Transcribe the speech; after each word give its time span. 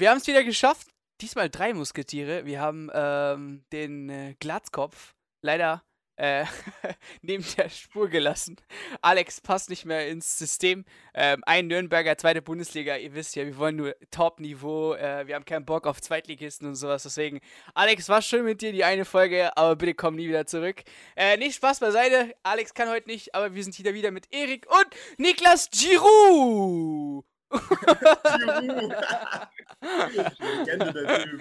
wir 0.00 0.10
haben 0.10 0.18
es 0.18 0.26
wieder 0.26 0.42
geschafft. 0.42 0.88
Diesmal 1.20 1.50
drei 1.50 1.74
Musketiere. 1.74 2.46
Wir 2.46 2.60
haben 2.60 2.90
ähm, 2.92 3.64
den 3.72 4.08
äh, 4.08 4.34
Glatzkopf 4.40 5.14
leider 5.42 5.84
äh, 6.16 6.44
neben 7.22 7.44
der 7.56 7.68
Spur 7.68 8.08
gelassen. 8.08 8.56
Alex 9.02 9.40
passt 9.40 9.68
nicht 9.68 9.84
mehr 9.84 10.08
ins 10.08 10.38
System. 10.38 10.84
Ähm, 11.14 11.42
ein 11.46 11.66
Nürnberger, 11.66 12.16
zweite 12.16 12.40
Bundesliga. 12.40 12.96
Ihr 12.96 13.14
wisst 13.14 13.36
ja, 13.36 13.44
wir 13.44 13.58
wollen 13.58 13.76
nur 13.76 13.94
Top-Niveau. 14.10 14.94
Äh, 14.94 15.26
wir 15.26 15.34
haben 15.34 15.44
keinen 15.44 15.66
Bock 15.66 15.86
auf 15.86 16.00
Zweitligisten 16.00 16.66
und 16.66 16.76
sowas. 16.76 17.02
Deswegen, 17.02 17.40
Alex, 17.74 18.08
war 18.08 18.22
schön 18.22 18.44
mit 18.44 18.62
dir 18.62 18.72
die 18.72 18.84
eine 18.84 19.04
Folge, 19.04 19.56
aber 19.56 19.76
bitte 19.76 19.94
komm 19.94 20.16
nie 20.16 20.28
wieder 20.28 20.46
zurück. 20.46 20.82
Äh, 21.16 21.36
nicht 21.36 21.56
Spaß 21.56 21.80
beiseite. 21.80 22.34
Alex 22.42 22.72
kann 22.72 22.88
heute 22.88 23.08
nicht, 23.08 23.34
aber 23.34 23.54
wir 23.54 23.62
sind 23.62 23.74
hier 23.74 23.92
wieder 23.92 24.10
mit 24.10 24.32
Erik 24.32 24.66
und 24.70 24.86
Niklas 25.18 25.68
Giroud. 25.70 27.29
Legende 30.40 30.92
der 30.92 31.24
Typ. 31.24 31.40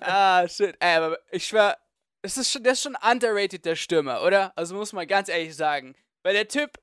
ah, 0.00 0.48
shit. 0.48 0.76
Ey, 0.80 0.96
aber 0.96 1.18
ich 1.30 1.46
schwör, 1.46 1.76
das 2.22 2.36
ist 2.36 2.52
schon, 2.52 2.62
der 2.62 2.72
ist 2.72 2.82
schon 2.82 2.96
underrated, 2.96 3.64
der 3.64 3.76
Stürmer, 3.76 4.22
oder? 4.22 4.52
Also 4.56 4.74
muss 4.76 4.92
man 4.92 5.06
ganz 5.06 5.28
ehrlich 5.28 5.56
sagen. 5.56 5.94
Weil 6.22 6.34
der 6.34 6.48
Typ, 6.48 6.78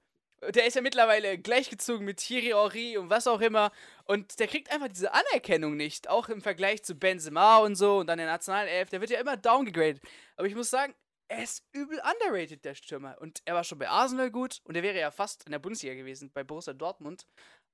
der 0.53 0.65
ist 0.67 0.75
ja 0.75 0.81
mittlerweile 0.81 1.37
gleichgezogen 1.37 2.05
mit 2.05 2.17
Thierry 2.17 2.53
Henry 2.53 2.97
und 2.97 3.09
was 3.09 3.27
auch 3.27 3.41
immer. 3.41 3.71
Und 4.05 4.39
der 4.39 4.47
kriegt 4.47 4.71
einfach 4.71 4.89
diese 4.89 5.13
Anerkennung 5.13 5.77
nicht. 5.77 6.09
Auch 6.09 6.29
im 6.29 6.41
Vergleich 6.41 6.83
zu 6.83 6.95
Benzema 6.95 7.57
und 7.59 7.75
so 7.75 7.99
und 7.99 8.07
dann 8.07 8.17
der 8.17 8.27
Nationalelf. 8.27 8.89
Der 8.89 9.01
wird 9.01 9.11
ja 9.11 9.19
immer 9.19 9.37
downgegradet. 9.37 10.01
Aber 10.35 10.47
ich 10.47 10.55
muss 10.55 10.69
sagen, 10.69 10.93
er 11.29 11.43
ist 11.43 11.63
übel 11.73 11.99
underrated, 11.99 12.65
der 12.65 12.75
Stürmer. 12.75 13.17
Und 13.21 13.41
er 13.45 13.55
war 13.55 13.63
schon 13.63 13.79
bei 13.79 13.87
Arsenal 13.87 14.31
gut 14.31 14.59
und 14.63 14.75
er 14.75 14.83
wäre 14.83 14.99
ja 14.99 15.11
fast 15.11 15.45
in 15.45 15.51
der 15.51 15.59
Bundesliga 15.59 15.95
gewesen, 15.95 16.31
bei 16.33 16.43
Borussia 16.43 16.73
Dortmund. 16.73 17.25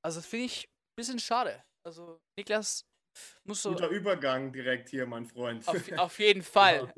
Also 0.03 0.21
finde 0.21 0.45
ich 0.45 0.69
bisschen 0.95 1.19
schade. 1.19 1.63
Also, 1.83 2.19
Niklas, 2.37 2.85
muss 3.43 3.61
so. 3.61 3.69
Guter 3.71 3.89
Übergang 3.89 4.51
direkt 4.51 4.89
hier, 4.89 5.05
mein 5.05 5.25
Freund. 5.25 5.67
Auf, 5.67 5.91
auf 5.97 6.19
jeden 6.19 6.41
Fall. 6.41 6.93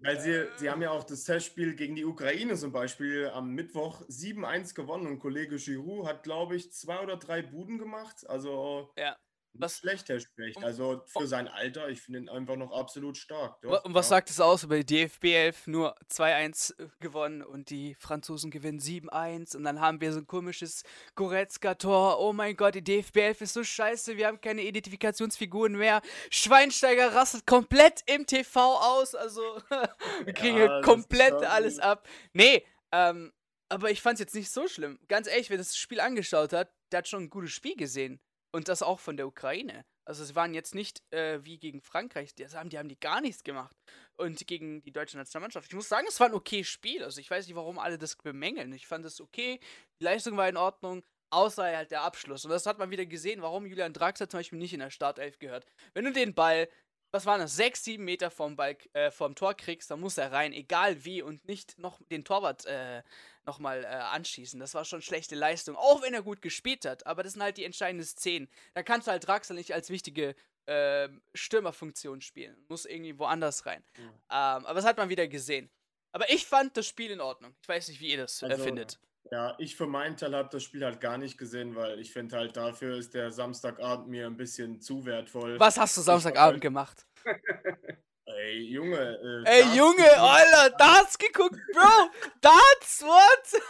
Weil 0.00 0.20
sie, 0.20 0.46
sie 0.56 0.70
haben 0.70 0.82
ja 0.82 0.90
auch 0.90 1.04
das 1.04 1.24
Testspiel 1.24 1.74
gegen 1.74 1.96
die 1.96 2.04
Ukraine 2.04 2.54
zum 2.56 2.72
Beispiel 2.72 3.28
am 3.28 3.50
Mittwoch 3.50 4.02
7-1 4.02 4.74
gewonnen 4.74 5.06
und 5.06 5.18
Kollege 5.18 5.56
Giroud 5.56 6.06
hat, 6.06 6.22
glaube 6.22 6.56
ich, 6.56 6.72
zwei 6.72 7.00
oder 7.00 7.16
drei 7.16 7.42
Buden 7.42 7.78
gemacht. 7.78 8.28
Also 8.28 8.92
ja. 8.96 9.16
Was 9.54 9.78
schlecht, 9.78 10.08
Herr 10.08 10.20
Specht. 10.20 10.62
Also 10.62 11.02
für 11.06 11.26
sein 11.26 11.48
Alter, 11.48 11.88
ich 11.88 12.00
finde 12.00 12.20
ihn 12.20 12.28
einfach 12.28 12.56
noch 12.56 12.72
absolut 12.72 13.16
stark. 13.16 13.60
Doch, 13.62 13.84
und 13.84 13.94
was 13.94 14.06
ja. 14.06 14.16
sagt 14.16 14.30
es 14.30 14.40
aus 14.40 14.62
über 14.62 14.76
die 14.76 14.86
DFB 14.86 15.24
11? 15.24 15.66
Nur 15.66 15.96
2-1 16.08 16.78
äh, 16.78 16.88
gewonnen 17.00 17.42
und 17.42 17.70
die 17.70 17.94
Franzosen 17.96 18.50
gewinnen 18.50 18.78
7-1 18.78 19.56
und 19.56 19.64
dann 19.64 19.80
haben 19.80 20.00
wir 20.00 20.12
so 20.12 20.20
ein 20.20 20.26
komisches 20.26 20.84
Goretzka-Tor. 21.16 22.20
Oh 22.20 22.32
mein 22.32 22.56
Gott, 22.56 22.76
die 22.76 22.84
DFB 22.84 23.16
11 23.16 23.40
ist 23.40 23.54
so 23.54 23.64
scheiße, 23.64 24.16
wir 24.16 24.28
haben 24.28 24.40
keine 24.40 24.62
Identifikationsfiguren 24.62 25.76
mehr. 25.76 26.00
Schweinsteiger 26.30 27.14
rastet 27.14 27.46
komplett 27.46 28.02
im 28.06 28.26
TV 28.26 28.76
aus, 28.76 29.14
also 29.14 29.42
wir 30.24 30.32
kriegen 30.32 30.58
ja, 30.58 30.80
komplett 30.82 31.34
alles 31.42 31.78
ab. 31.80 32.08
Nee, 32.32 32.64
ähm, 32.92 33.32
aber 33.68 33.90
ich 33.90 34.00
fand 34.02 34.14
es 34.14 34.20
jetzt 34.20 34.34
nicht 34.34 34.50
so 34.50 34.68
schlimm. 34.68 34.98
Ganz 35.08 35.26
ehrlich, 35.28 35.50
wer 35.50 35.58
das 35.58 35.76
Spiel 35.76 36.00
angeschaut 36.00 36.52
hat, 36.52 36.72
der 36.92 36.98
hat 36.98 37.08
schon 37.08 37.24
ein 37.24 37.30
gutes 37.30 37.52
Spiel 37.52 37.76
gesehen. 37.76 38.20
Und 38.52 38.68
das 38.68 38.82
auch 38.82 38.98
von 38.98 39.16
der 39.16 39.26
Ukraine. 39.26 39.84
Also 40.04 40.24
sie 40.24 40.34
waren 40.34 40.54
jetzt 40.54 40.74
nicht 40.74 41.02
äh, 41.12 41.38
wie 41.44 41.58
gegen 41.58 41.80
Frankreich, 41.80 42.34
die 42.34 42.44
haben, 42.46 42.68
die 42.68 42.78
haben 42.78 42.88
die 42.88 42.98
gar 42.98 43.20
nichts 43.20 43.44
gemacht. 43.44 43.76
Und 44.16 44.44
gegen 44.46 44.82
die 44.82 44.92
deutsche 44.92 45.16
Nationalmannschaft. 45.16 45.68
Ich 45.68 45.74
muss 45.74 45.88
sagen, 45.88 46.06
es 46.08 46.18
war 46.18 46.26
ein 46.26 46.34
okay 46.34 46.64
Spiel. 46.64 47.04
Also 47.04 47.20
ich 47.20 47.30
weiß 47.30 47.46
nicht, 47.46 47.56
warum 47.56 47.78
alle 47.78 47.96
das 47.96 48.16
bemängeln. 48.16 48.72
Ich 48.72 48.86
fand 48.86 49.04
es 49.04 49.20
okay, 49.20 49.60
die 50.00 50.04
Leistung 50.04 50.36
war 50.36 50.48
in 50.48 50.56
Ordnung, 50.56 51.04
außer 51.30 51.62
halt 51.64 51.92
der 51.92 52.02
Abschluss. 52.02 52.44
Und 52.44 52.50
das 52.50 52.66
hat 52.66 52.78
man 52.78 52.90
wieder 52.90 53.06
gesehen, 53.06 53.40
warum 53.40 53.66
Julian 53.66 53.92
Draxler 53.92 54.28
zum 54.28 54.40
Beispiel 54.40 54.58
nicht 54.58 54.74
in 54.74 54.80
der 54.80 54.90
Startelf 54.90 55.38
gehört. 55.38 55.64
Wenn 55.94 56.04
du 56.04 56.12
den 56.12 56.34
Ball, 56.34 56.68
was 57.12 57.26
waren 57.26 57.40
das, 57.40 57.56
sechs, 57.56 57.84
sieben 57.84 58.04
Meter 58.04 58.30
vom, 58.30 58.56
Ball, 58.56 58.76
äh, 58.92 59.10
vom 59.10 59.34
Tor 59.34 59.54
kriegst, 59.54 59.90
dann 59.90 60.00
muss 60.00 60.18
er 60.18 60.32
rein, 60.32 60.52
egal 60.52 61.04
wie, 61.04 61.22
und 61.22 61.46
nicht 61.46 61.78
noch 61.78 62.00
den 62.10 62.24
Torwart 62.24 62.66
äh, 62.66 63.02
nochmal 63.44 63.84
äh, 63.84 63.86
anschießen. 63.86 64.60
Das 64.60 64.74
war 64.74 64.84
schon 64.84 65.02
schlechte 65.02 65.34
Leistung, 65.34 65.76
auch 65.76 66.02
wenn 66.02 66.14
er 66.14 66.22
gut 66.22 66.42
gespielt 66.42 66.84
hat. 66.84 67.06
Aber 67.06 67.22
das 67.22 67.32
sind 67.32 67.42
halt 67.42 67.56
die 67.56 67.64
entscheidenden 67.64 68.06
Szenen. 68.06 68.48
Da 68.74 68.82
kannst 68.82 69.06
du 69.06 69.12
halt 69.12 69.26
Draxler 69.26 69.56
nicht 69.56 69.74
als 69.74 69.90
wichtige 69.90 70.34
äh, 70.66 71.08
Stürmerfunktion 71.34 72.20
spielen. 72.20 72.56
Muss 72.68 72.84
irgendwie 72.84 73.18
woanders 73.18 73.66
rein. 73.66 73.82
Mhm. 73.96 74.02
Ähm, 74.02 74.12
aber 74.28 74.74
das 74.74 74.84
hat 74.84 74.96
man 74.96 75.08
wieder 75.08 75.26
gesehen. 75.26 75.70
Aber 76.12 76.30
ich 76.30 76.46
fand 76.46 76.76
das 76.76 76.86
Spiel 76.86 77.10
in 77.10 77.20
Ordnung. 77.20 77.54
Ich 77.62 77.68
weiß 77.68 77.88
nicht, 77.88 78.00
wie 78.00 78.10
ihr 78.10 78.18
das 78.18 78.42
äh, 78.42 78.46
also, 78.46 78.64
findet. 78.64 78.98
Ja, 79.30 79.54
ich 79.58 79.76
für 79.76 79.86
meinen 79.86 80.16
Teil 80.16 80.34
habe 80.34 80.48
das 80.50 80.62
Spiel 80.62 80.84
halt 80.84 81.00
gar 81.00 81.18
nicht 81.18 81.38
gesehen, 81.38 81.76
weil 81.76 82.00
ich 82.00 82.12
finde 82.12 82.36
halt 82.36 82.56
dafür 82.56 82.96
ist 82.96 83.14
der 83.14 83.30
Samstagabend 83.30 84.08
mir 84.08 84.26
ein 84.26 84.36
bisschen 84.36 84.80
zu 84.80 85.04
wertvoll. 85.04 85.58
Was 85.60 85.78
hast 85.78 85.96
du 85.96 86.00
Samstagabend 86.00 86.54
halt 86.54 86.62
gemacht? 86.62 87.06
Ey, 88.36 88.60
Junge. 88.62 89.44
Äh, 89.44 89.60
Ey, 89.60 89.76
Junge, 89.76 90.10
Alter, 90.18 90.70
Darts 90.78 91.18
geguckt, 91.18 91.58
Bro. 91.72 92.10
Darts, 92.40 93.02
what? 93.02 93.60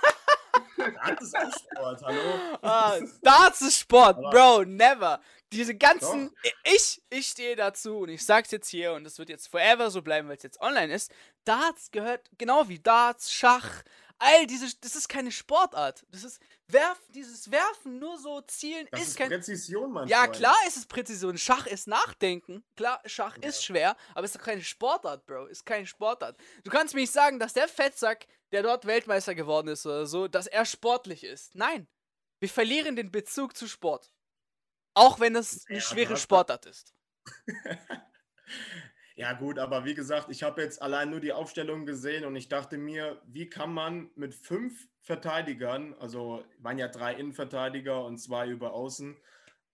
Darts 0.94 1.22
ist 1.22 1.36
auch 1.36 1.52
Sport, 1.52 2.02
hallo? 2.04 2.58
Ah, 2.62 2.98
Darts 3.22 3.60
ist 3.62 3.78
Sport, 3.78 4.18
Aber 4.18 4.30
Bro, 4.30 4.64
never. 4.64 5.20
Diese 5.52 5.74
ganzen, 5.74 6.28
Doch. 6.28 6.50
ich, 6.64 7.02
ich 7.10 7.26
stehe 7.26 7.56
dazu 7.56 8.00
und 8.00 8.10
ich 8.10 8.24
sag's 8.24 8.50
jetzt 8.50 8.68
hier 8.68 8.92
und 8.92 9.04
das 9.04 9.18
wird 9.18 9.28
jetzt 9.28 9.48
forever 9.48 9.90
so 9.90 10.02
bleiben, 10.02 10.28
weil 10.28 10.36
es 10.36 10.42
jetzt 10.42 10.60
online 10.60 10.92
ist. 10.92 11.12
Darts 11.44 11.90
gehört 11.90 12.30
genau 12.38 12.68
wie 12.68 12.78
Darts, 12.78 13.32
Schach, 13.32 13.82
all 14.20 14.46
diese, 14.46 14.66
das 14.80 14.94
ist 14.94 15.08
keine 15.08 15.32
Sportart. 15.32 16.04
Das 16.10 16.24
ist 16.24 16.40
Werfen, 16.68 17.12
dieses 17.12 17.50
Werfen, 17.50 17.98
nur 17.98 18.18
so 18.18 18.40
zielen 18.42 18.86
das 18.90 19.00
ist, 19.00 19.08
ist 19.08 19.16
kein. 19.16 19.28
Präzision, 19.28 19.90
Mann. 19.90 20.06
Ja, 20.08 20.28
klar 20.28 20.56
ist 20.68 20.76
es 20.76 20.86
Präzision. 20.86 21.36
Schach 21.38 21.66
ist 21.66 21.88
Nachdenken. 21.88 22.62
Klar, 22.76 23.00
Schach 23.06 23.36
ja. 23.38 23.48
ist 23.48 23.64
schwer, 23.64 23.96
aber 24.14 24.24
es 24.24 24.32
ist 24.32 24.40
doch 24.40 24.44
keine 24.44 24.62
Sportart, 24.62 25.26
Bro. 25.26 25.46
Ist 25.46 25.66
keine 25.66 25.86
Sportart. 25.86 26.36
Du 26.62 26.70
kannst 26.70 26.94
mir 26.94 27.00
nicht 27.00 27.12
sagen, 27.12 27.38
dass 27.38 27.54
der 27.54 27.66
Fettsack, 27.66 28.26
der 28.52 28.62
dort 28.62 28.86
Weltmeister 28.86 29.34
geworden 29.34 29.68
ist 29.68 29.86
oder 29.86 30.06
so, 30.06 30.28
dass 30.28 30.46
er 30.46 30.64
sportlich 30.64 31.24
ist. 31.24 31.54
Nein. 31.54 31.88
Wir 32.40 32.48
verlieren 32.48 32.96
den 32.96 33.10
Bezug 33.10 33.56
zu 33.56 33.66
Sport. 33.66 34.10
Auch 34.94 35.18
wenn 35.18 35.34
es 35.34 35.66
eine 35.68 35.80
schwere 35.80 36.16
Sportart 36.16 36.66
ist. 36.66 36.94
Ja, 39.20 39.34
gut, 39.34 39.58
aber 39.58 39.84
wie 39.84 39.92
gesagt, 39.92 40.30
ich 40.30 40.42
habe 40.42 40.62
jetzt 40.62 40.80
allein 40.80 41.10
nur 41.10 41.20
die 41.20 41.34
Aufstellung 41.34 41.84
gesehen 41.84 42.24
und 42.24 42.36
ich 42.36 42.48
dachte 42.48 42.78
mir, 42.78 43.20
wie 43.26 43.50
kann 43.50 43.70
man 43.70 44.08
mit 44.14 44.34
fünf 44.34 44.88
Verteidigern, 45.02 45.92
also 46.00 46.42
waren 46.58 46.78
ja 46.78 46.88
drei 46.88 47.12
Innenverteidiger 47.16 48.02
und 48.02 48.16
zwei 48.16 48.48
über 48.48 48.72
Außen, 48.72 49.18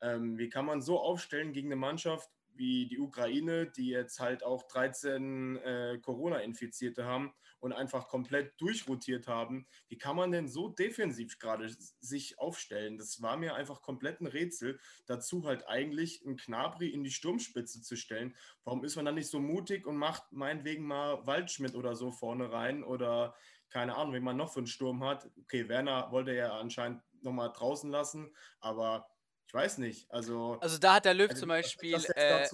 ähm, 0.00 0.36
wie 0.36 0.48
kann 0.48 0.64
man 0.64 0.82
so 0.82 0.98
aufstellen 0.98 1.52
gegen 1.52 1.68
eine 1.68 1.76
Mannschaft 1.76 2.28
wie 2.56 2.88
die 2.88 2.98
Ukraine, 2.98 3.68
die 3.68 3.90
jetzt 3.90 4.18
halt 4.18 4.42
auch 4.42 4.64
13 4.64 5.58
äh, 5.58 5.98
Corona-Infizierte 6.02 7.04
haben 7.04 7.32
und 7.60 7.72
einfach 7.72 8.08
komplett 8.08 8.60
durchrotiert 8.60 9.28
haben. 9.28 9.66
Wie 9.88 9.98
kann 9.98 10.16
man 10.16 10.32
denn 10.32 10.48
so 10.48 10.68
defensiv 10.68 11.38
gerade 11.38 11.68
sich 12.00 12.38
aufstellen? 12.38 12.98
Das 12.98 13.22
war 13.22 13.36
mir 13.36 13.54
einfach 13.54 13.82
komplett 13.82 14.20
ein 14.20 14.26
Rätsel. 14.26 14.78
Dazu 15.06 15.44
halt 15.46 15.66
eigentlich 15.68 16.24
einen 16.24 16.36
Knabri 16.36 16.88
in 16.88 17.04
die 17.04 17.10
Sturmspitze 17.10 17.82
zu 17.82 17.96
stellen. 17.96 18.36
Warum 18.64 18.84
ist 18.84 18.96
man 18.96 19.04
dann 19.04 19.14
nicht 19.14 19.30
so 19.30 19.40
mutig 19.40 19.86
und 19.86 19.96
macht 19.96 20.32
meinetwegen 20.32 20.86
mal 20.86 21.26
Waldschmidt 21.26 21.74
oder 21.74 21.94
so 21.94 22.12
vorne 22.12 22.52
rein 22.52 22.84
oder 22.84 23.34
keine 23.70 23.96
Ahnung, 23.96 24.14
wie 24.14 24.20
man 24.20 24.36
noch 24.36 24.52
für 24.52 24.60
einen 24.60 24.66
Sturm 24.66 25.04
hat. 25.04 25.28
Okay, 25.42 25.68
Werner 25.68 26.10
wollte 26.10 26.32
ja 26.32 26.58
anscheinend 26.58 27.02
nochmal 27.22 27.52
draußen 27.52 27.90
lassen, 27.90 28.34
aber 28.60 29.08
ich 29.46 29.54
weiß 29.54 29.78
nicht. 29.78 30.10
Also, 30.10 30.58
also 30.60 30.78
da 30.78 30.94
hat 30.94 31.04
der 31.04 31.14
Löw 31.14 31.28
also, 31.28 31.40
zum 31.40 31.48
Beispiel. 31.48 31.94
Äh, 32.14 32.48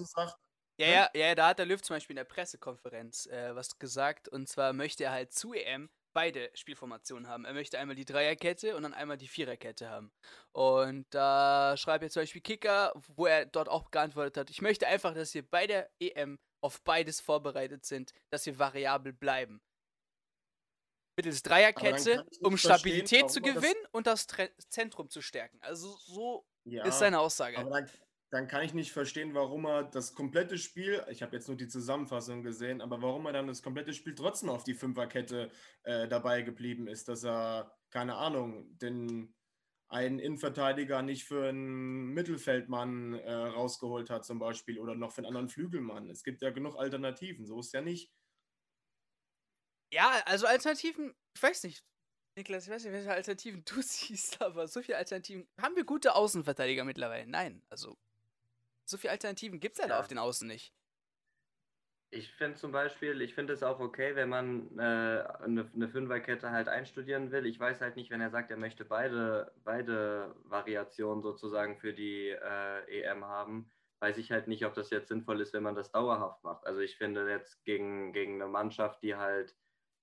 ja, 0.77 0.87
ja, 0.87 1.09
ja, 1.13 1.35
da 1.35 1.47
hat 1.49 1.59
der 1.59 1.65
Löw 1.65 1.81
zum 1.81 1.95
Beispiel 1.95 2.13
in 2.13 2.17
der 2.17 2.23
Pressekonferenz 2.23 3.27
äh, 3.27 3.55
was 3.55 3.77
gesagt. 3.77 4.27
Und 4.27 4.47
zwar 4.47 4.73
möchte 4.73 5.03
er 5.03 5.11
halt 5.11 5.33
zu 5.33 5.53
EM 5.53 5.89
beide 6.13 6.49
Spielformationen 6.53 7.27
haben. 7.27 7.45
Er 7.45 7.53
möchte 7.53 7.79
einmal 7.79 7.95
die 7.95 8.05
Dreierkette 8.05 8.75
und 8.75 8.83
dann 8.83 8.93
einmal 8.93 9.17
die 9.17 9.27
Viererkette 9.27 9.89
haben. 9.89 10.11
Und 10.51 11.05
da 11.09 11.75
schreibt 11.77 12.03
jetzt 12.03 12.13
zum 12.13 12.21
Beispiel 12.21 12.41
Kicker, 12.41 12.93
wo 13.15 13.25
er 13.25 13.45
dort 13.45 13.67
auch 13.67 13.91
geantwortet 13.91 14.37
hat, 14.37 14.49
ich 14.49 14.61
möchte 14.61 14.87
einfach, 14.87 15.13
dass 15.13 15.33
wir 15.33 15.47
bei 15.47 15.67
der 15.67 15.89
EM 15.99 16.39
auf 16.61 16.81
beides 16.83 17.19
vorbereitet 17.19 17.85
sind, 17.85 18.13
dass 18.29 18.45
wir 18.45 18.57
variabel 18.57 19.11
bleiben. 19.11 19.61
Mittels 21.15 21.43
Dreierkette, 21.43 22.25
um 22.41 22.57
Stabilität 22.57 23.29
zu 23.29 23.41
gewinnen 23.41 23.85
und 23.91 24.07
das 24.07 24.25
Tre 24.25 24.49
Zentrum 24.69 25.09
zu 25.09 25.21
stärken. 25.21 25.59
Also 25.61 25.95
so 25.97 26.45
ja, 26.63 26.85
ist 26.85 26.99
seine 26.99 27.19
Aussage. 27.19 27.57
Aber 27.59 27.69
dann, 27.69 27.89
dann, 28.33 28.47
kann 28.47 28.63
ich 28.63 28.73
nicht 28.73 28.91
verstehen, 28.91 29.35
warum 29.35 29.65
er 29.65 29.83
das 29.83 30.15
komplette 30.15 30.57
Spiel, 30.57 31.05
ich 31.11 31.21
habe 31.21 31.35
jetzt 31.35 31.47
nur 31.47 31.55
die 31.55 31.67
Zusammenfassung 31.67 32.41
gesehen, 32.41 32.81
aber 32.81 32.99
warum 33.01 33.27
er 33.27 33.33
dann 33.33 33.45
das 33.45 33.61
komplette 33.61 33.93
Spiel 33.93 34.15
trotzdem 34.15 34.49
auf 34.49 34.63
die 34.63 34.73
Fünferkette 34.73 35.51
äh, 35.83 36.07
dabei 36.07 36.41
geblieben 36.41 36.87
ist, 36.87 37.07
dass 37.07 37.23
er, 37.23 37.77
keine 37.91 38.15
Ahnung, 38.15 38.75
den 38.79 39.35
einen 39.87 40.17
Innenverteidiger 40.17 41.03
nicht 41.03 41.25
für 41.25 41.47
einen 41.47 42.07
Mittelfeldmann 42.07 43.13
äh, 43.13 43.31
rausgeholt 43.31 44.09
hat 44.09 44.25
zum 44.25 44.39
Beispiel 44.39 44.79
oder 44.79 44.95
noch 44.95 45.11
für 45.11 45.19
einen 45.19 45.27
anderen 45.27 45.49
Flügelmann. 45.49 46.09
Es 46.09 46.23
gibt 46.23 46.41
ja 46.41 46.49
genug 46.49 46.75
Alternativen, 46.75 47.45
so 47.45 47.59
ist 47.59 47.73
ja 47.73 47.81
nicht. 47.81 48.11
Ja, 49.93 50.23
also 50.25 50.47
Alternativen, 50.47 51.13
ich 51.35 51.43
weiß 51.43 51.65
nicht. 51.65 51.85
Niklas, 52.35 52.65
ich 52.65 52.71
weiß 52.71 52.83
nicht, 52.83 52.93
welche 52.93 53.11
Alternativen 53.11 53.63
du 53.65 53.79
siehst, 53.83 54.41
aber 54.41 54.67
so 54.67 54.81
viele 54.81 54.97
Alternativen. 54.97 55.47
Haben 55.61 55.75
wir 55.75 55.85
gute 55.85 56.15
Außenverteidiger 56.15 56.83
mittlerweile? 56.83 57.27
Nein, 57.27 57.61
also. 57.69 57.95
So 58.85 58.97
viele 58.97 59.11
Alternativen 59.11 59.59
gibt 59.59 59.75
es 59.75 59.79
ja, 59.79 59.85
ja. 59.85 59.95
da 59.95 59.99
auf 59.99 60.07
den 60.07 60.17
Außen 60.17 60.47
nicht. 60.47 60.73
Ich 62.15 62.31
finde 62.31 62.57
zum 62.57 62.71
Beispiel, 62.71 63.21
ich 63.21 63.33
finde 63.33 63.53
es 63.53 63.63
auch 63.63 63.79
okay, 63.79 64.15
wenn 64.15 64.29
man 64.29 64.77
äh, 64.77 64.81
eine, 64.81 65.67
eine 65.73 65.89
Fünferkette 65.89 66.51
halt 66.51 66.69
einstudieren 66.69 67.31
will. 67.31 67.47
Ich 67.47 67.59
weiß 67.59 67.81
halt 67.81 67.95
nicht, 67.95 68.11
wenn 68.11 68.21
er 68.21 68.29
sagt, 68.29 68.51
er 68.51 68.57
möchte 68.57 68.85
beide, 68.85 69.51
beide 69.63 70.35
Variationen 70.43 71.23
sozusagen 71.23 71.79
für 71.79 71.91
die 71.91 72.29
äh, 72.29 73.01
EM 73.01 73.25
haben, 73.25 73.71
weiß 73.99 74.19
ich 74.19 74.31
halt 74.31 74.47
nicht, 74.47 74.63
ob 74.63 74.75
das 74.75 74.91
jetzt 74.91 75.07
sinnvoll 75.07 75.41
ist, 75.41 75.53
wenn 75.53 75.63
man 75.63 75.73
das 75.73 75.91
dauerhaft 75.91 76.43
macht. 76.43 76.67
Also 76.67 76.81
ich 76.81 76.97
finde 76.97 77.27
jetzt 77.27 77.65
gegen, 77.65 78.13
gegen 78.13 78.35
eine 78.35 78.51
Mannschaft, 78.51 79.01
die 79.01 79.15
halt 79.15 79.55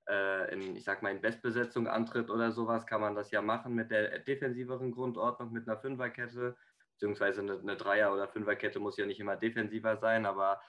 äh, 0.08 0.52
in, 0.52 0.74
ich 0.74 0.82
sag 0.82 1.02
mal, 1.02 1.12
in 1.12 1.20
Bestbesetzung 1.20 1.86
antritt 1.86 2.28
oder 2.28 2.50
sowas, 2.50 2.86
kann 2.86 3.00
man 3.00 3.14
das 3.14 3.30
ja 3.30 3.40
machen 3.40 3.74
mit 3.74 3.92
der 3.92 4.18
defensiveren 4.18 4.90
Grundordnung, 4.90 5.52
mit 5.52 5.68
einer 5.68 5.78
Fünferkette, 5.78 6.56
beziehungsweise 7.00 7.40
eine, 7.40 7.58
eine 7.58 7.76
Dreier- 7.76 8.12
oder 8.12 8.28
Fünferkette 8.28 8.78
muss 8.78 8.98
ja 8.98 9.06
nicht 9.06 9.20
immer 9.20 9.36
defensiver 9.36 9.96
sein, 9.96 10.26
aber 10.26 10.60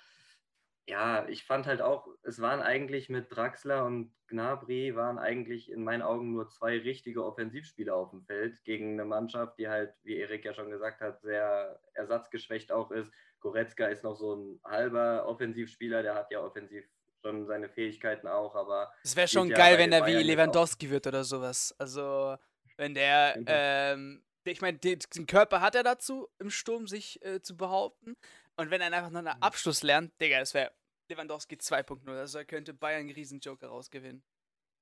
ja, 0.87 1.27
ich 1.27 1.43
fand 1.43 1.67
halt 1.67 1.81
auch, 1.81 2.07
es 2.23 2.41
waren 2.41 2.61
eigentlich 2.61 3.09
mit 3.09 3.35
Draxler 3.35 3.85
und 3.85 4.13
Gnabry 4.27 4.95
waren 4.95 5.19
eigentlich 5.19 5.69
in 5.69 5.83
meinen 5.83 6.01
Augen 6.01 6.31
nur 6.31 6.47
zwei 6.47 6.77
richtige 6.79 7.23
Offensivspieler 7.23 7.93
auf 7.93 8.11
dem 8.11 8.23
Feld 8.23 8.63
gegen 8.63 8.93
eine 8.93 9.05
Mannschaft, 9.05 9.59
die 9.59 9.67
halt, 9.67 9.93
wie 10.03 10.17
Erik 10.17 10.45
ja 10.45 10.53
schon 10.53 10.71
gesagt 10.71 11.01
hat, 11.01 11.21
sehr 11.21 11.79
ersatzgeschwächt 11.93 12.71
auch 12.71 12.91
ist. 12.91 13.11
Goretzka 13.41 13.87
ist 13.87 14.03
noch 14.03 14.15
so 14.15 14.35
ein 14.35 14.59
halber 14.63 15.25
Offensivspieler, 15.27 16.01
der 16.01 16.15
hat 16.15 16.31
ja 16.31 16.41
offensiv 16.41 16.85
schon 17.21 17.45
seine 17.45 17.69
Fähigkeiten 17.69 18.27
auch, 18.27 18.55
aber. 18.55 18.91
Es 19.03 19.15
wäre 19.15 19.27
schon 19.27 19.49
geil, 19.49 19.77
wenn 19.77 19.91
er 19.91 20.05
wie 20.07 20.23
Lewandowski 20.23 20.89
wird 20.89 21.05
oder 21.07 21.23
sowas. 21.23 21.75
Also, 21.77 22.37
wenn 22.77 22.95
der, 22.95 23.37
ähm, 23.45 24.23
ich 24.43 24.61
meine, 24.61 24.77
den, 24.77 24.99
den, 25.15 25.25
Körper 25.25 25.61
hat 25.61 25.75
er 25.75 25.83
dazu, 25.83 26.27
im 26.39 26.49
Sturm 26.49 26.87
sich 26.87 27.23
äh, 27.23 27.41
zu 27.41 27.55
behaupten. 27.55 28.15
Und 28.57 28.69
wenn 28.69 28.81
er 28.81 28.91
einfach 28.91 29.09
noch 29.09 29.19
einen 29.19 29.35
mhm. 29.35 29.43
Abschluss 29.43 29.83
lernt, 29.83 30.19
Digga, 30.21 30.39
das 30.39 30.53
wäre 30.53 30.71
Lewandowski 31.09 31.55
2.0. 31.55 32.09
Also 32.09 32.39
er 32.39 32.45
könnte 32.45 32.73
Bayern 32.73 33.01
einen 33.01 33.11
Riesenjoker 33.11 33.67
rausgewinnen. 33.67 34.23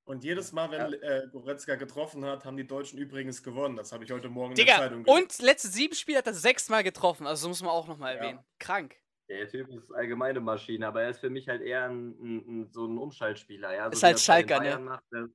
Und 0.06 0.24
jedes 0.24 0.52
Mal, 0.54 0.72
wenn 0.72 0.92
ja. 0.92 1.08
äh, 1.08 1.28
Goretzka 1.28 1.76
getroffen 1.76 2.26
hat, 2.26 2.44
haben 2.44 2.58
die 2.58 2.66
Deutschen 2.66 2.98
übrigens 2.98 3.44
gewonnen. 3.44 3.76
Das 3.76 3.92
habe 3.92 4.04
ich 4.04 4.12
heute 4.12 4.28
Morgen 4.28 4.56
Digga, 4.56 4.74
in 4.74 4.80
der 4.80 4.90
Zeitung 4.90 5.04
gesehen. 5.04 5.24
Und 5.24 5.42
letzte 5.42 5.68
sieben 5.68 5.94
Spiele 5.94 6.18
hat 6.18 6.28
er 6.28 6.34
sechsmal 6.34 6.84
getroffen. 6.84 7.28
Also 7.28 7.48
das 7.48 7.50
muss 7.50 7.62
man 7.62 7.72
auch 7.72 7.88
nochmal 7.88 8.16
ja. 8.16 8.22
erwähnen. 8.22 8.40
Krank. 8.58 8.96
Der 9.30 9.48
Typ 9.48 9.70
ist 9.70 9.92
allgemeine 9.94 10.40
Maschine, 10.40 10.88
aber 10.88 11.04
er 11.04 11.12
ist 11.12 11.20
für 11.20 11.30
mich 11.30 11.48
halt 11.48 11.62
eher 11.62 11.88
ein, 11.88 12.18
ein, 12.20 12.62
ein 12.62 12.72
so 12.72 12.88
ein 12.88 12.98
Umschaltspieler. 12.98 13.76
Ja? 13.76 13.86
So 13.86 13.92
ist 13.92 14.04
halt 14.04 14.20
Schalker, 14.20 14.60
ne? 14.60 15.30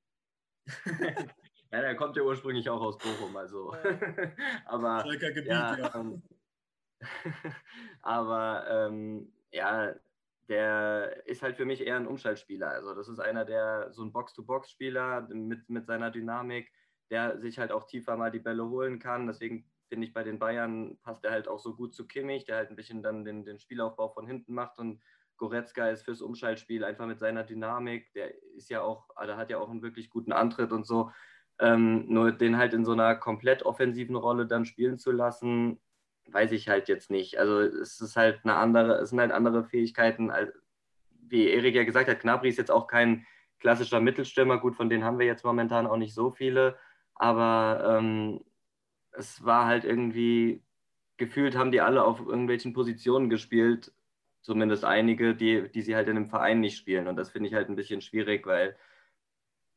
Ja, 1.75 1.81
der 1.81 1.97
kommt 1.97 2.15
ja 2.17 2.23
ursprünglich 2.23 2.71
auch 2.71 2.81
aus 2.81 2.97
Bochum, 2.99 3.37
also. 3.37 3.75
aber, 4.67 5.03
Gebiet, 5.03 5.47
ja. 5.47 5.77
ja. 5.77 5.95
Ähm, 5.97 6.23
aber 8.03 8.65
ähm, 8.71 9.33
ja, 9.51 9.93
der 10.49 11.27
ist 11.27 11.43
halt 11.43 11.57
für 11.57 11.65
mich 11.65 11.85
eher 11.85 11.97
ein 11.97 12.07
Umschaltspieler. 12.07 12.69
Also 12.69 12.95
das 12.95 13.09
ist 13.09 13.19
einer, 13.19 13.45
der 13.45 13.93
so 13.93 14.05
ein 14.05 14.13
Box-to-Box-Spieler 14.13 15.23
mit, 15.33 15.69
mit 15.69 15.87
seiner 15.87 16.13
Dynamik, 16.13 16.71
der 17.11 17.41
sich 17.41 17.59
halt 17.59 17.73
auch 17.73 17.89
tiefer 17.89 18.17
mal 18.17 18.31
die 18.31 18.39
Bälle 18.39 18.69
holen 18.69 19.01
kann. 19.01 19.27
Deswegen 19.27 19.69
finde 19.89 20.07
ich, 20.07 20.15
bei 20.15 20.23
den 20.23 20.39
Bayern 20.39 20.97
passt 21.03 21.25
er 21.25 21.33
halt 21.33 21.49
auch 21.49 21.59
so 21.59 21.75
gut 21.75 21.93
zu 21.93 22.07
Kimmich, 22.07 22.45
der 22.45 22.55
halt 22.55 22.71
ein 22.71 22.77
bisschen 22.77 23.03
dann 23.03 23.25
den, 23.25 23.45
den 23.45 23.59
Spielaufbau 23.59 24.11
von 24.11 24.29
hinten 24.29 24.55
macht 24.55 24.79
und 24.79 25.03
Goretzka 25.39 25.89
ist 25.89 26.05
fürs 26.05 26.23
Umschaltspiel 26.23 26.85
einfach 26.85 27.07
mit 27.07 27.19
seiner 27.19 27.43
Dynamik, 27.43 28.13
der 28.13 28.41
ist 28.55 28.71
ja 28.71 28.83
auch, 28.83 29.09
der 29.21 29.37
hat 29.37 29.51
ja 29.51 29.59
auch 29.59 29.69
einen 29.69 29.83
wirklich 29.83 30.09
guten 30.09 30.31
Antritt 30.31 30.71
und 30.71 30.87
so. 30.87 31.11
Ähm, 31.65 32.05
nur 32.09 32.33
den 32.33 32.59
halt 32.59 32.75
in 32.75 32.85
so 32.85 32.93
einer 32.93 33.15
komplett 33.15 33.63
offensiven 33.63 34.17
Rolle 34.17 34.47
dann 34.47 34.67
spielen 34.67 34.99
zu 34.99 35.13
lassen, 35.13 35.81
weiß 36.31 36.53
ich 36.53 36.69
halt 36.69 36.89
jetzt 36.89 37.11
nicht. 37.11 37.39
Also 37.39 37.61
es 37.61 38.01
ist 38.01 38.17
halt 38.17 38.41
eine 38.45 38.57
andere, 38.57 38.97
es 38.97 39.11
sind 39.11 39.21
halt 39.21 39.33
andere 39.33 39.65
Fähigkeiten, 39.65 40.31
wie 41.23 41.49
Erik 41.49 41.75
ja 41.75 41.85
gesagt 41.85 42.09
hat, 42.09 42.21
Knabri 42.21 42.51
ist 42.51 42.59
jetzt 42.59 42.71
auch 42.71 42.87
kein 42.87 43.27
klassischer 43.61 44.01
Mittelstürmer, 44.01 44.59
gut, 44.59 44.77
von 44.77 44.91
denen 44.91 45.05
haben 45.05 45.19
wir 45.19 45.27
jetzt 45.27 45.45
momentan 45.45 45.87
auch 45.87 45.97
nicht 45.97 46.13
so 46.13 46.31
viele, 46.31 46.77
aber 47.15 47.99
ähm, 47.99 48.45
es 49.13 49.43
war 49.45 49.65
halt 49.67 49.85
irgendwie, 49.85 50.63
gefühlt 51.17 51.57
haben 51.57 51.73
die 51.73 51.81
alle 51.81 52.05
auf 52.05 52.21
irgendwelchen 52.21 52.75
Positionen 52.75 53.31
gespielt, 53.31 53.93
zumindest 54.43 54.85
einige, 54.85 55.35
die, 55.35 55.71
die 55.71 55.81
sie 55.81 55.97
halt 55.97 56.09
in 56.09 56.17
einem 56.17 56.27
Verein 56.27 56.61
nicht 56.61 56.77
spielen. 56.77 57.09
Und 57.09 57.17
das 57.17 57.31
finde 57.31 57.49
ich 57.49 57.55
halt 57.55 57.71
ein 57.71 57.77
bisschen 57.77 58.03
schwierig, 58.03 58.47
weil 58.47 58.77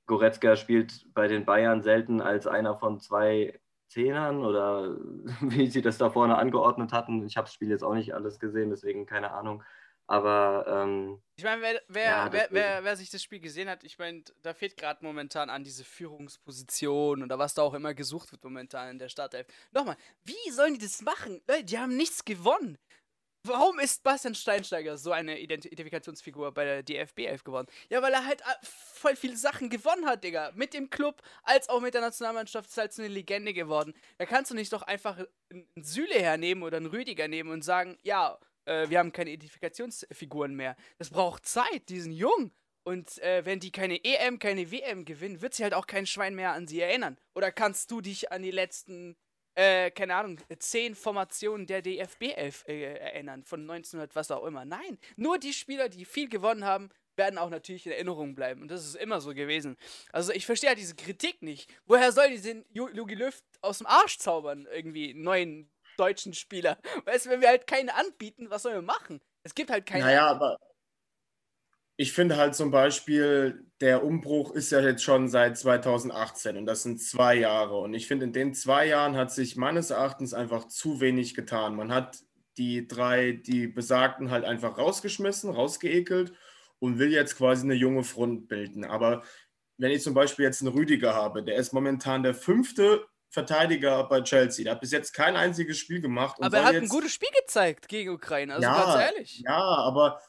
Goretzka 0.08 0.56
spielt 0.56 1.06
bei 1.14 1.28
den 1.28 1.46
Bayern 1.46 1.84
selten 1.84 2.22
als 2.22 2.48
einer 2.48 2.76
von 2.78 3.00
zwei 3.00 3.60
Zehnern 3.88 4.44
oder 4.44 4.98
wie 5.42 5.68
sie 5.68 5.82
das 5.82 5.98
da 5.98 6.10
vorne 6.10 6.38
angeordnet 6.38 6.94
hatten. 6.94 7.26
Ich 7.26 7.38
habe 7.38 7.46
das 7.46 7.54
Spiel 7.54 7.70
jetzt 7.70 7.84
auch 7.84 7.94
nicht 7.94 8.14
alles 8.14 8.40
gesehen, 8.40 8.70
deswegen 8.70 9.06
keine 9.06 9.32
Ahnung. 9.32 9.64
Aber 10.10 10.66
ähm, 10.70 11.22
ich 11.36 11.44
meine, 11.44 11.62
wer, 11.62 11.82
wer, 11.90 12.04
ja, 12.04 12.32
wer, 12.32 12.48
wer, 12.52 12.84
wer, 12.86 12.96
sich 12.96 13.10
das 13.10 13.22
Spiel 13.22 13.42
gesehen 13.42 13.70
hat, 13.70 13.84
ich 13.84 14.00
meine, 14.00 14.24
da 14.42 14.54
fehlt 14.54 14.78
gerade 14.78 15.04
momentan 15.04 15.50
an 15.50 15.66
diese 15.66 15.84
Führungsposition 15.84 17.24
oder 17.24 17.38
was 17.38 17.54
da 17.54 17.62
auch 17.62 17.74
immer 17.74 17.94
gesucht 17.94 18.32
wird 18.32 18.42
momentan 18.42 18.90
in 18.90 19.00
der 19.00 19.10
Startelf. 19.10 19.48
Nochmal, 19.74 19.98
wie 20.24 20.52
sollen 20.52 20.76
die 20.76 20.80
das 20.80 21.02
machen? 21.02 21.42
Leute, 21.46 21.66
die 21.66 21.78
haben 21.78 21.98
nichts 21.98 22.24
gewonnen. 22.24 22.78
Warum 23.48 23.80
ist 23.80 24.04
Bastian 24.04 24.36
Steinsteiger 24.36 24.98
so 24.98 25.12
eine 25.12 25.40
Identifikationsfigur 25.40 26.54
bei 26.54 26.66
der 26.66 26.84
DFB 26.84 27.20
11 27.22 27.44
geworden? 27.44 27.68
Ja, 27.90 28.02
weil 28.02 28.14
er 28.14 28.26
halt 28.26 28.42
äh, 28.42 28.46
voll 28.62 29.16
viele 29.16 29.38
Sachen 29.38 29.70
gewonnen 29.70 30.06
hat, 30.06 30.24
Digga. 30.24 30.52
Mit 30.56 30.74
dem 30.74 30.90
Club 30.90 31.22
als 31.44 31.70
auch 31.70 31.80
mit 31.80 31.94
der 31.94 32.02
Nationalmannschaft 32.02 32.70
ist 32.70 32.78
halt 32.78 32.94
so 32.94 33.02
eine 33.02 33.14
Legende 33.14 33.54
geworden. 33.54 33.94
Da 34.18 34.26
kannst 34.26 34.52
du 34.52 34.56
nicht 34.56 34.74
doch 34.74 34.84
einfach 34.84 35.18
einen 35.50 35.68
Süle 35.82 36.16
hernehmen 36.16 36.64
oder 36.64 36.78
einen 36.78 36.88
Rüdiger 36.88 37.28
nehmen 37.28 37.50
und 37.50 37.64
sagen, 37.64 37.98
ja, 38.04 38.38
äh, 38.66 38.90
wir 38.90 39.00
haben 39.00 39.12
keine 39.12 39.32
Identifikationsfiguren 39.32 40.56
mehr. 40.56 40.76
Das 40.98 41.10
braucht 41.10 41.46
Zeit, 41.46 41.90
die 41.90 42.02
sind 42.02 42.12
jung. 42.12 42.52
Und 42.84 43.18
äh, 43.22 43.44
wenn 43.46 43.60
die 43.60 43.72
keine 43.72 44.04
EM, 44.04 44.40
keine 44.40 44.72
WM 44.72 45.04
gewinnen, 45.04 45.42
wird 45.42 45.54
sich 45.54 45.64
halt 45.64 45.74
auch 45.74 45.88
kein 45.88 46.06
Schwein 46.06 46.36
mehr 46.36 46.54
an 46.54 46.68
sie 46.68 46.80
erinnern. 46.80 47.18
Oder 47.36 47.52
kannst 47.52 47.92
du 47.92 48.02
dich 48.02 48.32
an 48.32 48.44
die 48.44 48.52
letzten 48.52 49.18
äh, 49.58 49.90
keine 49.90 50.16
Ahnung, 50.16 50.38
zehn 50.60 50.94
Formationen 50.94 51.66
der 51.66 51.82
DFB 51.82 52.34
11 52.36 52.66
äh, 52.68 52.94
erinnern, 52.94 53.44
von 53.44 53.62
1900, 53.62 54.16
was 54.16 54.30
auch 54.30 54.46
immer. 54.46 54.66
Nein, 54.66 55.00
nur 55.16 55.40
die 55.40 55.52
Spieler, 55.52 55.90
die 55.90 56.06
viel 56.06 56.30
gewonnen 56.30 56.64
haben, 56.64 56.90
werden 57.16 57.40
auch 57.40 57.50
natürlich 57.50 57.88
in 57.88 57.92
Erinnerung 57.92 58.36
bleiben. 58.36 58.62
Und 58.62 58.70
das 58.70 58.86
ist 58.86 58.96
immer 58.96 59.20
so 59.20 59.34
gewesen. 59.34 59.76
Also 60.12 60.32
ich 60.32 60.46
verstehe 60.46 60.70
halt 60.70 60.78
diese 60.78 60.94
Kritik 60.94 61.42
nicht. 61.42 61.74
Woher 61.88 62.12
soll 62.12 62.30
die 62.30 62.40
den 62.40 62.66
Lugi 62.72 63.16
Löw 63.16 63.34
aus 63.62 63.80
dem 63.80 63.88
Arsch 63.88 64.20
zaubern, 64.20 64.68
irgendwie 64.72 65.16
neuen 65.16 65.72
deutschen 65.98 66.36
Spieler? 66.36 66.78
Weißt 67.06 67.26
du, 67.26 67.32
wenn 67.32 67.42
wir 67.42 67.48
halt 67.48 67.66
keine 67.66 67.96
anbieten, 67.96 68.52
was 68.52 68.62
sollen 68.62 68.76
wir 68.76 68.82
machen? 68.84 69.20
Es 69.42 69.56
gibt 69.56 69.72
halt 69.72 69.88
keine. 69.88 70.04
Naja, 70.04 70.28
aber 70.28 70.60
ich 72.00 72.14
finde 72.14 72.38
halt 72.38 72.56
zum 72.56 72.70
Beispiel, 72.70 73.66
der 73.82 74.04
Umbruch 74.04 74.52
ist 74.52 74.72
ja 74.72 74.80
jetzt 74.82 75.04
schon 75.04 75.30
seit 75.30 75.58
2018 75.58 76.56
und 76.56 76.68
das 76.68 76.84
sind 76.84 77.02
zwei 77.02 77.36
Jahre. 77.36 77.80
Und 77.80 77.96
ich 77.96 78.08
finde, 78.08 78.26
in 78.26 78.34
den 78.34 78.54
zwei 78.54 78.86
Jahren 78.86 79.16
hat 79.16 79.32
sich 79.32 79.56
meines 79.56 79.90
Erachtens 79.90 80.36
einfach 80.36 80.68
zu 80.68 81.02
wenig 81.02 81.34
getan. 81.34 81.76
Man 81.76 81.92
hat 81.92 82.20
die 82.58 82.88
drei, 82.88 83.32
die 83.32 83.68
Besagten 83.68 84.30
halt 84.30 84.46
einfach 84.46 84.78
rausgeschmissen, 84.78 85.50
rausgeekelt 85.50 86.34
und 86.80 87.00
will 87.00 87.12
jetzt 87.12 87.36
quasi 87.36 87.64
eine 87.64 87.74
junge 87.74 88.04
Front 88.04 88.48
bilden. 88.48 88.86
Aber 88.86 89.24
wenn 89.78 89.92
ich 89.92 90.04
zum 90.04 90.14
Beispiel 90.14 90.46
jetzt 90.46 90.62
einen 90.62 90.74
Rüdiger 90.74 91.16
habe, 91.16 91.44
der 91.44 91.56
ist 91.56 91.74
momentan 91.74 92.22
der 92.22 92.36
fünfte 92.36 93.06
Verteidiger 93.30 94.04
bei 94.08 94.22
Chelsea. 94.22 94.64
Der 94.64 94.74
hat 94.74 94.82
bis 94.82 94.92
jetzt 94.92 95.14
kein 95.14 95.36
einziges 95.36 95.78
Spiel 95.78 96.00
gemacht. 96.00 96.38
aber 96.40 96.58
er 96.58 96.66
hat 96.66 96.76
ein 96.76 96.88
gutes 96.88 97.12
Spiel 97.12 97.30
gezeigt 97.40 97.88
gegen 97.88 98.12
Ukraine, 98.12 98.54
also 98.54 98.68
ja, 98.68 98.84
ganz 98.84 99.12
ehrlich. 99.12 99.44
Ja, 99.46 99.58
aber 99.58 100.22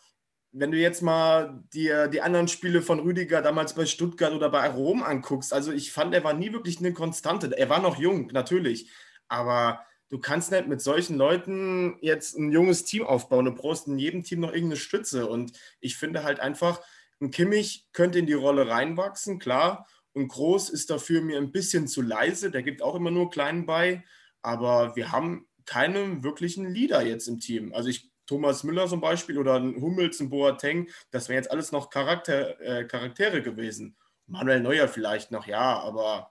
wenn 0.52 0.70
du 0.70 0.78
jetzt 0.78 1.02
mal 1.02 1.62
die, 1.74 1.92
die 2.12 2.20
anderen 2.20 2.48
Spiele 2.48 2.82
von 2.82 3.00
Rüdiger 3.00 3.42
damals 3.42 3.74
bei 3.74 3.86
Stuttgart 3.86 4.32
oder 4.32 4.50
bei 4.50 4.68
Rom 4.68 5.02
anguckst, 5.02 5.52
also 5.52 5.72
ich 5.72 5.92
fand, 5.92 6.14
er 6.14 6.24
war 6.24 6.34
nie 6.34 6.52
wirklich 6.52 6.78
eine 6.78 6.92
Konstante. 6.92 7.56
Er 7.56 7.68
war 7.68 7.80
noch 7.80 7.98
jung, 7.98 8.28
natürlich, 8.32 8.90
aber 9.28 9.80
du 10.08 10.18
kannst 10.18 10.50
nicht 10.50 10.68
mit 10.68 10.80
solchen 10.80 11.18
Leuten 11.18 11.98
jetzt 12.00 12.38
ein 12.38 12.50
junges 12.50 12.84
Team 12.84 13.04
aufbauen. 13.04 13.44
Du 13.44 13.54
brauchst 13.54 13.86
in 13.88 13.98
jedem 13.98 14.24
Team 14.24 14.40
noch 14.40 14.52
irgendeine 14.52 14.80
Stütze 14.80 15.26
und 15.26 15.52
ich 15.80 15.96
finde 15.96 16.24
halt 16.24 16.40
einfach, 16.40 16.80
ein 17.20 17.30
Kimmich 17.30 17.88
könnte 17.92 18.18
in 18.18 18.26
die 18.26 18.32
Rolle 18.32 18.68
reinwachsen, 18.68 19.38
klar, 19.38 19.86
und 20.12 20.28
Groß 20.28 20.70
ist 20.70 20.90
dafür 20.90 21.20
mir 21.20 21.38
ein 21.38 21.52
bisschen 21.52 21.86
zu 21.86 22.02
leise, 22.02 22.50
der 22.50 22.62
gibt 22.62 22.82
auch 22.82 22.94
immer 22.94 23.10
nur 23.10 23.30
kleinen 23.30 23.66
bei, 23.66 24.04
aber 24.42 24.96
wir 24.96 25.12
haben 25.12 25.46
keinen 25.64 26.24
wirklichen 26.24 26.66
Leader 26.66 27.04
jetzt 27.04 27.28
im 27.28 27.38
Team. 27.38 27.72
Also 27.74 27.88
ich 27.88 28.10
Thomas 28.28 28.62
Müller 28.62 28.87
zum 28.87 29.00
Beispiel 29.00 29.38
oder 29.38 29.54
ein 29.54 29.80
Hummels, 29.80 30.20
ein 30.20 30.28
Boateng, 30.28 30.88
das 31.11 31.28
wären 31.28 31.38
jetzt 31.38 31.50
alles 31.50 31.73
noch 31.73 31.90
Charakter, 31.90 32.61
äh, 32.61 32.85
Charaktere 32.85 33.42
gewesen. 33.42 33.97
Manuel 34.26 34.61
Neuer 34.61 34.87
vielleicht 34.87 35.30
noch, 35.30 35.47
ja, 35.47 35.80
aber 35.80 36.30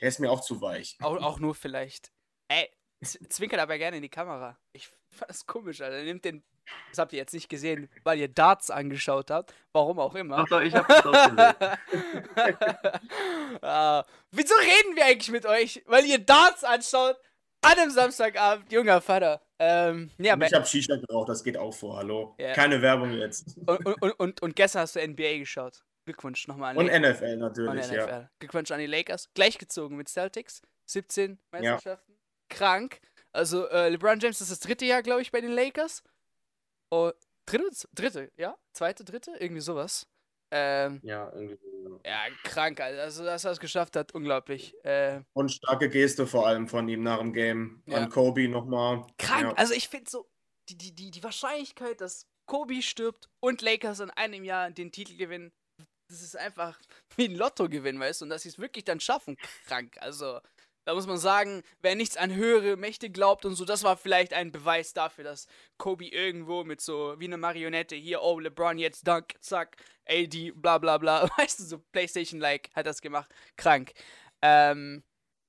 der 0.00 0.08
ist 0.08 0.18
mir 0.18 0.30
auch 0.30 0.40
zu 0.40 0.60
weich. 0.62 0.96
Auch, 1.00 1.18
auch 1.18 1.38
nur 1.38 1.54
vielleicht. 1.54 2.10
Ey, 2.48 2.70
zwinkert 3.02 3.60
aber 3.60 3.76
gerne 3.78 3.96
in 3.96 4.02
die 4.02 4.08
Kamera. 4.08 4.58
Ich 4.72 4.88
fand 5.10 5.30
das 5.30 5.46
komisch, 5.46 5.80
Alter. 5.82 6.02
Nimmt 6.02 6.24
den. 6.24 6.42
Das 6.90 6.98
habt 6.98 7.12
ihr 7.12 7.18
jetzt 7.18 7.34
nicht 7.34 7.48
gesehen, 7.48 7.90
weil 8.04 8.18
ihr 8.18 8.28
Darts 8.28 8.70
angeschaut 8.70 9.30
habt. 9.30 9.52
Warum 9.72 9.98
auch 9.98 10.14
immer. 10.14 10.38
Ach 10.38 10.48
doch, 10.48 10.60
ich 10.60 10.72
hab 10.72 10.86
das 10.86 11.04
auch 11.04 11.12
gesehen. 11.12 11.54
ah, 13.62 14.04
wieso 14.30 14.54
reden 14.54 14.94
wir 14.94 15.04
eigentlich 15.04 15.32
mit 15.32 15.46
euch? 15.46 15.82
Weil 15.86 16.04
ihr 16.06 16.18
Darts 16.18 16.62
anschaut? 16.62 17.16
An 17.62 17.78
einem 17.78 17.90
Samstagabend, 17.90 18.72
junger 18.72 19.00
Vater. 19.00 19.40
Ähm, 19.58 20.10
ja, 20.18 20.36
ich 20.40 20.54
habe 20.54 20.64
Shisha 20.64 20.96
geraucht, 20.96 21.28
das 21.28 21.44
geht 21.44 21.58
auch 21.58 21.72
vor, 21.74 21.98
hallo. 21.98 22.34
Ja. 22.38 22.54
Keine 22.54 22.80
Werbung 22.80 23.12
jetzt. 23.12 23.58
Und, 23.66 23.84
und, 23.84 24.12
und, 24.18 24.42
und 24.42 24.56
gestern 24.56 24.82
hast 24.82 24.96
du 24.96 25.06
NBA 25.06 25.38
geschaut. 25.38 25.84
Glückwunsch 26.06 26.48
nochmal 26.48 26.70
an 26.70 26.78
Und 26.78 26.86
Lakers. 26.86 27.20
NFL 27.20 27.36
natürlich, 27.36 27.70
Und 27.70 27.76
NFL. 27.78 27.94
ja. 27.94 28.30
Glückwunsch 28.38 28.70
an 28.70 28.78
die 28.78 28.86
Lakers. 28.86 29.28
Gleichgezogen 29.34 29.96
mit 29.96 30.08
Celtics. 30.08 30.62
17 30.86 31.38
Meisterschaften. 31.52 32.18
Krank. 32.48 33.00
Also 33.32 33.68
äh, 33.68 33.90
LeBron 33.90 34.18
James 34.18 34.40
ist 34.40 34.50
das 34.50 34.60
dritte 34.60 34.86
Jahr, 34.86 35.02
glaube 35.02 35.20
ich, 35.22 35.30
bei 35.30 35.40
den 35.40 35.52
Lakers. 35.52 36.02
Oh, 36.90 37.10
dritte, 37.46 37.86
dritte, 37.94 38.32
ja? 38.36 38.56
Zweite, 38.72 39.04
dritte? 39.04 39.32
Irgendwie 39.38 39.60
sowas. 39.60 40.06
Ähm, 40.50 41.00
Ja, 41.04 41.30
irgendwie 41.32 41.58
so. 41.84 42.00
ja, 42.04 42.24
krank. 42.44 42.80
Also, 42.80 43.24
dass 43.24 43.44
er 43.44 43.52
es 43.52 43.60
geschafft 43.60 43.96
hat, 43.96 44.12
unglaublich. 44.14 44.74
Äh, 44.84 45.22
Und 45.32 45.50
starke 45.50 45.88
Geste 45.88 46.26
vor 46.26 46.46
allem 46.46 46.66
von 46.68 46.88
ihm 46.88 47.02
nach 47.02 47.18
dem 47.18 47.32
Game. 47.32 47.82
Ja. 47.86 47.98
An 47.98 48.08
Kobe 48.10 48.48
nochmal. 48.48 49.06
krank. 49.18 49.42
Ja. 49.44 49.52
Also, 49.54 49.74
ich 49.74 49.88
finde 49.88 50.10
so, 50.10 50.28
die, 50.68 50.76
die, 50.76 50.94
die, 50.94 51.10
die 51.10 51.22
Wahrscheinlichkeit, 51.22 52.00
dass 52.00 52.26
Kobe 52.46 52.82
stirbt 52.82 53.28
und 53.40 53.62
Lakers 53.62 54.00
in 54.00 54.10
einem 54.10 54.44
Jahr 54.44 54.70
den 54.70 54.90
Titel 54.92 55.16
gewinnen, 55.16 55.52
das 56.08 56.22
ist 56.22 56.36
einfach 56.36 56.80
wie 57.16 57.26
ein 57.28 57.36
Lottogewinn, 57.36 58.00
weißt 58.00 58.20
du? 58.20 58.24
Und 58.24 58.30
dass 58.30 58.42
sie 58.42 58.48
es 58.48 58.58
wirklich 58.58 58.84
dann 58.84 58.98
schaffen, 59.00 59.36
krank. 59.66 59.96
Also, 60.00 60.40
da 60.84 60.94
muss 60.94 61.06
man 61.06 61.18
sagen, 61.18 61.62
wer 61.80 61.94
nichts 61.94 62.16
an 62.16 62.34
höhere 62.34 62.76
Mächte 62.76 63.10
glaubt 63.10 63.44
und 63.44 63.54
so, 63.54 63.64
das 63.64 63.82
war 63.84 63.96
vielleicht 63.96 64.32
ein 64.32 64.52
Beweis 64.52 64.92
dafür, 64.92 65.24
dass 65.24 65.46
Kobe 65.78 66.06
irgendwo 66.06 66.64
mit 66.64 66.80
so 66.80 67.14
wie 67.18 67.26
eine 67.26 67.36
Marionette 67.36 67.94
hier, 67.96 68.22
oh, 68.22 68.38
LeBron 68.38 68.78
jetzt 68.78 69.06
Dunk, 69.06 69.34
zack, 69.40 69.76
AD, 70.08 70.52
bla 70.52 70.78
bla 70.78 70.98
bla, 70.98 71.28
weißt 71.38 71.60
du, 71.60 71.64
so 71.64 71.78
Playstation-like 71.92 72.70
hat 72.74 72.86
das 72.86 73.00
gemacht. 73.00 73.30
Krank. 73.56 73.92
Ähm, 74.42 75.02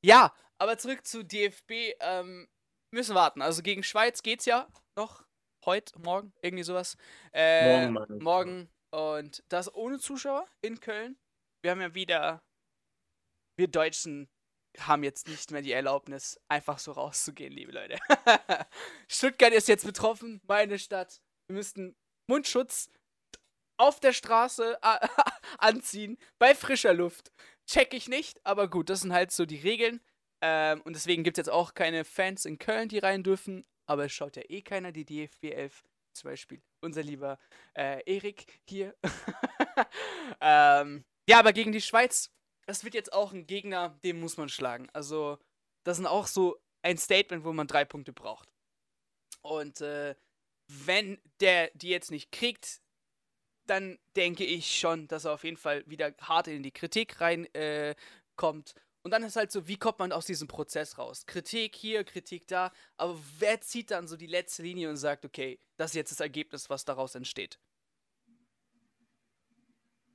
ja, 0.04 0.34
aber 0.58 0.78
zurück 0.78 1.06
zu 1.06 1.24
DFB, 1.24 1.96
ähm, 2.02 2.48
müssen 2.94 3.16
warten. 3.16 3.42
Also 3.42 3.62
gegen 3.62 3.84
Schweiz 3.84 4.22
geht's 4.22 4.46
ja 4.46 4.68
noch. 4.96 5.24
Heute, 5.66 5.98
morgen, 6.00 6.34
irgendwie 6.42 6.64
sowas. 6.64 6.98
Äh, 7.34 7.90
Morgen, 7.90 8.24
morgen. 8.24 8.70
Und 8.92 9.44
das 9.50 9.74
ohne 9.74 10.00
Zuschauer 10.00 10.48
in 10.62 10.80
Köln. 10.80 11.18
Wir 11.62 11.72
haben 11.72 11.82
ja 11.82 11.94
wieder. 11.94 12.44
Wir 13.58 13.68
Deutschen 13.68 14.28
haben 14.80 15.04
jetzt 15.04 15.28
nicht 15.28 15.52
mehr 15.52 15.62
die 15.62 15.72
Erlaubnis, 15.72 16.40
einfach 16.48 16.80
so 16.80 16.92
rauszugehen, 16.92 17.54
liebe 17.54 17.72
Leute. 17.72 18.00
Stuttgart 19.08 19.54
ist 19.54 19.68
jetzt 19.68 19.86
betroffen, 19.86 20.42
meine 20.48 20.80
Stadt. 20.80 21.22
Wir 21.48 21.56
müssten 21.56 21.96
Mundschutz 22.28 22.90
auf 23.78 24.00
der 24.00 24.14
Straße 24.14 24.80
anziehen, 25.58 26.18
bei 26.40 26.56
frischer 26.56 26.94
Luft. 26.94 27.32
Check 27.66 27.94
ich 27.94 28.08
nicht, 28.08 28.40
aber 28.46 28.70
gut, 28.70 28.90
das 28.90 29.02
sind 29.02 29.14
halt 29.14 29.32
so 29.32 29.46
die 29.46 29.60
Regeln. 29.60 30.02
Ähm, 30.42 30.82
und 30.82 30.96
deswegen 30.96 31.24
gibt 31.24 31.38
es 31.38 31.46
jetzt 31.46 31.54
auch 31.54 31.74
keine 31.74 32.04
Fans 32.04 32.46
in 32.46 32.58
Köln, 32.58 32.90
die 32.90 33.00
rein 33.00 33.24
dürfen. 33.24 33.66
Aber 33.86 34.06
es 34.06 34.14
schaut 34.14 34.36
ja 34.36 34.44
eh 34.48 34.62
keiner, 34.62 34.92
die 34.92 35.06
DFB 35.06 35.46
11 35.46 35.84
zum 36.14 36.30
Beispiel. 36.30 36.62
Unser 36.82 37.04
lieber 37.04 37.40
äh, 37.74 38.02
Erik 38.06 38.62
hier. 38.68 38.96
ähm, 40.42 41.04
ja, 41.28 41.40
aber 41.40 41.54
gegen 41.54 41.72
die 41.72 41.82
Schweiz, 41.82 42.32
das 42.72 42.86
wird 42.86 42.94
jetzt 42.94 43.12
auch 43.12 43.34
ein 43.34 43.48
Gegner, 43.48 44.00
den 44.02 44.22
muss 44.22 44.38
man 44.38 44.48
schlagen. 44.48 44.88
Also, 44.94 45.38
das 45.84 45.98
sind 45.98 46.06
auch 46.06 46.26
so 46.26 46.58
ein 46.82 46.98
Statement, 46.98 47.44
wo 47.44 47.52
man 47.52 47.68
drei 47.68 47.84
Punkte 47.84 48.14
braucht. 48.14 48.50
Und 49.42 49.82
äh, 49.82 50.16
wenn 50.68 51.20
der 51.42 51.70
die 51.74 51.90
jetzt 51.90 52.12
nicht 52.12 52.32
kriegt, 52.32 52.80
dann 53.66 54.00
denke 54.16 54.46
ich 54.46 54.80
schon, 54.80 55.10
dass 55.10 55.26
er 55.26 55.34
auf 55.34 55.44
jeden 55.44 55.58
Fall 55.58 55.84
wieder 55.86 56.16
hart 56.22 56.48
in 56.48 56.64
die 56.64 56.72
Kritik 56.72 57.20
reinkommt. 57.20 58.74
Äh, 58.74 58.80
und 59.04 59.12
dann 59.12 59.24
ist 59.24 59.36
halt 59.36 59.52
so, 59.52 59.68
wie 59.68 59.78
kommt 59.78 60.00
man 60.00 60.14
aus 60.14 60.26
diesem 60.26 60.48
Prozess 60.48 60.98
raus? 60.98 61.26
Kritik 61.26 61.76
hier, 61.76 62.06
Kritik 62.06 62.48
da, 62.48 62.72
aber 62.96 63.20
wer 63.40 63.60
zieht 63.60 63.92
dann 63.92 64.08
so 64.08 64.16
die 64.16 64.28
letzte 64.28 64.64
Linie 64.64 64.90
und 64.90 64.96
sagt, 64.96 65.26
okay, 65.26 65.60
das 65.76 65.92
ist 65.92 65.96
jetzt 65.96 66.12
das 66.12 66.20
Ergebnis, 66.22 66.70
was 66.70 66.86
daraus 66.86 67.16
entsteht? 67.16 67.60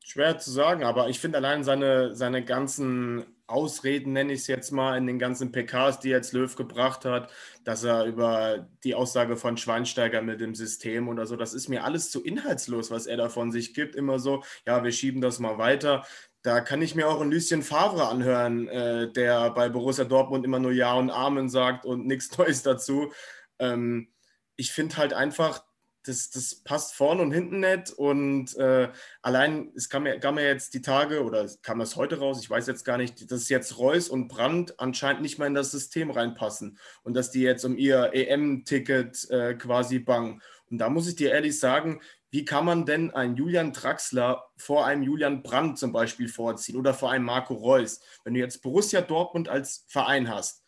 Schwer 0.09 0.39
zu 0.39 0.53
sagen, 0.53 0.85
aber 0.85 1.09
ich 1.09 1.19
finde 1.19 1.39
allein 1.39 1.65
seine, 1.65 2.15
seine 2.15 2.45
ganzen 2.45 3.27
Ausreden, 3.49 4.13
nenne 4.13 4.35
ich 4.35 4.43
es 4.43 4.47
jetzt 4.47 4.71
mal, 4.71 4.97
in 4.97 5.05
den 5.05 5.19
ganzen 5.19 5.51
PKs, 5.51 5.99
die 5.99 6.11
jetzt 6.11 6.33
Löw 6.33 6.55
gebracht 6.55 7.05
hat, 7.05 7.33
dass 7.65 7.83
er 7.83 8.05
über 8.05 8.69
die 8.85 8.95
Aussage 8.95 9.37
von 9.37 9.57
Schweinsteiger 9.57 10.23
mit 10.23 10.41
dem 10.41 10.55
System 10.55 11.09
oder 11.09 11.27
so, 11.27 11.35
das 11.35 11.55
ist 11.55 11.69
mir 11.69 11.83
alles 11.83 12.13
zu 12.13 12.23
inhaltslos, 12.23 12.93
was 12.93 13.07
er 13.07 13.17
da 13.17 13.29
von 13.29 13.51
sich 13.51 13.75
gibt. 13.75 13.97
Immer 13.97 14.21
so, 14.21 14.45
ja, 14.65 14.85
wir 14.85 14.93
schieben 14.93 15.21
das 15.21 15.41
mal 15.41 15.59
weiter. 15.59 16.05
Da 16.43 16.61
kann 16.61 16.83
ich 16.83 16.95
mir 16.95 17.09
auch 17.09 17.21
ein 17.21 17.33
Lucien 17.33 17.65
Favre 17.65 18.07
anhören, 18.07 18.69
äh, 18.69 19.11
der 19.11 19.51
bei 19.51 19.69
Borussia 19.69 20.05
Dortmund 20.05 20.45
immer 20.45 20.61
nur 20.61 20.71
Ja 20.71 20.95
und 20.95 21.11
Amen 21.11 21.49
sagt 21.49 21.85
und 21.85 22.07
nichts 22.07 22.39
Neues 22.39 22.63
dazu. 22.63 23.13
Ähm, 23.59 24.13
ich 24.55 24.71
finde 24.71 24.99
halt 24.99 25.15
einfach, 25.15 25.66
das, 26.07 26.31
das 26.31 26.55
passt 26.57 26.95
vorne 26.95 27.23
und 27.23 27.33
hinten 27.33 27.61
nicht. 27.61 27.91
Und 27.91 28.57
äh, 28.57 28.89
allein, 29.23 29.73
es 29.75 29.89
kam 29.89 30.05
kam 30.21 30.39
ja 30.39 30.45
jetzt 30.45 30.75
die 30.75 30.83
Tage, 30.83 31.25
oder 31.25 31.49
kam 31.63 31.79
das 31.79 31.97
heute 31.97 32.19
raus, 32.19 32.41
ich 32.41 32.51
weiß 32.51 32.67
jetzt 32.67 32.85
gar 32.85 32.99
nicht, 32.99 33.31
dass 33.31 33.49
jetzt 33.49 33.79
Reus 33.79 34.09
und 34.09 34.29
Brandt 34.29 34.79
anscheinend 34.79 35.23
nicht 35.23 35.39
mehr 35.39 35.49
in 35.49 35.55
das 35.55 35.71
System 35.71 36.11
reinpassen 36.11 36.79
und 37.03 37.15
dass 37.15 37.31
die 37.31 37.43
jetzt 37.43 37.65
um 37.65 37.77
ihr 37.77 38.11
EM-Ticket 38.13 39.31
äh, 39.31 39.55
quasi 39.55 39.99
bangen. 39.99 40.43
Und 40.71 40.79
da 40.79 40.89
muss 40.89 41.09
ich 41.09 41.17
dir 41.17 41.33
ehrlich 41.33 41.59
sagen, 41.59 42.01
wie 42.31 42.45
kann 42.45 42.65
man 42.65 42.85
denn 42.85 43.13
einen 43.13 43.37
Julian 43.37 43.73
Draxler 43.73 44.45
vor 44.57 44.85
einem 44.85 45.03
Julian 45.03 45.43
Brandt 45.43 45.79
zum 45.79 45.93
Beispiel 45.93 46.29
vorziehen 46.29 46.77
oder 46.77 46.93
vor 46.93 47.11
einem 47.11 47.25
Marco 47.25 47.55
Reus, 47.55 48.01
wenn 48.25 48.35
du 48.35 48.41
jetzt 48.41 48.63
Borussia 48.63 49.01
Dortmund 49.01 49.49
als 49.49 49.85
Verein 49.89 50.29
hast 50.29 50.63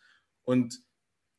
und 0.45 0.81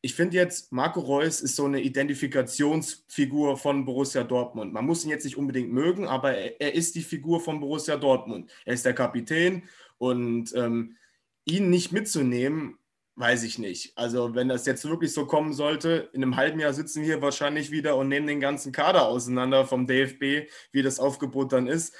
ich 0.01 0.15
finde 0.15 0.37
jetzt, 0.37 0.71
Marco 0.71 1.01
Reus 1.01 1.41
ist 1.41 1.55
so 1.55 1.65
eine 1.65 1.81
Identifikationsfigur 1.81 3.57
von 3.57 3.83
Borussia 3.83 4.23
Dortmund. 4.23 4.71
Man 4.71 4.85
muss 4.85 5.03
ihn 5.03 5.09
jetzt 5.09 5.25
nicht 5.25 5.37
unbedingt 5.37 5.71
mögen, 5.71 6.07
aber 6.07 6.33
er, 6.35 6.61
er 6.61 6.73
ist 6.73 6.95
die 6.95 7.01
Figur 7.01 7.41
von 7.41 7.59
Borussia 7.59 7.97
Dortmund. 7.97 8.49
Er 8.65 8.73
ist 8.75 8.85
der 8.85 8.93
Kapitän 8.93 9.63
und 9.97 10.55
ähm, 10.55 10.95
ihn 11.43 11.69
nicht 11.69 11.91
mitzunehmen, 11.91 12.77
weiß 13.15 13.43
ich 13.43 13.59
nicht. 13.59 13.97
Also 13.97 14.35
wenn 14.35 14.47
das 14.47 14.65
jetzt 14.65 14.87
wirklich 14.87 15.11
so 15.13 15.25
kommen 15.25 15.51
sollte, 15.51 16.09
in 16.13 16.23
einem 16.23 16.37
halben 16.37 16.61
Jahr 16.61 16.73
sitzen 16.73 17.03
wir 17.03 17.21
wahrscheinlich 17.21 17.69
wieder 17.69 17.97
und 17.97 18.07
nehmen 18.07 18.27
den 18.27 18.39
ganzen 18.39 18.71
Kader 18.71 19.07
auseinander 19.07 19.65
vom 19.65 19.85
DFB, 19.85 20.49
wie 20.71 20.81
das 20.81 21.01
Aufgebot 21.01 21.51
dann 21.51 21.67
ist. 21.67 21.93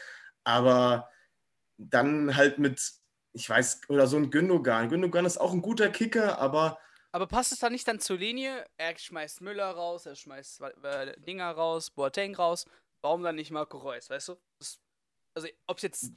Aber 0.46 1.10
dann 1.78 2.38
halt 2.38 2.60
mit, 2.60 2.94
ich 3.34 3.50
weiß, 3.50 3.82
oder 3.90 4.08
so 4.08 4.16
ein 4.16 4.30
Gündogan. 4.30 4.88
Gündogan 4.88 5.26
ist 5.26 5.38
auch 5.38 5.52
ein 5.52 5.62
guter 5.62 5.90
Kicker, 5.90 6.40
aber 6.40 6.80
Aber 7.12 7.28
passt 7.28 7.52
es 7.52 7.60
da 7.60 7.70
nicht 7.70 7.88
dann 7.88 8.00
zur 8.00 8.18
Linie? 8.18 8.66
Er 8.78 8.98
schmeißt 8.98 9.42
Müller 9.42 9.72
raus, 9.72 10.06
er 10.06 10.16
schmeißt 10.16 10.62
äh, 10.84 11.20
Dinger 11.22 11.52
raus, 11.52 11.90
Boateng 11.90 12.36
raus. 12.36 12.66
Warum 13.02 13.24
dann 13.24 13.36
nicht 13.36 13.52
Marco 13.52 13.78
Reus, 13.78 14.10
weißt 14.10 14.30
du? 14.30 14.36
Das, 14.60 14.80
also, 15.34 15.48
ob 15.68 15.78
es 15.78 15.84
jetzt 15.84 16.12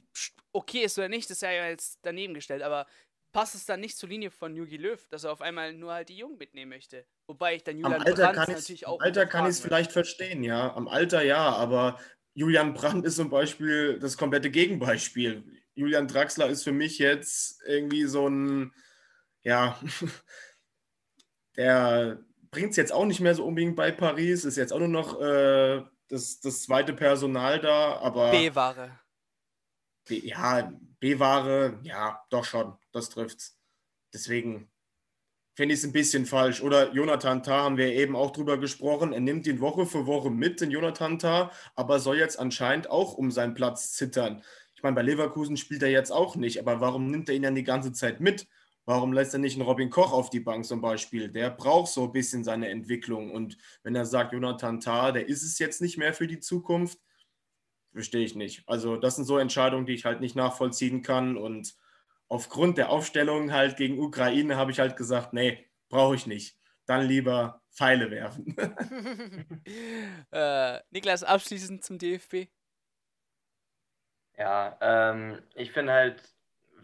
okay 0.51 0.83
ist 0.83 0.97
oder 0.97 1.09
nicht, 1.09 1.29
ist 1.29 1.41
ja 1.41 1.51
jetzt 1.51 1.99
daneben 2.03 2.33
gestellt, 2.33 2.61
aber 2.61 2.85
passt 3.31 3.55
es 3.55 3.65
dann 3.65 3.79
nicht 3.79 3.97
zur 3.97 4.09
Linie 4.09 4.31
von 4.31 4.55
Jogi 4.55 4.77
Löw, 4.77 5.05
dass 5.09 5.23
er 5.23 5.31
auf 5.31 5.41
einmal 5.41 5.73
nur 5.73 5.93
halt 5.93 6.09
die 6.09 6.17
Jungen 6.17 6.37
mitnehmen 6.37 6.69
möchte? 6.69 7.05
Wobei 7.27 7.55
ich 7.55 7.63
dann 7.63 7.75
Am 7.77 7.91
Julian 7.91 8.01
Alter 8.01 8.23
Brandt 8.23 8.35
kann 8.35 8.53
natürlich 8.53 8.87
auch 8.87 8.99
am 8.99 9.05
Alter 9.05 9.25
kann 9.25 9.45
ich 9.45 9.51
es 9.51 9.59
vielleicht 9.59 9.91
verstehen, 9.91 10.43
ja. 10.43 10.73
Am 10.75 10.87
Alter 10.87 11.23
ja, 11.23 11.49
aber 11.53 11.99
Julian 12.33 12.73
Brandt 12.73 13.05
ist 13.05 13.15
zum 13.15 13.29
Beispiel 13.29 13.99
das 13.99 14.17
komplette 14.17 14.51
Gegenbeispiel. 14.51 15.43
Julian 15.75 16.07
Draxler 16.07 16.49
ist 16.49 16.63
für 16.63 16.71
mich 16.71 16.99
jetzt 16.99 17.61
irgendwie 17.65 18.05
so 18.05 18.27
ein, 18.27 18.73
ja, 19.43 19.79
der 21.57 22.19
bringt 22.51 22.71
es 22.71 22.77
jetzt 22.77 22.93
auch 22.93 23.05
nicht 23.05 23.19
mehr 23.19 23.35
so 23.35 23.45
unbedingt 23.45 23.75
bei 23.75 23.91
Paris, 23.91 24.45
ist 24.45 24.57
jetzt 24.57 24.71
auch 24.71 24.79
nur 24.79 24.87
noch 24.87 25.19
äh, 25.19 25.81
das, 26.07 26.39
das 26.39 26.63
zweite 26.63 26.93
Personal 26.93 27.59
da, 27.59 27.97
aber. 27.97 28.31
B-Ware. 28.31 28.99
B, 30.07 30.19
ja, 30.19 30.71
B-Ware, 30.99 31.79
ja, 31.83 32.21
doch 32.29 32.45
schon, 32.45 32.73
das 32.91 33.09
trifft's. 33.09 33.57
Deswegen 34.13 34.69
finde 35.55 35.73
ich 35.73 35.79
es 35.79 35.85
ein 35.85 35.93
bisschen 35.93 36.25
falsch. 36.25 36.61
Oder 36.61 36.93
Jonathan 36.93 37.43
Tah 37.43 37.63
haben 37.63 37.77
wir 37.77 37.93
eben 37.93 38.15
auch 38.15 38.31
drüber 38.31 38.57
gesprochen. 38.57 39.13
Er 39.13 39.19
nimmt 39.19 39.47
ihn 39.47 39.59
Woche 39.59 39.85
für 39.85 40.05
Woche 40.05 40.29
mit, 40.29 40.61
den 40.61 40.71
Jonathan 40.71 41.19
Tah, 41.19 41.51
aber 41.75 41.99
soll 41.99 42.17
jetzt 42.17 42.39
anscheinend 42.39 42.89
auch 42.89 43.13
um 43.13 43.31
seinen 43.31 43.53
Platz 43.53 43.93
zittern. 43.93 44.43
Ich 44.75 44.83
meine, 44.83 44.95
bei 44.95 45.01
Leverkusen 45.01 45.57
spielt 45.57 45.83
er 45.83 45.89
jetzt 45.89 46.11
auch 46.11 46.35
nicht, 46.35 46.59
aber 46.59 46.81
warum 46.81 47.09
nimmt 47.09 47.29
er 47.29 47.35
ihn 47.35 47.43
dann 47.43 47.55
die 47.55 47.63
ganze 47.63 47.93
Zeit 47.93 48.19
mit? 48.19 48.47
Warum 48.85 49.13
lässt 49.13 49.33
er 49.33 49.39
nicht 49.39 49.55
einen 49.55 49.67
Robin 49.67 49.89
Koch 49.89 50.11
auf 50.11 50.29
die 50.29 50.41
Bank 50.41 50.65
zum 50.65 50.81
Beispiel? 50.81 51.29
Der 51.29 51.49
braucht 51.49 51.91
so 51.91 52.03
ein 52.03 52.11
bisschen 52.11 52.43
seine 52.43 52.69
Entwicklung. 52.69 53.31
Und 53.31 53.57
wenn 53.83 53.95
er 53.95 54.05
sagt, 54.05 54.33
Jonathan 54.33 54.81
Tah, 54.81 55.11
der 55.11 55.27
ist 55.27 55.43
es 55.43 55.57
jetzt 55.59 55.81
nicht 55.81 55.97
mehr 55.97 56.13
für 56.13 56.27
die 56.27 56.39
Zukunft, 56.39 56.99
verstehe 57.93 58.25
ich 58.25 58.35
nicht. 58.35 58.67
Also 58.67 58.97
das 58.97 59.15
sind 59.15 59.25
so 59.25 59.37
Entscheidungen, 59.37 59.85
die 59.85 59.93
ich 59.93 60.03
halt 60.03 60.19
nicht 60.19 60.35
nachvollziehen 60.35 61.01
kann. 61.01 61.37
Und 61.37 61.75
aufgrund 62.27 62.77
der 62.77 62.89
Aufstellung 62.89 63.53
halt 63.53 63.77
gegen 63.77 63.99
Ukraine 63.99 64.57
habe 64.57 64.71
ich 64.71 64.79
halt 64.79 64.97
gesagt, 64.97 65.31
nee, 65.31 65.65
brauche 65.87 66.15
ich 66.15 66.27
nicht. 66.27 66.57
Dann 66.85 67.07
lieber 67.07 67.61
Pfeile 67.71 68.11
werfen. 68.11 68.55
äh, 70.31 70.79
Niklas, 70.89 71.23
abschließend 71.23 71.83
zum 71.83 71.97
DFB. 71.97 72.47
Ja, 74.37 74.77
ähm, 74.81 75.41
ich 75.55 75.71
finde 75.71 75.93
halt, 75.93 76.32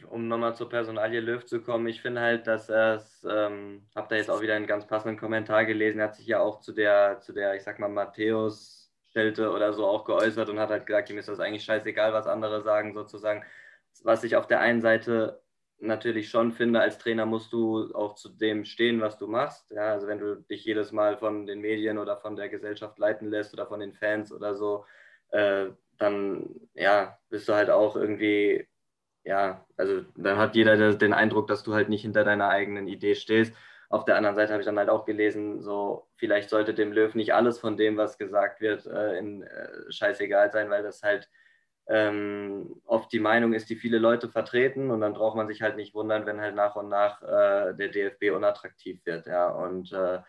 um 0.05 0.27
nochmal 0.27 0.55
zur 0.55 0.69
Personalie 0.69 1.19
Löw 1.19 1.43
zu 1.45 1.61
kommen, 1.61 1.87
ich 1.87 2.01
finde 2.01 2.21
halt, 2.21 2.47
dass 2.47 2.69
er 2.69 2.95
es, 2.95 3.25
ähm, 3.29 3.87
habe 3.95 4.07
da 4.09 4.15
jetzt 4.15 4.29
auch 4.29 4.41
wieder 4.41 4.55
einen 4.55 4.67
ganz 4.67 4.87
passenden 4.87 5.17
Kommentar 5.19 5.65
gelesen, 5.65 5.99
er 5.99 6.07
hat 6.07 6.15
sich 6.15 6.27
ja 6.27 6.39
auch 6.39 6.61
zu 6.61 6.73
der, 6.73 7.19
zu 7.21 7.33
der, 7.33 7.55
ich 7.55 7.63
sag 7.63 7.79
mal, 7.79 7.89
Matthäus 7.89 8.79
Schelte 9.11 9.51
oder 9.51 9.73
so 9.73 9.85
auch 9.87 10.05
geäußert 10.05 10.49
und 10.49 10.59
hat 10.59 10.69
halt 10.69 10.85
gesagt, 10.85 11.09
ihm 11.09 11.17
ist 11.17 11.29
das 11.29 11.39
eigentlich 11.39 11.63
scheißegal, 11.63 12.13
was 12.13 12.27
andere 12.27 12.61
sagen, 12.61 12.93
sozusagen. 12.93 13.43
Was 14.03 14.23
ich 14.23 14.35
auf 14.35 14.47
der 14.47 14.61
einen 14.61 14.81
Seite 14.81 15.41
natürlich 15.79 16.29
schon 16.29 16.51
finde, 16.51 16.81
als 16.81 16.97
Trainer 16.99 17.25
musst 17.25 17.51
du 17.53 17.93
auch 17.93 18.15
zu 18.15 18.29
dem 18.29 18.65
stehen, 18.65 19.01
was 19.01 19.17
du 19.17 19.27
machst. 19.27 19.71
Ja, 19.71 19.93
also 19.93 20.07
wenn 20.07 20.19
du 20.19 20.35
dich 20.35 20.63
jedes 20.65 20.91
Mal 20.91 21.17
von 21.17 21.45
den 21.47 21.59
Medien 21.61 21.97
oder 21.97 22.17
von 22.17 22.35
der 22.35 22.49
Gesellschaft 22.49 22.99
leiten 22.99 23.29
lässt 23.29 23.53
oder 23.53 23.65
von 23.67 23.79
den 23.79 23.93
Fans 23.93 24.31
oder 24.31 24.55
so, 24.55 24.85
äh, 25.31 25.67
dann 25.97 26.69
ja, 26.73 27.17
bist 27.29 27.47
du 27.49 27.53
halt 27.53 27.69
auch 27.69 27.95
irgendwie, 27.95 28.67
ja, 29.23 29.65
also 29.77 30.01
dann 30.15 30.37
hat 30.37 30.55
jeder 30.55 30.93
den 30.95 31.13
Eindruck, 31.13 31.47
dass 31.47 31.63
du 31.63 31.73
halt 31.73 31.89
nicht 31.89 32.01
hinter 32.01 32.23
deiner 32.23 32.49
eigenen 32.49 32.87
Idee 32.87 33.15
stehst. 33.15 33.53
Auf 33.89 34.05
der 34.05 34.17
anderen 34.17 34.35
Seite 34.35 34.53
habe 34.53 34.61
ich 34.61 34.65
dann 34.65 34.77
halt 34.77 34.89
auch 34.89 35.05
gelesen, 35.05 35.61
so 35.61 36.07
vielleicht 36.15 36.49
sollte 36.49 36.73
dem 36.73 36.91
Löw 36.91 37.13
nicht 37.15 37.33
alles 37.33 37.59
von 37.59 37.75
dem, 37.75 37.97
was 37.97 38.17
gesagt 38.17 38.61
wird, 38.61 38.85
äh, 38.85 39.17
in, 39.17 39.43
äh, 39.43 39.91
scheißegal 39.91 40.51
sein, 40.51 40.69
weil 40.69 40.83
das 40.83 41.01
halt 41.01 41.27
ähm, 41.87 42.81
oft 42.85 43.11
die 43.11 43.19
Meinung 43.19 43.53
ist, 43.53 43.69
die 43.69 43.75
viele 43.75 43.97
Leute 43.97 44.29
vertreten 44.29 44.91
und 44.91 45.01
dann 45.01 45.13
braucht 45.13 45.35
man 45.35 45.47
sich 45.47 45.63
halt 45.63 45.75
nicht 45.75 45.95
wundern, 45.95 46.27
wenn 46.27 46.39
halt 46.39 46.55
nach 46.55 46.75
und 46.75 46.87
nach 46.87 47.21
äh, 47.23 47.73
der 47.73 47.89
DFB 47.89 48.31
unattraktiv 48.35 49.03
wird. 49.05 49.25
Ja, 49.25 49.49
und 49.49 49.91
äh, 49.91 50.19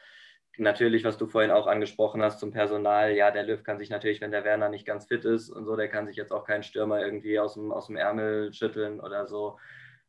natürlich, 0.56 1.04
was 1.04 1.18
du 1.18 1.26
vorhin 1.26 1.50
auch 1.50 1.66
angesprochen 1.66 2.22
hast 2.22 2.40
zum 2.40 2.52
Personal, 2.52 3.12
ja, 3.12 3.30
der 3.30 3.44
Löw 3.44 3.62
kann 3.62 3.78
sich 3.78 3.90
natürlich, 3.90 4.20
wenn 4.20 4.30
der 4.30 4.44
Werner 4.44 4.68
nicht 4.68 4.86
ganz 4.86 5.06
fit 5.06 5.24
ist 5.24 5.50
und 5.50 5.64
so, 5.64 5.76
der 5.76 5.88
kann 5.88 6.06
sich 6.06 6.16
jetzt 6.16 6.32
auch 6.32 6.44
keinen 6.44 6.62
Stürmer 6.62 7.00
irgendwie 7.00 7.38
aus 7.38 7.54
dem, 7.54 7.72
aus 7.72 7.86
dem 7.86 7.96
Ärmel 7.96 8.52
schütteln 8.52 9.00
oder 9.00 9.26
so. 9.26 9.58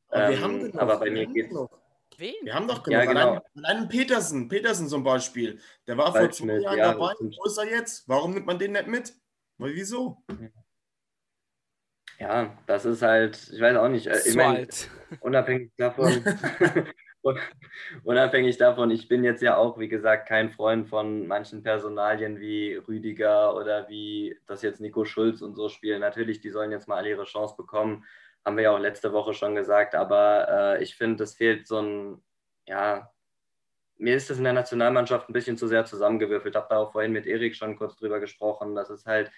Aber, 0.10 0.32
ähm, 0.32 0.72
aber 0.76 1.00
bei 1.00 1.10
mir 1.10 1.26
geht 1.26 1.52
es. 1.52 1.58
Wen? 2.18 2.36
Wir 2.44 2.54
haben 2.54 2.68
doch 2.68 2.84
genug. 2.84 3.00
Ja, 3.00 3.06
genau. 3.06 3.30
allein, 3.32 3.42
allein 3.64 3.90
Petersen, 3.90 4.48
Petersen 4.48 4.88
zum 4.88 5.04
Beispiel. 5.04 5.60
Der 5.88 5.98
war 5.98 6.14
vor 6.14 6.30
zwei 6.30 6.58
Jahren 6.60 6.78
ja, 6.78 6.92
dabei. 6.92 7.14
Wo 7.20 7.46
ist 7.46 7.58
er 7.58 7.70
jetzt? 7.70 8.08
Warum 8.08 8.34
nimmt 8.34 8.46
man 8.46 8.60
den 8.60 8.74
nicht 8.74 8.88
mit? 8.88 9.14
Weil 9.58 9.74
wieso? 9.74 10.24
Ja, 12.20 12.56
das 12.68 12.86
ist 12.86 13.02
halt, 13.02 13.50
ich 13.52 13.60
weiß 13.60 13.78
auch 13.78 13.88
nicht. 13.88 14.08
Äh, 14.08 14.20
ich 14.26 14.36
mein, 14.36 14.68
unabhängig 15.22 15.72
davon, 15.78 16.24
unabhängig 18.04 18.58
davon, 18.58 18.92
ich 18.92 19.08
bin 19.08 19.24
jetzt 19.24 19.42
ja 19.42 19.58
auch, 19.58 19.78
wie 19.78 19.88
gesagt, 19.88 20.28
kein 20.28 20.50
Freund 20.50 20.88
von 20.88 21.28
manchen 21.28 21.64
Personalien 21.64 22.40
wie 22.40 22.76
Rüdiger 22.76 23.56
oder 23.56 23.88
wie 23.90 24.38
das 24.48 24.62
jetzt 24.62 24.82
Nico 24.82 25.06
Schulz 25.06 25.42
und 25.42 25.56
so 25.56 25.70
spielen. 25.70 26.02
Natürlich, 26.02 26.42
die 26.42 26.50
sollen 26.50 26.72
jetzt 26.72 26.88
mal 26.88 26.98
alle 26.98 27.10
ihre 27.10 27.26
Chance 27.26 27.56
bekommen, 27.56 28.06
haben 28.44 28.58
wir 28.58 28.64
ja 28.64 28.72
auch 28.72 28.80
letzte 28.80 29.14
Woche 29.14 29.34
schon 29.34 29.56
gesagt, 29.56 29.94
aber 29.94 30.78
äh, 30.80 30.84
ich 30.84 30.96
finde, 30.96 31.24
es 31.24 31.36
fehlt 31.36 31.68
so 31.68 31.80
ein, 31.80 32.24
ja, 32.68 33.12
mir 33.98 34.16
ist 34.16 34.32
das 34.32 34.40
in 34.40 34.44
der 34.44 34.54
Nationalmannschaft 34.54 35.30
ein 35.30 35.34
bisschen 35.34 35.58
zu 35.58 35.68
sehr 35.68 35.86
zusammengewürfelt. 35.86 36.56
Ich 36.56 36.60
habe 36.60 36.68
da 36.70 36.78
auch 36.78 36.92
vorhin 36.92 37.12
mit 37.12 37.28
Erik 37.28 37.56
schon 37.56 37.76
kurz 37.76 37.96
drüber 37.98 38.20
gesprochen. 38.20 38.74
Das 38.74 38.90
ist 38.90 39.06
halt, 39.06 39.32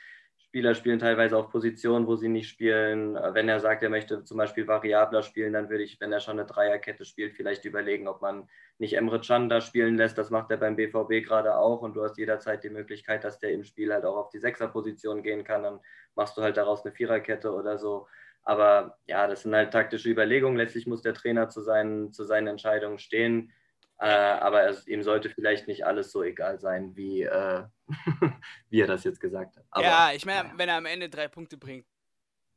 Spieler 0.53 0.75
spielen 0.75 1.00
teilweise 1.00 1.36
auf 1.36 1.50
Positionen, 1.50 2.05
wo 2.05 2.15
sie 2.15 2.29
nicht 2.29 2.48
spielen. 2.48 3.15
Wenn 3.15 3.50
er 3.50 3.60
sagt, 3.60 3.81
er 3.81 3.89
möchte 3.89 4.24
zum 4.24 4.38
Beispiel 4.38 4.67
variabler 4.67 5.24
spielen, 5.24 5.53
dann 5.53 5.67
würde 5.72 5.83
ich, 5.83 6.00
wenn 6.00 6.13
er 6.13 6.19
schon 6.19 6.38
eine 6.38 6.45
Dreierkette 6.45 7.05
spielt, 7.05 7.33
vielleicht 7.33 7.65
überlegen, 7.65 8.07
ob 8.07 8.22
man 8.22 8.48
nicht 8.77 8.93
Emre 8.93 9.19
Can 9.19 9.50
da 9.50 9.62
spielen 9.62 9.98
lässt. 9.98 10.15
Das 10.15 10.29
macht 10.29 10.51
er 10.51 10.57
beim 10.57 10.75
BVB 10.75 11.25
gerade 11.25 11.57
auch 11.57 11.81
und 11.81 11.95
du 11.95 12.03
hast 12.03 12.19
jederzeit 12.19 12.63
die 12.63 12.69
Möglichkeit, 12.69 13.24
dass 13.24 13.39
der 13.39 13.50
im 13.51 13.63
Spiel 13.63 13.91
halt 13.91 14.05
auch 14.05 14.15
auf 14.15 14.29
die 14.29 14.38
Sechserposition 14.38 15.24
gehen 15.24 15.43
kann. 15.43 15.63
Dann 15.63 15.79
machst 16.13 16.38
du 16.38 16.43
halt 16.43 16.55
daraus 16.55 16.86
eine 16.86 16.93
Viererkette 16.93 17.51
oder 17.51 17.79
so. 17.79 18.05
Aber 18.43 19.00
ja, 19.07 19.25
das 19.25 19.41
sind 19.41 19.55
halt 19.55 19.74
taktische 19.74 20.12
Überlegungen. 20.12 20.57
Letztlich 20.57 20.86
muss 20.86 21.01
der 21.01 21.15
Trainer 21.15 21.50
zu 21.50 21.62
seinen, 21.62 22.13
zu 22.13 22.25
seinen 22.25 22.45
Entscheidungen 22.45 23.00
stehen. 23.00 23.51
Äh, 23.99 24.08
aber 24.08 24.67
es, 24.67 24.88
ihm 24.88 25.03
sollte 25.03 25.29
vielleicht 25.29 25.67
nicht 25.67 25.86
alles 25.86 26.12
so 26.12 26.23
egal 26.23 26.60
sein, 26.60 26.95
wie, 26.95 27.23
äh, 27.23 27.63
wie 28.69 28.82
er 28.82 28.88
das 28.88 29.03
jetzt 29.03 29.19
gesagt 29.19 29.56
hat. 29.56 29.65
Aber, 29.71 29.86
ja, 29.86 30.12
ich 30.13 30.25
meine, 30.25 30.49
ja. 30.49 30.53
wenn 30.58 30.69
er 30.69 30.75
am 30.75 30.86
Ende 30.86 31.10
drei 31.10 31.27
Punkte 31.27 31.58
bringt, 31.58 31.86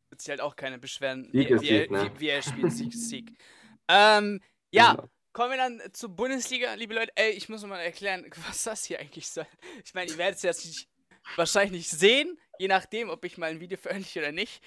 wird 0.08 0.20
sich 0.20 0.30
halt 0.30 0.40
auch 0.40 0.56
keiner 0.56 0.78
beschweren, 0.78 1.28
wie, 1.32 1.48
wie, 1.48 1.58
Sieg, 1.58 1.90
ne? 1.90 2.10
wie, 2.14 2.20
wie, 2.20 2.28
er 2.28 2.42
spielt. 2.42 2.72
Sieg 2.72 2.94
ist 2.94 3.08
Sieg. 3.08 3.38
Ähm, 3.88 4.40
ja, 4.72 4.94
genau. 4.94 5.08
kommen 5.32 5.50
wir 5.50 5.58
dann 5.58 5.82
zur 5.92 6.10
Bundesliga, 6.10 6.74
liebe 6.74 6.94
Leute. 6.94 7.12
Ey, 7.14 7.30
ich 7.30 7.48
muss 7.48 7.64
mal 7.64 7.78
erklären, 7.78 8.26
was 8.48 8.64
das 8.64 8.84
hier 8.84 8.98
eigentlich 8.98 9.28
soll. 9.28 9.46
Ich 9.84 9.94
meine, 9.94 10.10
ihr 10.10 10.18
werdet 10.18 10.36
es 10.36 10.42
jetzt 10.42 10.64
nicht, 10.64 10.88
wahrscheinlich 11.36 11.72
nicht 11.72 11.90
sehen, 11.90 12.38
je 12.58 12.68
nachdem, 12.68 13.10
ob 13.10 13.24
ich 13.24 13.38
mal 13.38 13.50
ein 13.50 13.60
Video 13.60 13.78
veröffentliche 13.78 14.20
oder 14.20 14.32
nicht. 14.32 14.62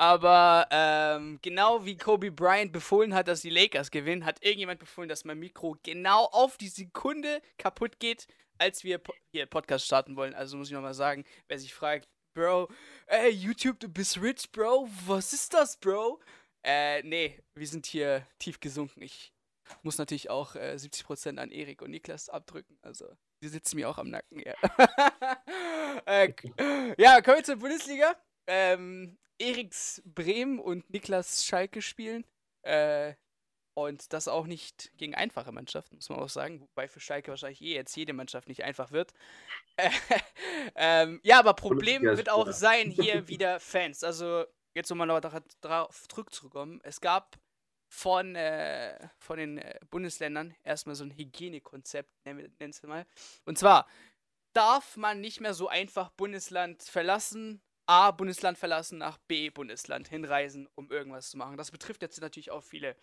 Aber 0.00 0.66
ähm, 0.70 1.38
genau 1.42 1.84
wie 1.84 1.98
Kobe 1.98 2.30
Bryant 2.30 2.72
befohlen 2.72 3.12
hat, 3.12 3.28
dass 3.28 3.42
die 3.42 3.50
Lakers 3.50 3.90
gewinnen, 3.90 4.24
hat 4.24 4.42
irgendjemand 4.42 4.80
befohlen, 4.80 5.10
dass 5.10 5.26
mein 5.26 5.38
Mikro 5.38 5.76
genau 5.82 6.24
auf 6.32 6.56
die 6.56 6.68
Sekunde 6.68 7.42
kaputt 7.58 8.00
geht, 8.00 8.26
als 8.56 8.82
wir 8.82 8.96
po 8.96 9.12
hier 9.30 9.44
Podcast 9.44 9.84
starten 9.84 10.16
wollen. 10.16 10.32
Also 10.32 10.56
muss 10.56 10.68
ich 10.68 10.72
nochmal 10.72 10.94
sagen, 10.94 11.26
wer 11.48 11.58
sich 11.58 11.74
fragt, 11.74 12.08
Bro, 12.34 12.70
ey, 13.08 13.28
YouTube, 13.28 13.78
du 13.78 13.90
bist 13.90 14.22
rich, 14.22 14.50
Bro, 14.50 14.88
was 15.06 15.34
ist 15.34 15.52
das, 15.52 15.76
Bro? 15.76 16.18
Äh, 16.64 17.02
nee, 17.02 17.38
wir 17.54 17.66
sind 17.66 17.84
hier 17.84 18.26
tief 18.38 18.58
gesunken. 18.58 19.02
Ich 19.02 19.34
muss 19.82 19.98
natürlich 19.98 20.30
auch 20.30 20.54
äh, 20.54 20.76
70% 20.78 21.36
an 21.36 21.50
Erik 21.50 21.82
und 21.82 21.90
Niklas 21.90 22.30
abdrücken. 22.30 22.78
Also, 22.80 23.04
die 23.42 23.48
sitzen 23.48 23.76
mir 23.76 23.90
auch 23.90 23.98
am 23.98 24.08
Nacken, 24.08 24.40
ja. 24.40 24.54
äh, 26.06 26.32
ja, 26.96 27.20
kommen 27.20 27.36
wir 27.36 27.44
zur 27.44 27.56
Bundesliga. 27.56 28.16
Ähm, 28.46 29.18
Eriks 29.40 30.02
Bremen 30.04 30.58
und 30.58 30.90
Niklas 30.90 31.44
Schalke 31.44 31.82
spielen. 31.82 32.24
Äh, 32.62 33.14
und 33.74 34.12
das 34.12 34.28
auch 34.28 34.46
nicht 34.46 34.92
gegen 34.98 35.14
einfache 35.14 35.52
Mannschaften, 35.52 35.96
muss 35.96 36.08
man 36.08 36.18
auch 36.18 36.28
sagen. 36.28 36.60
Wobei 36.60 36.88
für 36.88 37.00
Schalke 37.00 37.30
wahrscheinlich 37.30 37.62
eh 37.62 37.74
jetzt 37.74 37.96
jede 37.96 38.12
Mannschaft 38.12 38.48
nicht 38.48 38.64
einfach 38.64 38.90
wird. 38.90 39.12
ähm, 40.74 41.20
ja, 41.22 41.38
aber 41.38 41.54
Problem 41.54 42.02
wird 42.02 42.28
auch 42.28 42.50
sein, 42.52 42.90
hier 42.90 43.28
wieder 43.28 43.60
Fans. 43.60 44.04
Also, 44.04 44.44
jetzt 44.74 44.90
um 44.90 44.98
mal 44.98 45.20
darauf 45.60 46.08
zurückzukommen. 46.08 46.80
Es 46.82 47.00
gab 47.00 47.38
von, 47.88 48.36
äh, 48.36 49.08
von 49.18 49.38
den 49.38 49.58
äh, 49.58 49.78
Bundesländern 49.90 50.54
erstmal 50.62 50.94
so 50.94 51.04
ein 51.04 51.16
Hygienekonzept, 51.16 52.10
nennen 52.24 52.38
wir 52.58 52.68
es 52.68 52.82
mal. 52.82 53.06
Und 53.44 53.58
zwar 53.58 53.88
darf 54.52 54.96
man 54.96 55.20
nicht 55.20 55.40
mehr 55.40 55.54
so 55.54 55.68
einfach 55.68 56.10
Bundesland 56.10 56.82
verlassen, 56.82 57.62
A 57.90 58.12
Bundesland 58.12 58.56
verlassen, 58.56 58.98
nach 58.98 59.18
B 59.18 59.50
Bundesland 59.50 60.06
hinreisen, 60.06 60.68
um 60.76 60.92
irgendwas 60.92 61.30
zu 61.30 61.36
machen. 61.36 61.56
Das 61.56 61.72
betrifft 61.72 62.02
jetzt 62.02 62.20
natürlich 62.20 62.52
auch 62.52 62.62
viele 62.62 62.94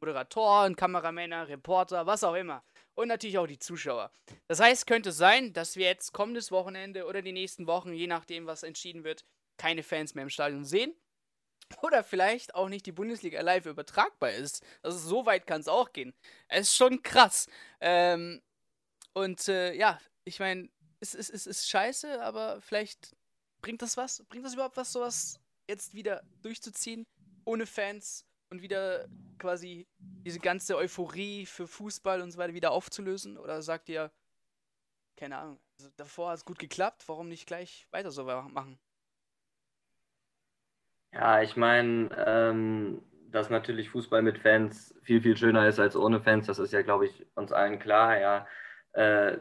Moderatoren, 0.00 0.76
Kameramänner, 0.76 1.48
Reporter, 1.48 2.04
was 2.04 2.22
auch 2.24 2.34
immer. 2.34 2.62
Und 2.94 3.08
natürlich 3.08 3.38
auch 3.38 3.46
die 3.46 3.58
Zuschauer. 3.58 4.12
Das 4.46 4.60
heißt, 4.60 4.86
könnte 4.86 5.12
sein, 5.12 5.54
dass 5.54 5.76
wir 5.76 5.86
jetzt 5.86 6.12
kommendes 6.12 6.52
Wochenende 6.52 7.06
oder 7.06 7.22
die 7.22 7.32
nächsten 7.32 7.66
Wochen, 7.66 7.94
je 7.94 8.06
nachdem, 8.06 8.44
was 8.44 8.64
entschieden 8.64 9.02
wird, 9.02 9.24
keine 9.56 9.82
Fans 9.82 10.14
mehr 10.14 10.24
im 10.24 10.28
Stadion 10.28 10.66
sehen. 10.66 10.94
Oder 11.80 12.04
vielleicht 12.04 12.54
auch 12.54 12.68
nicht 12.68 12.84
die 12.84 12.92
Bundesliga 12.92 13.40
live 13.40 13.64
übertragbar 13.64 14.32
ist. 14.32 14.62
Also 14.82 14.98
so 14.98 15.24
weit 15.24 15.46
kann 15.46 15.62
es 15.62 15.68
auch 15.68 15.94
gehen. 15.94 16.12
Es 16.48 16.68
ist 16.68 16.76
schon 16.76 17.02
krass. 17.02 17.48
Ähm, 17.80 18.42
und 19.14 19.48
äh, 19.48 19.72
ja, 19.72 19.98
ich 20.24 20.38
meine, 20.38 20.68
es, 21.00 21.14
es, 21.14 21.30
es 21.30 21.46
ist 21.46 21.66
scheiße, 21.70 22.20
aber 22.20 22.60
vielleicht 22.60 23.16
Bringt 23.64 23.80
das 23.80 23.96
was? 23.96 24.22
Bringt 24.28 24.44
das 24.44 24.52
überhaupt 24.52 24.76
was, 24.76 24.92
sowas 24.92 25.40
jetzt 25.66 25.94
wieder 25.94 26.22
durchzuziehen, 26.42 27.06
ohne 27.46 27.64
Fans 27.64 28.26
und 28.50 28.60
wieder 28.60 29.08
quasi 29.38 29.88
diese 29.98 30.38
ganze 30.38 30.76
Euphorie 30.76 31.46
für 31.46 31.66
Fußball 31.66 32.20
und 32.20 32.30
so 32.30 32.36
weiter 32.36 32.52
wieder 32.52 32.72
aufzulösen? 32.72 33.38
Oder 33.38 33.62
sagt 33.62 33.88
ihr, 33.88 34.12
keine 35.16 35.38
Ahnung, 35.38 35.58
also 35.78 35.90
davor 35.96 36.28
hat 36.28 36.36
es 36.36 36.44
gut 36.44 36.58
geklappt, 36.58 37.04
warum 37.06 37.30
nicht 37.30 37.46
gleich 37.46 37.88
weiter 37.90 38.10
so 38.10 38.24
machen? 38.24 38.78
Ja, 41.12 41.40
ich 41.40 41.56
meine, 41.56 42.10
ähm, 42.26 43.02
dass 43.30 43.48
natürlich 43.48 43.88
Fußball 43.88 44.20
mit 44.20 44.40
Fans 44.40 44.94
viel, 45.04 45.22
viel 45.22 45.38
schöner 45.38 45.66
ist 45.66 45.78
als 45.78 45.96
ohne 45.96 46.20
Fans, 46.20 46.48
das 46.48 46.58
ist 46.58 46.74
ja, 46.74 46.82
glaube 46.82 47.06
ich, 47.06 47.26
uns 47.34 47.50
allen 47.50 47.78
klar. 47.78 48.18
Ja, 48.18 48.46
äh, 48.92 49.38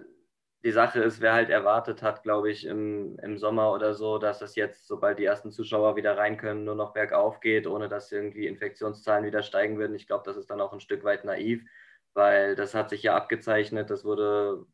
die 0.64 0.72
Sache 0.72 1.02
ist, 1.02 1.20
wer 1.20 1.34
halt 1.34 1.50
erwartet 1.50 2.02
hat, 2.02 2.24
glaube 2.24 2.50
ich, 2.50 2.66
im, 2.66 3.18
im 3.22 3.38
Sommer 3.38 3.74
oder 3.74 3.94
so, 3.94 4.18
dass 4.18 4.40
das 4.40 4.56
jetzt, 4.56 4.88
sobald 4.88 5.20
die 5.20 5.26
ersten 5.26 5.52
Zuschauer 5.52 5.98
wieder 5.98 6.18
rein 6.18 6.38
können, 6.38 6.64
nur 6.64 6.76
noch 6.76 6.94
bergauf 6.94 7.42
geht, 7.42 7.68
ohne 7.68 7.90
dass 7.90 8.12
irgendwie 8.12 8.48
Infektionszahlen 8.48 9.26
wieder 9.26 9.44
steigen 9.44 9.78
würden. 9.78 9.96
Ich 9.96 10.08
glaube, 10.08 10.24
das 10.26 10.38
ist 10.38 10.50
dann 10.50 10.62
auch 10.62 10.72
ein 10.72 10.80
Stück 10.80 11.04
weit 11.04 11.26
naiv, 11.26 11.64
weil 12.14 12.56
das 12.56 12.74
hat 12.74 12.90
sich 12.90 13.04
ja 13.04 13.16
abgezeichnet, 13.16 13.90
das 13.90 14.06
wurde 14.06 14.66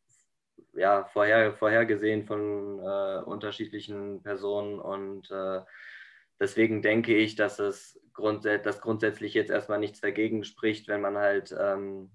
ja 0.73 1.05
vorher, 1.05 1.53
vorhergesehen 1.53 2.23
von 2.23 2.79
äh, 2.79 3.23
unterschiedlichen 3.23 4.21
Personen 4.21 4.79
und 4.79 5.31
äh, 5.31 5.61
deswegen 6.39 6.83
denke 6.83 7.15
ich, 7.15 7.35
dass 7.35 7.57
es 7.57 7.99
grundsä 8.13 8.59
dass 8.59 8.81
grundsätzlich 8.81 9.33
jetzt 9.33 9.49
erstmal 9.49 9.79
nichts 9.79 10.01
dagegen 10.01 10.43
spricht, 10.43 10.87
wenn 10.87 11.01
man 11.01 11.17
halt 11.17 11.55
ähm, 11.59 12.11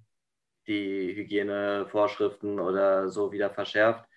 die 0.67 1.15
Hygienevorschriften 1.15 2.61
oder 2.61 3.09
so 3.09 3.33
wieder 3.33 3.51
verschärft. 3.51 4.09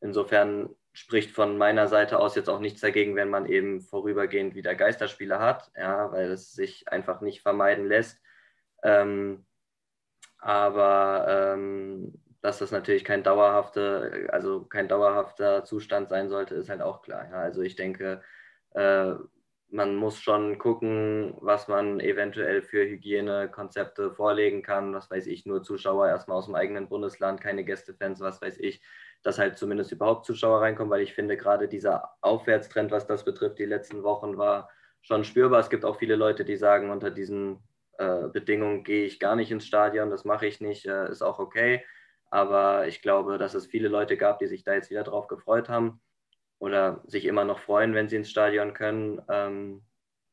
Insofern 0.00 0.74
spricht 0.92 1.30
von 1.30 1.58
meiner 1.58 1.88
Seite 1.88 2.18
aus 2.18 2.34
jetzt 2.36 2.48
auch 2.48 2.60
nichts 2.60 2.80
dagegen, 2.80 3.16
wenn 3.16 3.28
man 3.28 3.46
eben 3.46 3.80
vorübergehend 3.80 4.54
wieder 4.54 4.74
Geisterspiele 4.74 5.38
hat, 5.38 5.70
ja, 5.76 6.10
weil 6.12 6.30
es 6.30 6.52
sich 6.52 6.88
einfach 6.88 7.20
nicht 7.20 7.42
vermeiden 7.42 7.86
lässt. 7.86 8.20
Ähm, 8.82 9.44
aber 10.38 11.26
ähm, 11.28 12.14
dass 12.40 12.58
das 12.58 12.70
natürlich 12.70 13.04
kein 13.04 13.22
dauerhafter, 13.24 14.10
also 14.28 14.64
kein 14.64 14.88
dauerhafter 14.88 15.64
Zustand 15.64 16.08
sein 16.08 16.28
sollte, 16.28 16.54
ist 16.54 16.68
halt 16.68 16.80
auch 16.80 17.02
klar. 17.02 17.28
Ja. 17.30 17.40
Also 17.40 17.60
ich 17.62 17.76
denke, 17.76 18.22
äh, 18.70 19.14
man 19.68 19.96
muss 19.96 20.20
schon 20.20 20.58
gucken, 20.58 21.34
was 21.40 21.68
man 21.68 22.00
eventuell 22.00 22.62
für 22.62 22.84
Hygienekonzepte 22.86 24.12
vorlegen 24.12 24.62
kann. 24.62 24.94
Was 24.94 25.10
weiß 25.10 25.26
ich, 25.26 25.44
nur 25.44 25.62
Zuschauer 25.62 26.08
erstmal 26.08 26.38
aus 26.38 26.46
dem 26.46 26.54
eigenen 26.54 26.88
Bundesland, 26.88 27.40
keine 27.40 27.64
Gästefans, 27.64 28.20
was 28.20 28.40
weiß 28.40 28.58
ich, 28.58 28.80
dass 29.22 29.38
halt 29.38 29.58
zumindest 29.58 29.92
überhaupt 29.92 30.24
Zuschauer 30.24 30.60
reinkommen, 30.60 30.90
weil 30.90 31.02
ich 31.02 31.14
finde, 31.14 31.36
gerade 31.36 31.68
dieser 31.68 32.10
Aufwärtstrend, 32.20 32.92
was 32.92 33.06
das 33.06 33.24
betrifft, 33.24 33.58
die 33.58 33.64
letzten 33.64 34.02
Wochen 34.04 34.38
war 34.38 34.70
schon 35.02 35.24
spürbar. 35.24 35.60
Es 35.60 35.70
gibt 35.70 35.84
auch 35.84 35.98
viele 35.98 36.16
Leute, 36.16 36.44
die 36.44 36.56
sagen, 36.56 36.90
unter 36.90 37.10
diesen 37.10 37.58
äh, 37.98 38.28
Bedingungen 38.28 38.84
gehe 38.84 39.04
ich 39.04 39.18
gar 39.18 39.36
nicht 39.36 39.50
ins 39.50 39.66
Stadion, 39.66 40.10
das 40.10 40.24
mache 40.24 40.46
ich 40.46 40.60
nicht, 40.60 40.86
äh, 40.86 41.10
ist 41.10 41.22
auch 41.22 41.38
okay. 41.40 41.84
Aber 42.30 42.86
ich 42.86 43.02
glaube, 43.02 43.38
dass 43.38 43.54
es 43.54 43.66
viele 43.66 43.88
Leute 43.88 44.16
gab, 44.16 44.38
die 44.38 44.46
sich 44.46 44.64
da 44.64 44.74
jetzt 44.74 44.90
wieder 44.90 45.04
drauf 45.04 45.26
gefreut 45.26 45.68
haben 45.68 46.00
oder 46.58 47.02
sich 47.06 47.24
immer 47.24 47.44
noch 47.44 47.58
freuen, 47.58 47.94
wenn 47.94 48.08
sie 48.08 48.16
ins 48.16 48.30
Stadion 48.30 48.74
können. 48.74 49.20
Ähm, 49.28 49.84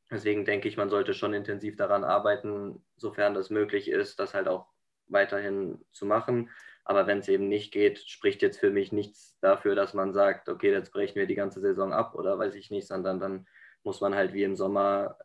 deswegen 0.09 0.45
denke 0.45 0.67
ich, 0.67 0.77
man 0.77 0.89
sollte 0.89 1.13
schon 1.13 1.33
intensiv 1.33 1.75
daran 1.75 2.03
arbeiten, 2.03 2.83
sofern 2.95 3.33
das 3.33 3.49
möglich 3.49 3.89
ist, 3.89 4.19
das 4.19 4.33
halt 4.33 4.47
auch 4.47 4.67
weiterhin 5.07 5.83
zu 5.91 6.05
machen. 6.05 6.49
Aber 6.85 7.07
wenn 7.07 7.19
es 7.19 7.27
eben 7.27 7.47
nicht 7.47 7.71
geht, 7.71 7.99
spricht 7.99 8.41
jetzt 8.41 8.59
für 8.59 8.69
mich 8.69 8.91
nichts 8.91 9.37
dafür, 9.39 9.75
dass 9.75 9.93
man 9.93 10.13
sagt, 10.13 10.49
okay, 10.49 10.71
jetzt 10.71 10.91
brechen 10.91 11.15
wir 11.15 11.27
die 11.27 11.35
ganze 11.35 11.61
Saison 11.61 11.93
ab 11.93 12.15
oder 12.15 12.37
weiß 12.37 12.55
ich 12.55 12.71
nicht, 12.71 12.87
sondern 12.87 13.19
dann 13.19 13.47
muss 13.83 14.01
man 14.01 14.15
halt 14.15 14.33
wie 14.33 14.43
im 14.43 14.55
Sommer 14.55 15.17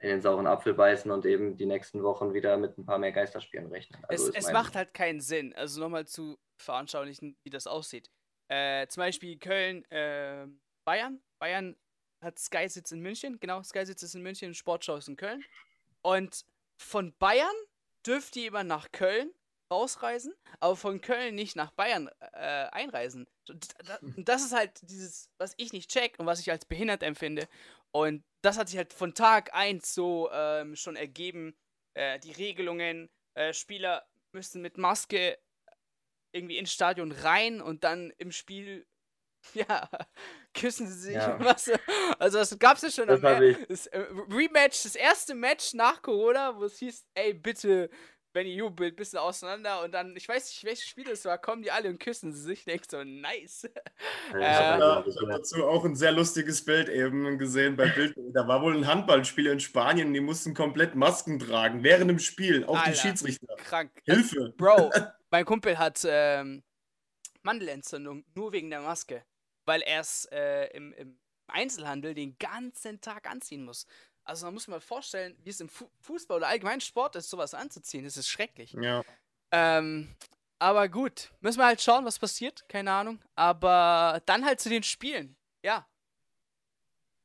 in 0.00 0.08
den 0.08 0.20
sauren 0.20 0.46
Apfel 0.46 0.74
beißen 0.74 1.10
und 1.10 1.26
eben 1.26 1.56
die 1.56 1.66
nächsten 1.66 2.02
Wochen 2.02 2.32
wieder 2.32 2.56
mit 2.56 2.78
ein 2.78 2.86
paar 2.86 2.98
mehr 2.98 3.12
Geisterspielen 3.12 3.66
rechnen. 3.66 4.00
Also 4.08 4.28
es, 4.28 4.46
es 4.46 4.52
macht 4.52 4.76
halt 4.76 4.94
keinen 4.94 5.20
Sinn. 5.20 5.52
Also 5.54 5.80
nochmal 5.80 6.06
zu 6.06 6.38
veranschaulichen, 6.56 7.36
wie 7.42 7.50
das 7.50 7.66
aussieht. 7.66 8.08
Äh, 8.48 8.86
zum 8.88 9.02
Beispiel 9.02 9.38
Köln, 9.38 9.84
äh, 9.90 10.46
Bayern. 10.84 11.20
Bayern 11.38 11.76
hat 12.20 12.38
Sky-Sitz 12.38 12.92
in 12.92 13.00
München. 13.00 13.38
Genau, 13.40 13.62
Sky-Sitz 13.62 14.02
ist 14.02 14.14
in 14.14 14.22
München, 14.22 14.54
Sportschau 14.54 14.96
ist 14.96 15.08
in 15.08 15.16
Köln. 15.16 15.44
Und 16.02 16.44
von 16.76 17.14
Bayern 17.18 17.54
dürft 18.06 18.36
ihr 18.36 18.48
immer 18.48 18.64
nach 18.64 18.90
Köln 18.92 19.30
rausreisen, 19.70 20.34
aber 20.60 20.76
von 20.76 21.00
Köln 21.00 21.34
nicht 21.34 21.56
nach 21.56 21.70
Bayern 21.72 22.08
äh, 22.32 22.66
einreisen. 22.70 23.26
Das 24.16 24.42
ist 24.42 24.52
halt 24.52 24.80
dieses, 24.82 25.30
was 25.38 25.54
ich 25.56 25.72
nicht 25.72 25.90
check 25.90 26.18
und 26.18 26.26
was 26.26 26.40
ich 26.40 26.50
als 26.50 26.64
behindert 26.64 27.02
empfinde. 27.02 27.48
Und 27.90 28.24
das 28.42 28.58
hat 28.58 28.68
sich 28.68 28.78
halt 28.78 28.92
von 28.92 29.14
Tag 29.14 29.54
1 29.54 29.94
so 29.94 30.30
ähm, 30.32 30.76
schon 30.76 30.96
ergeben. 30.96 31.56
Äh, 31.94 32.18
die 32.20 32.32
Regelungen, 32.32 33.10
äh, 33.34 33.52
Spieler 33.52 34.06
müssen 34.32 34.62
mit 34.62 34.78
Maske 34.78 35.38
irgendwie 36.38 36.58
ins 36.58 36.72
Stadion 36.72 37.12
rein 37.12 37.60
und 37.60 37.84
dann 37.84 38.12
im 38.18 38.32
Spiel, 38.32 38.86
ja, 39.54 39.88
küssen 40.54 40.86
sie 40.86 40.98
sich. 40.98 41.14
Ja. 41.14 41.38
Was, 41.44 41.70
also 42.18 42.38
das 42.38 42.58
gab 42.58 42.76
es 42.76 42.82
ja 42.82 42.90
schon. 42.90 43.08
Das, 43.08 43.20
das 43.20 43.86
äh, 43.88 44.06
Rematch, 44.30 44.82
das 44.82 44.94
erste 44.94 45.34
Match 45.34 45.74
nach 45.74 46.02
Corona, 46.02 46.56
wo 46.56 46.64
es 46.64 46.78
hieß, 46.78 47.06
ey, 47.14 47.34
bitte 47.34 47.90
Benny 48.32 48.54
jubelt 48.54 48.92
ein 48.92 48.96
bisschen 48.96 49.18
auseinander 49.18 49.82
und 49.82 49.92
dann, 49.92 50.14
ich 50.14 50.28
weiß 50.28 50.48
nicht, 50.48 50.64
welches 50.64 50.84
Spiel 50.84 51.08
es 51.08 51.24
war, 51.24 51.38
kommen 51.38 51.62
die 51.62 51.70
alle 51.70 51.88
und 51.88 51.98
küssen 51.98 52.32
sie 52.32 52.42
sich. 52.42 52.64
Denk 52.66 52.82
so, 52.88 53.02
nice. 53.02 53.68
Ja, 54.32 54.38
äh, 54.38 54.78
ja, 54.78 55.04
ich 55.06 55.16
habe 55.16 55.32
dazu 55.32 55.64
auch 55.64 55.84
ein 55.84 55.96
sehr 55.96 56.12
lustiges 56.12 56.64
Bild 56.64 56.88
eben 56.88 57.38
gesehen 57.38 57.76
bei 57.76 57.88
Bild. 57.88 58.14
Da 58.32 58.46
war 58.46 58.62
wohl 58.62 58.76
ein 58.76 58.86
Handballspiel 58.86 59.46
in 59.46 59.60
Spanien 59.60 60.08
und 60.08 60.14
die 60.14 60.20
mussten 60.20 60.54
komplett 60.54 60.94
Masken 60.94 61.38
tragen 61.38 61.82
während 61.82 62.10
dem 62.10 62.18
Spiel. 62.18 62.64
Auch 62.64 62.76
Alter, 62.76 62.90
die 62.90 62.96
Schiedsrichter. 62.96 63.56
Krank. 63.56 63.90
Hilfe. 64.04 64.54
Bro, 64.56 64.90
mein 65.30 65.44
Kumpel 65.44 65.78
hat 65.78 66.04
ähm, 66.08 66.62
Mandelentzündung 67.42 68.24
nur 68.34 68.52
wegen 68.52 68.70
der 68.70 68.80
Maske, 68.80 69.24
weil 69.64 69.82
er 69.82 70.00
es 70.00 70.26
äh, 70.26 70.66
im, 70.76 70.92
im 70.94 71.18
Einzelhandel 71.46 72.14
den 72.14 72.36
ganzen 72.38 73.00
Tag 73.00 73.28
anziehen 73.28 73.64
muss. 73.64 73.86
Also 74.24 74.46
man 74.46 74.54
muss 74.54 74.68
mal 74.68 74.80
vorstellen, 74.80 75.36
wie 75.42 75.50
es 75.50 75.60
im 75.60 75.68
Fu 75.68 75.90
Fußball 76.00 76.36
oder 76.36 76.48
allgemein 76.48 76.80
Sport 76.80 77.16
ist, 77.16 77.30
sowas 77.30 77.54
anzuziehen. 77.54 78.04
Das 78.04 78.16
ist 78.16 78.28
schrecklich. 78.28 78.72
Ja. 78.74 79.02
Ähm, 79.50 80.14
aber 80.58 80.88
gut, 80.88 81.32
müssen 81.40 81.58
wir 81.58 81.66
halt 81.66 81.80
schauen, 81.80 82.04
was 82.04 82.18
passiert. 82.18 82.68
Keine 82.68 82.92
Ahnung. 82.92 83.22
Aber 83.34 84.20
dann 84.26 84.44
halt 84.44 84.60
zu 84.60 84.68
den 84.68 84.82
Spielen. 84.82 85.36
Ja. 85.62 85.88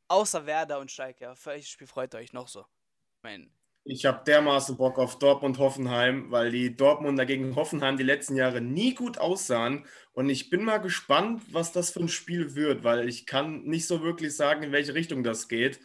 Außer 0.08 0.46
Werder 0.46 0.80
und 0.80 0.92
Schalke. 0.92 1.34
Welches 1.44 1.70
Spiel 1.70 1.88
freut 1.88 2.16
euch 2.16 2.32
noch 2.32 2.48
so? 2.48 2.62
Ich 2.62 3.24
meine. 3.24 3.50
Ich 3.86 4.06
habe 4.06 4.24
dermaßen 4.26 4.78
Bock 4.78 4.98
auf 4.98 5.20
Dortmund-Hoffenheim, 5.20 6.32
weil 6.32 6.52
die 6.52 6.76
Dortmunder 6.76 7.26
gegen 7.26 7.56
Hoffenheim 7.56 7.98
die 7.98 8.04
letzten 8.04 8.38
Jahre 8.38 8.62
nie 8.62 8.94
gut 8.94 9.18
aussahen. 9.18 9.86
Und 10.14 10.30
ich 10.30 10.50
bin 10.50 10.64
mal 10.64 10.78
gespannt, 10.78 11.42
was 11.52 11.74
das 11.74 11.90
für 11.92 12.00
ein 12.00 12.08
Spiel 12.08 12.56
wird, 12.56 12.86
weil 12.86 13.10
ich 13.10 13.26
kann 13.26 13.64
nicht 13.64 13.86
so 13.86 14.02
wirklich 14.02 14.36
sagen, 14.36 14.64
in 14.64 14.72
welche 14.72 14.94
Richtung 14.94 15.24
das 15.24 15.50
geht. 15.50 15.82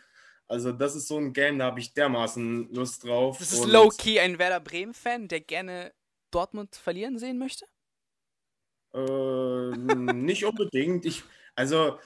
Also 0.47 0.71
das 0.71 0.95
ist 0.95 1.09
so 1.09 1.19
ein 1.19 1.33
Game, 1.33 1.59
da 1.59 1.67
habe 1.67 1.81
ich 1.81 1.93
dermaßen 1.93 2.73
Lust 2.73 3.05
drauf. 3.05 3.39
Das 3.39 3.53
ist 3.53 3.67
low-key 3.67 4.21
ein 4.21 4.39
Werder 4.39 4.61
Bremen-Fan, 4.61 5.27
der 5.29 5.41
gerne 5.41 5.93
Dortmund 6.31 6.77
verlieren 6.77 7.19
sehen 7.19 7.39
möchte? 7.39 7.67
Äh, 8.95 9.77
nicht 10.15 10.45
unbedingt. 10.45 11.05
Ich, 11.05 11.25
also 11.55 11.99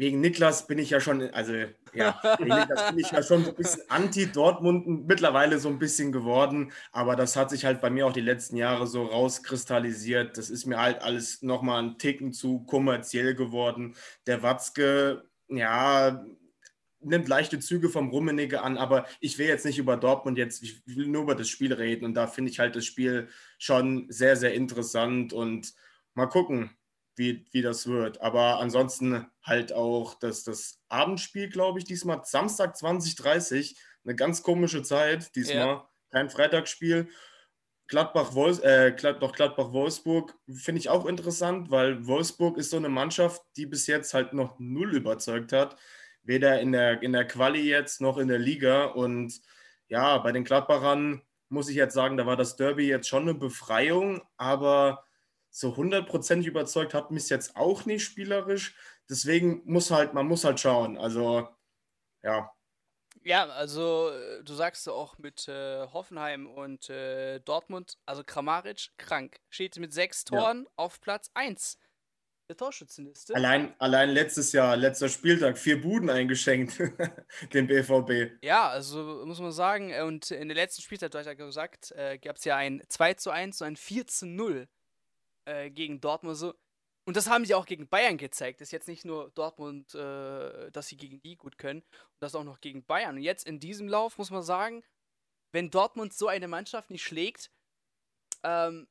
wegen 0.00 0.20
Niklas 0.20 0.66
bin 0.66 0.78
ich 0.78 0.90
ja 0.90 0.98
schon, 0.98 1.22
also 1.30 1.52
ja, 1.92 2.18
wegen 2.38 2.54
Niklas 2.54 2.88
bin 2.88 2.98
ich 2.98 3.10
ja 3.10 3.22
schon 3.22 3.44
so 3.44 3.50
ein 3.50 3.56
bisschen 3.56 3.82
anti-Dortmund 3.88 5.06
mittlerweile 5.06 5.58
so 5.58 5.68
ein 5.68 5.78
bisschen 5.78 6.10
geworden, 6.10 6.72
aber 6.90 7.16
das 7.16 7.36
hat 7.36 7.50
sich 7.50 7.66
halt 7.66 7.82
bei 7.82 7.90
mir 7.90 8.06
auch 8.06 8.12
die 8.12 8.22
letzten 8.22 8.56
Jahre 8.56 8.86
so 8.86 9.04
rauskristallisiert. 9.04 10.38
Das 10.38 10.48
ist 10.48 10.64
mir 10.64 10.78
halt 10.78 11.02
alles 11.02 11.42
nochmal 11.42 11.82
ein 11.82 11.98
Ticken 11.98 12.32
zu 12.32 12.60
kommerziell 12.60 13.34
geworden. 13.34 13.94
Der 14.26 14.42
Watzke, 14.42 15.28
ja, 15.48 16.24
nimmt 17.00 17.28
leichte 17.28 17.58
Züge 17.58 17.90
vom 17.90 18.08
Rummenigge 18.08 18.62
an, 18.62 18.78
aber 18.78 19.06
ich 19.20 19.38
will 19.38 19.48
jetzt 19.48 19.66
nicht 19.66 19.78
über 19.78 19.98
Dortmund 19.98 20.38
jetzt, 20.38 20.62
ich 20.62 20.82
will 20.86 21.08
nur 21.08 21.24
über 21.24 21.34
das 21.34 21.48
Spiel 21.48 21.74
reden. 21.74 22.06
Und 22.06 22.14
da 22.14 22.26
finde 22.26 22.50
ich 22.50 22.58
halt 22.58 22.74
das 22.74 22.86
Spiel 22.86 23.28
schon 23.58 24.06
sehr, 24.08 24.36
sehr 24.36 24.54
interessant. 24.54 25.34
Und 25.34 25.74
mal 26.14 26.26
gucken, 26.26 26.70
wie, 27.20 27.44
wie 27.52 27.62
das 27.62 27.86
wird. 27.86 28.20
Aber 28.20 28.58
ansonsten 28.58 29.26
halt 29.42 29.72
auch 29.72 30.14
das, 30.14 30.42
das 30.42 30.80
Abendspiel, 30.88 31.48
glaube 31.48 31.78
ich, 31.78 31.84
diesmal 31.84 32.22
Samstag 32.24 32.76
2030, 32.76 33.76
eine 34.04 34.16
ganz 34.16 34.42
komische 34.42 34.82
Zeit 34.82 35.36
diesmal, 35.36 35.66
ja. 35.66 35.88
kein 36.10 36.30
Freitagsspiel. 36.30 37.08
Gladbach, 37.86 38.34
Wolfs 38.34 38.60
äh, 38.60 38.92
Gladbach, 38.96 39.32
Gladbach, 39.32 39.72
Wolfsburg 39.72 40.34
finde 40.48 40.80
ich 40.80 40.88
auch 40.88 41.06
interessant, 41.06 41.70
weil 41.70 42.06
Wolfsburg 42.06 42.56
ist 42.56 42.70
so 42.70 42.76
eine 42.76 42.88
Mannschaft, 42.88 43.42
die 43.56 43.66
bis 43.66 43.86
jetzt 43.86 44.14
halt 44.14 44.32
noch 44.32 44.58
null 44.58 44.96
überzeugt 44.96 45.52
hat 45.52 45.76
weder 46.22 46.60
in 46.60 46.72
der, 46.72 47.02
in 47.02 47.12
der 47.12 47.26
Quali 47.26 47.62
jetzt 47.62 48.00
noch 48.00 48.18
in 48.18 48.28
der 48.28 48.38
Liga. 48.38 48.84
Und 48.84 49.40
ja, 49.88 50.18
bei 50.18 50.32
den 50.32 50.44
Gladbachern 50.44 51.22
muss 51.48 51.68
ich 51.68 51.76
jetzt 51.76 51.94
sagen, 51.94 52.16
da 52.16 52.26
war 52.26 52.36
das 52.36 52.56
Derby 52.56 52.86
jetzt 52.86 53.08
schon 53.08 53.22
eine 53.22 53.34
Befreiung, 53.34 54.22
aber 54.36 55.04
so 55.50 55.76
hundertprozentig 55.76 56.46
überzeugt 56.46 56.94
hat 56.94 57.10
mich 57.10 57.28
jetzt 57.28 57.56
auch 57.56 57.84
nicht 57.84 58.04
spielerisch. 58.04 58.76
Deswegen 59.08 59.62
muss 59.64 59.90
halt, 59.90 60.14
man 60.14 60.26
muss 60.26 60.44
halt 60.44 60.60
schauen. 60.60 60.96
Also, 60.96 61.48
ja. 62.22 62.50
Ja, 63.22 63.46
also 63.48 64.10
du 64.42 64.54
sagst 64.54 64.88
auch 64.88 65.18
mit 65.18 65.46
äh, 65.48 65.86
Hoffenheim 65.88 66.46
und 66.46 66.88
äh, 66.88 67.40
Dortmund, 67.40 67.98
also 68.06 68.24
Kramaric 68.24 68.88
krank, 68.96 69.40
steht 69.50 69.76
mit 69.78 69.92
sechs 69.92 70.24
Toren 70.24 70.64
ja. 70.64 70.70
auf 70.76 71.00
Platz 71.00 71.30
1 71.34 71.76
der 72.50 72.56
Torschützenliste. 72.56 73.34
Allein, 73.34 73.74
allein 73.78 74.10
letztes 74.10 74.52
Jahr, 74.52 74.76
letzter 74.76 75.08
Spieltag, 75.08 75.56
vier 75.56 75.80
Buden 75.80 76.10
eingeschenkt, 76.10 76.78
dem 77.52 77.66
BVB. 77.68 78.42
Ja, 78.42 78.68
also 78.68 79.22
muss 79.24 79.38
man 79.38 79.52
sagen, 79.52 79.90
äh, 79.90 80.02
und 80.02 80.30
in 80.30 80.48
der 80.48 80.56
letzten 80.56 80.82
Spielzeit, 80.82 81.14
du 81.14 81.18
hast 81.18 81.26
ja 81.26 81.34
gesagt, 81.34 81.92
äh, 81.92 82.18
gab 82.18 82.36
es 82.36 82.44
ja 82.44 82.56
ein 82.56 82.82
2 82.88 83.14
zu 83.14 83.30
1 83.30 83.60
und 83.60 83.66
ein 83.68 83.76
4 83.76 84.06
zu 84.06 84.26
0 84.26 84.68
äh, 85.50 85.70
gegen 85.70 86.00
Dortmund. 86.00 86.36
So. 86.36 86.54
Und 87.06 87.16
das 87.16 87.28
haben 87.28 87.44
sie 87.44 87.54
auch 87.54 87.66
gegen 87.66 87.88
Bayern 87.88 88.18
gezeigt. 88.18 88.60
Das 88.60 88.68
ist 88.68 88.72
jetzt 88.72 88.88
nicht 88.88 89.04
nur 89.04 89.30
Dortmund, 89.32 89.94
äh, 89.94 90.70
dass 90.70 90.88
sie 90.88 90.96
gegen 90.96 91.20
die 91.20 91.36
gut 91.36 91.58
können, 91.58 91.80
und 91.80 92.20
das 92.20 92.34
auch 92.34 92.44
noch 92.44 92.60
gegen 92.60 92.84
Bayern. 92.84 93.16
Und 93.16 93.22
jetzt 93.22 93.46
in 93.46 93.58
diesem 93.58 93.88
Lauf 93.88 94.18
muss 94.18 94.30
man 94.30 94.42
sagen, 94.42 94.84
wenn 95.52 95.70
Dortmund 95.70 96.12
so 96.12 96.28
eine 96.28 96.46
Mannschaft 96.46 96.90
nicht 96.90 97.02
schlägt, 97.02 97.50
ähm, 98.44 98.86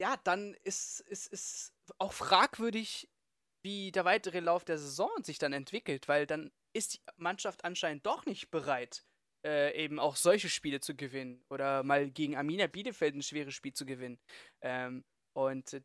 ja, 0.00 0.16
dann 0.24 0.54
ist, 0.64 1.00
ist, 1.00 1.26
ist 1.32 1.74
auch 1.98 2.12
fragwürdig, 2.12 3.08
wie 3.62 3.92
der 3.92 4.04
weitere 4.04 4.40
Lauf 4.40 4.64
der 4.64 4.78
Saison 4.78 5.10
sich 5.22 5.38
dann 5.38 5.52
entwickelt, 5.52 6.08
weil 6.08 6.26
dann 6.26 6.52
ist 6.72 6.94
die 6.94 7.00
Mannschaft 7.16 7.64
anscheinend 7.64 8.06
doch 8.06 8.24
nicht 8.26 8.50
bereit, 8.50 9.04
äh, 9.44 9.74
eben 9.74 9.98
auch 9.98 10.16
solche 10.16 10.48
Spiele 10.48 10.80
zu 10.80 10.94
gewinnen 10.94 11.44
oder 11.50 11.82
mal 11.82 12.10
gegen 12.10 12.36
Arminia 12.36 12.66
Bielefeld 12.66 13.14
ein 13.14 13.22
schweres 13.22 13.54
Spiel 13.54 13.72
zu 13.72 13.86
gewinnen. 13.86 14.18
Ähm, 14.62 15.04
und 15.36 15.82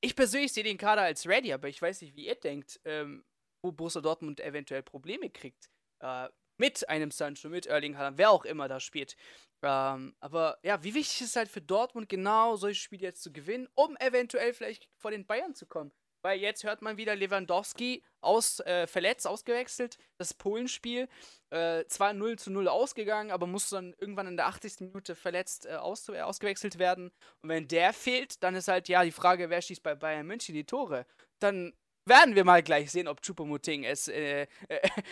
ich 0.00 0.16
persönlich 0.16 0.52
sehe 0.52 0.64
den 0.64 0.78
Kader 0.78 1.02
als 1.02 1.26
ready, 1.26 1.52
aber 1.52 1.68
ich 1.68 1.80
weiß 1.80 2.00
nicht, 2.00 2.16
wie 2.16 2.26
ihr 2.26 2.34
denkt, 2.34 2.80
ähm, 2.84 3.24
wo 3.62 3.70
Borussia 3.70 4.00
Dortmund 4.00 4.40
eventuell 4.40 4.82
Probleme 4.82 5.30
kriegt. 5.30 5.70
Äh, 6.00 6.28
mit 6.58 6.88
einem 6.88 7.10
Sancho, 7.10 7.48
mit 7.48 7.66
Erling 7.66 7.96
Haaland, 7.96 8.18
wer 8.18 8.30
auch 8.30 8.44
immer 8.44 8.68
da 8.68 8.80
spielt. 8.80 9.16
Ähm, 9.62 10.14
aber 10.20 10.58
ja, 10.62 10.82
wie 10.82 10.94
wichtig 10.94 11.20
ist 11.20 11.28
es 11.30 11.36
halt 11.36 11.48
für 11.48 11.62
Dortmund 11.62 12.08
genau 12.08 12.56
solche 12.56 12.80
Spiele 12.80 13.02
jetzt 13.02 13.22
zu 13.22 13.32
gewinnen, 13.32 13.68
um 13.74 13.96
eventuell 13.98 14.52
vielleicht 14.52 14.88
vor 14.96 15.10
den 15.12 15.26
Bayern 15.26 15.54
zu 15.54 15.66
kommen. 15.66 15.92
Weil 16.22 16.38
jetzt 16.38 16.64
hört 16.64 16.82
man 16.82 16.96
wieder 16.96 17.16
Lewandowski 17.16 18.02
aus, 18.20 18.60
äh, 18.60 18.86
verletzt, 18.86 19.26
ausgewechselt. 19.26 19.96
Das 20.18 20.34
Polenspiel 20.34 21.08
äh, 21.50 21.84
zwar 21.86 22.12
0 22.12 22.38
zu 22.38 22.50
0 22.50 22.68
ausgegangen, 22.68 23.30
aber 23.30 23.46
muss 23.46 23.70
dann 23.70 23.94
irgendwann 23.98 24.26
in 24.26 24.36
der 24.36 24.46
80. 24.46 24.80
Minute 24.80 25.14
verletzt 25.14 25.66
äh, 25.66 25.76
aus, 25.76 26.08
äh, 26.08 26.20
ausgewechselt 26.20 26.78
werden. 26.78 27.10
Und 27.42 27.48
wenn 27.48 27.68
der 27.68 27.92
fehlt, 27.92 28.42
dann 28.42 28.54
ist 28.54 28.68
halt 28.68 28.88
ja 28.88 29.02
die 29.04 29.12
Frage, 29.12 29.50
wer 29.50 29.62
schießt 29.62 29.82
bei 29.82 29.94
Bayern 29.94 30.26
München 30.26 30.54
die 30.54 30.64
Tore. 30.64 31.06
Dann 31.38 31.72
werden 32.06 32.34
wir 32.34 32.44
mal 32.44 32.62
gleich 32.62 32.90
sehen, 32.90 33.08
ob 33.08 33.22
Chupomoting 33.22 33.84
es 33.84 34.08
äh, 34.08 34.46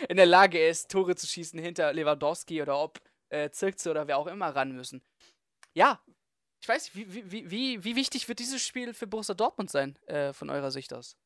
in 0.09 0.17
der 0.17 0.25
Lage 0.25 0.65
ist, 0.65 0.89
Tore 0.91 1.15
zu 1.15 1.27
schießen 1.27 1.59
hinter 1.59 1.93
Lewandowski 1.93 2.61
oder 2.61 2.79
ob 2.79 2.99
äh, 3.29 3.49
Zirkze 3.49 3.91
oder 3.91 4.07
wer 4.07 4.17
auch 4.17 4.27
immer 4.27 4.55
ran 4.55 4.73
müssen. 4.73 5.01
Ja, 5.73 6.01
ich 6.61 6.67
weiß 6.67 6.95
wie, 6.95 7.31
wie, 7.31 7.51
wie, 7.51 7.83
wie 7.83 7.95
wichtig 7.95 8.27
wird 8.27 8.39
dieses 8.39 8.61
Spiel 8.65 8.93
für 8.93 9.07
Borussia 9.07 9.35
Dortmund 9.35 9.69
sein, 9.69 9.97
äh, 10.07 10.33
von 10.33 10.49
eurer 10.49 10.71
Sicht 10.71 10.93
aus? 10.93 11.17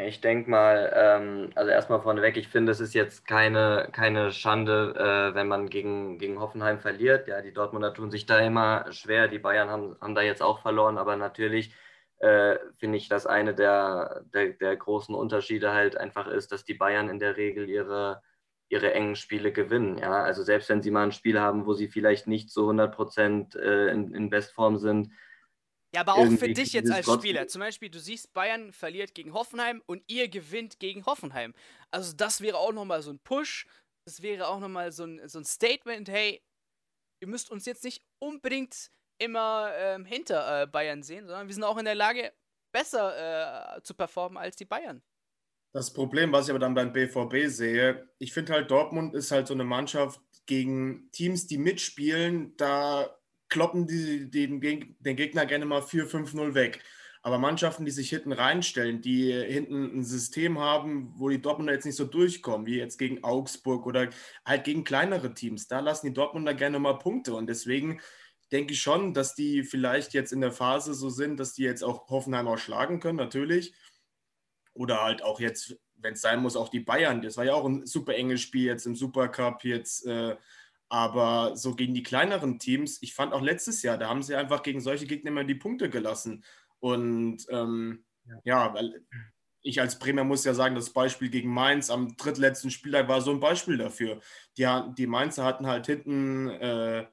Ich 0.00 0.20
denke 0.20 0.48
mal, 0.48 0.92
ähm, 0.94 1.50
also 1.56 1.72
erstmal 1.72 2.00
vorneweg, 2.00 2.36
ich 2.36 2.46
finde, 2.46 2.70
es 2.70 2.78
ist 2.78 2.94
jetzt 2.94 3.26
keine, 3.26 3.88
keine 3.90 4.30
Schande, 4.30 4.94
äh, 4.96 5.34
wenn 5.34 5.48
man 5.48 5.68
gegen, 5.68 6.18
gegen 6.18 6.38
Hoffenheim 6.38 6.78
verliert. 6.78 7.26
Ja, 7.26 7.42
die 7.42 7.52
Dortmunder 7.52 7.92
tun 7.92 8.12
sich 8.12 8.24
da 8.24 8.38
immer 8.38 8.92
schwer, 8.92 9.26
die 9.26 9.40
Bayern 9.40 9.70
haben, 9.70 9.96
haben 10.00 10.14
da 10.14 10.22
jetzt 10.22 10.40
auch 10.40 10.62
verloren, 10.62 10.98
aber 10.98 11.16
natürlich 11.16 11.74
äh, 12.18 12.58
finde 12.78 12.96
ich, 12.96 13.08
dass 13.08 13.26
eine 13.26 13.54
der, 13.56 14.22
der, 14.32 14.50
der 14.52 14.76
großen 14.76 15.16
Unterschiede 15.16 15.72
halt 15.72 15.96
einfach 15.96 16.28
ist, 16.28 16.52
dass 16.52 16.64
die 16.64 16.74
Bayern 16.74 17.08
in 17.08 17.18
der 17.18 17.36
Regel 17.36 17.68
ihre 17.68 18.22
ihre 18.68 18.92
engen 18.92 19.16
Spiele 19.16 19.52
gewinnen. 19.52 19.98
Ja? 19.98 20.22
Also 20.22 20.42
selbst 20.42 20.68
wenn 20.68 20.82
sie 20.82 20.90
mal 20.90 21.04
ein 21.04 21.12
Spiel 21.12 21.40
haben, 21.40 21.66
wo 21.66 21.74
sie 21.74 21.88
vielleicht 21.88 22.26
nicht 22.26 22.50
zu 22.50 22.62
100 22.62 22.94
Prozent 22.94 23.54
äh, 23.54 23.88
in, 23.88 24.14
in 24.14 24.30
Bestform 24.30 24.78
sind. 24.78 25.12
Ja, 25.94 26.02
aber 26.02 26.16
auch 26.16 26.30
für 26.30 26.52
dich 26.52 26.74
jetzt 26.74 26.90
als 26.90 27.10
Spieler. 27.10 27.48
Zum 27.48 27.60
Beispiel, 27.60 27.88
du 27.88 27.98
siehst, 27.98 28.34
Bayern 28.34 28.72
verliert 28.72 29.14
gegen 29.14 29.32
Hoffenheim 29.32 29.82
und 29.86 30.02
ihr 30.06 30.28
gewinnt 30.28 30.78
gegen 30.80 31.06
Hoffenheim. 31.06 31.54
Also 31.90 32.14
das 32.14 32.42
wäre 32.42 32.58
auch 32.58 32.72
nochmal 32.72 33.00
so 33.00 33.10
ein 33.10 33.18
Push. 33.20 33.66
Das 34.04 34.20
wäre 34.20 34.48
auch 34.48 34.60
nochmal 34.60 34.92
so 34.92 35.04
ein, 35.04 35.26
so 35.28 35.38
ein 35.38 35.44
Statement, 35.44 36.08
hey, 36.08 36.42
ihr 37.20 37.28
müsst 37.28 37.50
uns 37.50 37.64
jetzt 37.64 37.84
nicht 37.84 38.02
unbedingt 38.18 38.90
immer 39.18 39.72
ähm, 39.76 40.04
hinter 40.04 40.62
äh, 40.62 40.66
Bayern 40.66 41.02
sehen, 41.02 41.26
sondern 41.26 41.48
wir 41.48 41.54
sind 41.54 41.64
auch 41.64 41.78
in 41.78 41.84
der 41.84 41.94
Lage, 41.94 42.32
besser 42.72 43.76
äh, 43.76 43.82
zu 43.82 43.94
performen 43.94 44.36
als 44.36 44.56
die 44.56 44.64
Bayern. 44.64 45.02
Das 45.78 45.92
Problem, 45.92 46.32
was 46.32 46.46
ich 46.46 46.50
aber 46.50 46.58
dann 46.58 46.74
beim 46.74 46.92
BVB 46.92 47.46
sehe, 47.46 48.08
ich 48.18 48.32
finde 48.32 48.52
halt, 48.52 48.68
Dortmund 48.68 49.14
ist 49.14 49.30
halt 49.30 49.46
so 49.46 49.54
eine 49.54 49.62
Mannschaft 49.62 50.20
gegen 50.44 51.08
Teams, 51.12 51.46
die 51.46 51.56
mitspielen, 51.56 52.56
da 52.56 53.16
kloppen 53.48 53.86
die, 53.86 54.28
den, 54.28 54.60
den 54.60 55.16
Gegner 55.16 55.46
gerne 55.46 55.66
mal 55.66 55.82
4-5-0 55.82 56.54
weg. 56.54 56.80
Aber 57.22 57.38
Mannschaften, 57.38 57.84
die 57.84 57.92
sich 57.92 58.10
hinten 58.10 58.32
reinstellen, 58.32 59.02
die 59.02 59.32
hinten 59.32 60.00
ein 60.00 60.02
System 60.02 60.58
haben, 60.58 61.12
wo 61.14 61.28
die 61.28 61.40
Dortmunder 61.40 61.74
jetzt 61.74 61.86
nicht 61.86 61.94
so 61.94 62.06
durchkommen, 62.06 62.66
wie 62.66 62.78
jetzt 62.78 62.98
gegen 62.98 63.22
Augsburg 63.22 63.86
oder 63.86 64.08
halt 64.44 64.64
gegen 64.64 64.82
kleinere 64.82 65.32
Teams, 65.32 65.68
da 65.68 65.78
lassen 65.78 66.06
die 66.06 66.12
Dortmunder 66.12 66.54
gerne 66.54 66.80
mal 66.80 66.98
Punkte. 66.98 67.34
Und 67.34 67.46
deswegen 67.46 68.00
denke 68.50 68.72
ich 68.72 68.80
schon, 68.80 69.14
dass 69.14 69.36
die 69.36 69.62
vielleicht 69.62 70.12
jetzt 70.12 70.32
in 70.32 70.40
der 70.40 70.50
Phase 70.50 70.92
so 70.94 71.08
sind, 71.08 71.38
dass 71.38 71.54
die 71.54 71.62
jetzt 71.62 71.84
auch 71.84 72.08
Hoffenheim 72.08 72.48
auch 72.48 72.58
schlagen 72.58 72.98
können, 72.98 73.18
natürlich. 73.18 73.74
Oder 74.78 75.02
halt 75.02 75.22
auch 75.22 75.40
jetzt, 75.40 75.76
wenn 75.96 76.14
es 76.14 76.20
sein 76.20 76.40
muss, 76.40 76.56
auch 76.56 76.68
die 76.68 76.80
Bayern. 76.80 77.20
Das 77.20 77.36
war 77.36 77.44
ja 77.44 77.54
auch 77.54 77.66
ein 77.66 77.84
super 77.84 78.14
enges 78.14 78.40
Spiel 78.40 78.64
jetzt 78.64 78.86
im 78.86 78.94
Supercup 78.94 79.64
jetzt. 79.64 80.06
Äh, 80.06 80.36
aber 80.88 81.56
so 81.56 81.74
gegen 81.74 81.94
die 81.94 82.02
kleineren 82.02 82.58
Teams, 82.58 83.02
ich 83.02 83.12
fand 83.12 83.32
auch 83.32 83.42
letztes 83.42 83.82
Jahr, 83.82 83.98
da 83.98 84.08
haben 84.08 84.22
sie 84.22 84.36
einfach 84.36 84.62
gegen 84.62 84.80
solche 84.80 85.06
Gegner 85.06 85.30
immer 85.30 85.44
die 85.44 85.56
Punkte 85.56 85.90
gelassen. 85.90 86.44
Und 86.78 87.44
ähm, 87.50 88.04
ja. 88.44 88.72
ja, 88.72 88.74
ich 89.62 89.80
als 89.80 89.98
Bremer 89.98 90.24
muss 90.24 90.44
ja 90.44 90.54
sagen, 90.54 90.76
das 90.76 90.90
Beispiel 90.90 91.28
gegen 91.28 91.52
Mainz 91.52 91.90
am 91.90 92.16
drittletzten 92.16 92.70
Spieltag 92.70 93.08
war 93.08 93.20
so 93.20 93.32
ein 93.32 93.40
Beispiel 93.40 93.76
dafür. 93.76 94.20
Die, 94.56 94.66
die 94.96 95.06
Mainzer 95.06 95.44
hatten 95.44 95.66
halt 95.66 95.86
hinten, 95.86 96.48
äh, 96.48 97.06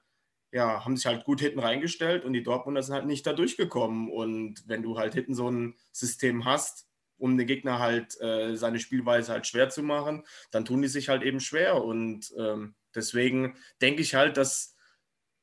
ja, 0.51 0.85
haben 0.85 0.95
sich 0.95 1.07
halt 1.07 1.25
gut 1.25 1.41
hinten 1.41 1.59
reingestellt 1.59 2.23
und 2.23 2.33
die 2.33 2.43
Dortmunder 2.43 2.83
sind 2.83 2.93
halt 2.93 3.07
nicht 3.07 3.25
da 3.25 3.33
durchgekommen. 3.33 4.09
Und 4.09 4.63
wenn 4.67 4.83
du 4.83 4.97
halt 4.97 5.15
hinten 5.15 5.33
so 5.33 5.49
ein 5.49 5.75
System 5.91 6.45
hast, 6.45 6.87
um 7.17 7.37
den 7.37 7.47
Gegner 7.47 7.79
halt 7.79 8.19
äh, 8.21 8.55
seine 8.55 8.79
Spielweise 8.79 9.31
halt 9.31 9.47
schwer 9.47 9.69
zu 9.69 9.83
machen, 9.83 10.23
dann 10.51 10.65
tun 10.65 10.81
die 10.81 10.87
sich 10.87 11.09
halt 11.09 11.23
eben 11.23 11.39
schwer. 11.39 11.83
Und 11.83 12.33
ähm, 12.37 12.75
deswegen 12.93 13.55
denke 13.81 14.01
ich 14.01 14.15
halt, 14.15 14.37
dass, 14.37 14.75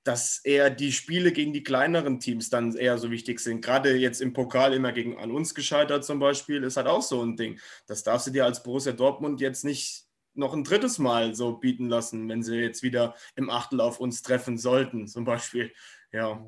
dass 0.04 0.38
eher 0.44 0.70
die 0.70 0.92
Spiele 0.92 1.32
gegen 1.32 1.52
die 1.52 1.62
kleineren 1.62 2.20
Teams 2.20 2.50
dann 2.50 2.74
eher 2.74 2.98
so 2.98 3.10
wichtig 3.10 3.40
sind. 3.40 3.62
Gerade 3.62 3.94
jetzt 3.96 4.20
im 4.20 4.32
Pokal 4.32 4.72
immer 4.74 4.92
gegen 4.92 5.18
an 5.18 5.30
uns 5.30 5.54
gescheitert 5.54 6.04
zum 6.04 6.18
Beispiel, 6.18 6.62
ist 6.62 6.76
halt 6.76 6.86
auch 6.88 7.02
so 7.02 7.22
ein 7.22 7.36
Ding. 7.36 7.58
Das 7.86 8.02
darfst 8.02 8.26
du 8.26 8.30
dir 8.30 8.44
als 8.44 8.62
Borussia 8.62 8.92
Dortmund 8.92 9.40
jetzt 9.40 9.64
nicht 9.64 10.06
noch 10.34 10.54
ein 10.54 10.64
drittes 10.64 10.98
Mal 10.98 11.34
so 11.34 11.56
bieten 11.56 11.88
lassen, 11.88 12.28
wenn 12.28 12.42
sie 12.42 12.56
jetzt 12.56 12.82
wieder 12.82 13.14
im 13.36 13.50
Achtel 13.50 13.80
auf 13.80 14.00
uns 14.00 14.22
treffen 14.22 14.58
sollten, 14.58 15.06
zum 15.06 15.24
Beispiel. 15.24 15.72
Ja. 16.10 16.44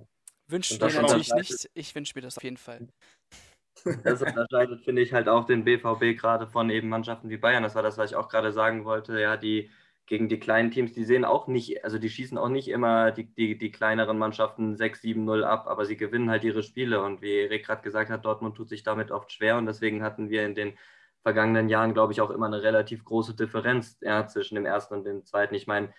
Wünsche 0.46 0.74
mir 0.74 1.02
natürlich 1.02 1.32
nicht. 1.32 1.70
Ich 1.74 1.94
wünsche 1.94 2.12
mir 2.14 2.22
das 2.22 2.36
auf 2.36 2.44
jeden 2.44 2.56
Fall. 2.56 2.86
Das 4.02 4.22
unterscheidet, 4.22 4.84
finde 4.84 5.02
ich, 5.02 5.12
halt 5.12 5.28
auch 5.28 5.44
den 5.44 5.64
BVB 5.64 6.18
gerade 6.18 6.46
von 6.46 6.70
eben 6.70 6.88
Mannschaften 6.88 7.28
wie 7.28 7.36
Bayern. 7.36 7.62
Das 7.62 7.74
war 7.74 7.82
das, 7.82 7.98
was 7.98 8.10
ich 8.10 8.16
auch 8.16 8.28
gerade 8.28 8.52
sagen 8.52 8.84
wollte. 8.84 9.20
Ja, 9.20 9.36
die 9.36 9.70
gegen 10.06 10.28
die 10.28 10.38
kleinen 10.40 10.70
Teams, 10.70 10.92
die 10.92 11.04
sehen 11.04 11.24
auch 11.24 11.46
nicht, 11.46 11.84
also 11.84 11.98
die 11.98 12.10
schießen 12.10 12.36
auch 12.36 12.48
nicht 12.48 12.68
immer 12.68 13.10
die, 13.10 13.24
die, 13.24 13.56
die 13.56 13.70
kleineren 13.70 14.18
Mannschaften 14.18 14.74
6-7-0 14.76 15.42
ab, 15.42 15.66
aber 15.66 15.86
sie 15.86 15.96
gewinnen 15.96 16.30
halt 16.30 16.44
ihre 16.44 16.62
Spiele. 16.62 17.02
Und 17.02 17.22
wie 17.22 17.32
Erik 17.32 17.66
gerade 17.66 17.82
gesagt 17.82 18.10
hat, 18.10 18.24
Dortmund 18.24 18.56
tut 18.56 18.68
sich 18.68 18.82
damit 18.82 19.10
oft 19.10 19.32
schwer 19.32 19.56
und 19.56 19.66
deswegen 19.66 20.02
hatten 20.02 20.28
wir 20.28 20.44
in 20.44 20.54
den 20.54 20.76
vergangenen 21.22 21.68
Jahren, 21.70 21.94
glaube 21.94 22.12
ich, 22.12 22.20
auch 22.20 22.30
immer 22.30 22.46
eine 22.46 22.62
relativ 22.62 23.04
große 23.04 23.34
Differenz 23.34 23.98
ja, 24.02 24.26
zwischen 24.26 24.56
dem 24.56 24.66
ersten 24.66 24.94
und 24.94 25.04
dem 25.04 25.24
zweiten. 25.24 25.54
Ich 25.54 25.66
meine, 25.66 25.92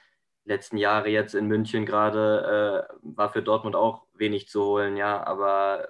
letzten 0.45 0.77
Jahre 0.77 1.09
jetzt 1.09 1.33
in 1.33 1.47
München 1.47 1.85
gerade 1.85 2.87
äh, 2.91 2.95
war 3.01 3.29
für 3.31 3.41
Dortmund 3.41 3.75
auch 3.75 4.05
wenig 4.13 4.47
zu 4.49 4.63
holen, 4.63 4.97
ja, 4.97 5.25
aber 5.25 5.89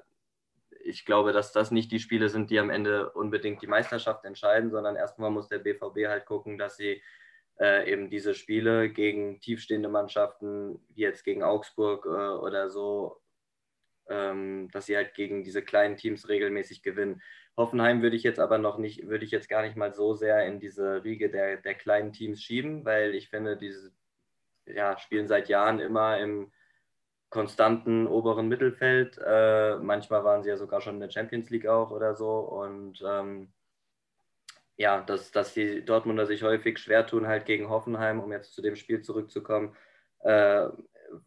ich 0.86 1.04
glaube, 1.04 1.34
dass 1.34 1.52
das 1.52 1.72
nicht 1.72 1.92
die 1.92 2.00
Spiele 2.00 2.30
sind, 2.30 2.52
die 2.52 2.60
am 2.60 2.70
Ende 2.70 3.10
unbedingt 3.12 3.62
die 3.62 3.68
Meisterschaft 3.68 4.24
entscheiden, 4.24 4.70
sondern 4.70 4.96
erstmal 4.96 5.32
muss 5.32 5.48
der 5.48 5.60
BVB 5.60 6.08
halt 6.08 6.26
gucken, 6.26 6.58
dass 6.58 6.78
sie 6.78 7.02
äh, 7.60 7.92
eben 7.92 8.10
diese 8.10 8.36
Spiele 8.36 8.90
gegen 8.90 9.40
tiefstehende 9.40 9.90
Mannschaften, 9.90 10.80
wie 10.90 11.02
jetzt 11.02 11.24
gegen 11.24 11.42
Augsburg 11.42 12.06
äh, 12.06 12.10
oder 12.10 12.70
so, 12.70 13.20
ähm, 14.10 14.70
dass 14.72 14.86
sie 14.86 14.96
halt 14.96 15.16
gegen 15.16 15.44
diese 15.44 15.64
kleinen 15.64 15.98
Teams 15.98 16.30
regelmäßig 16.30 16.84
gewinnen. 16.84 17.22
Hoffenheim 17.58 18.04
würde 18.04 18.16
ich 18.16 18.24
jetzt 18.24 18.40
aber 18.40 18.60
noch 18.60 18.78
nicht, 18.78 19.08
würde 19.08 19.26
ich 19.26 19.32
jetzt 19.32 19.50
gar 19.50 19.64
nicht 19.64 19.78
mal 19.78 19.94
so 19.94 20.14
sehr 20.14 20.46
in 20.46 20.60
diese 20.60 21.04
Riege 21.04 21.32
der, 21.32 21.58
der 21.58 21.74
kleinen 21.74 22.14
Teams 22.14 22.44
schieben, 22.44 22.86
weil 22.86 23.16
ich 23.16 23.30
finde, 23.30 23.58
diese 23.58 23.92
ja, 24.68 24.98
spielen 25.00 25.28
seit 25.28 25.50
Jahren 25.50 25.80
immer 25.80 26.20
im 26.20 26.52
konstanten 27.30 28.08
oberen 28.08 28.48
Mittelfeld. 28.48 29.20
Äh, 29.26 29.78
manchmal 29.78 30.24
waren 30.24 30.44
sie 30.44 30.50
ja 30.50 30.58
sogar 30.58 30.82
schon 30.82 30.96
in 30.96 31.02
der 31.02 31.12
Champions 31.12 31.50
League 31.50 31.68
auch 31.68 31.92
oder 31.92 32.16
so. 32.16 32.40
Und 32.40 33.04
ähm, 33.06 33.54
ja, 34.78 35.02
dass, 35.02 35.32
dass 35.32 35.54
die 35.54 35.84
Dortmunder 35.84 36.26
sich 36.26 36.44
häufig 36.44 36.80
schwer 36.80 37.06
tun, 37.06 37.28
halt 37.28 37.46
gegen 37.46 37.70
Hoffenheim, 37.70 38.20
um 38.20 38.32
jetzt 38.32 38.54
zu 38.54 38.62
dem 38.62 38.76
Spiel 38.76 39.02
zurückzukommen, 39.02 39.76
äh, 40.20 40.68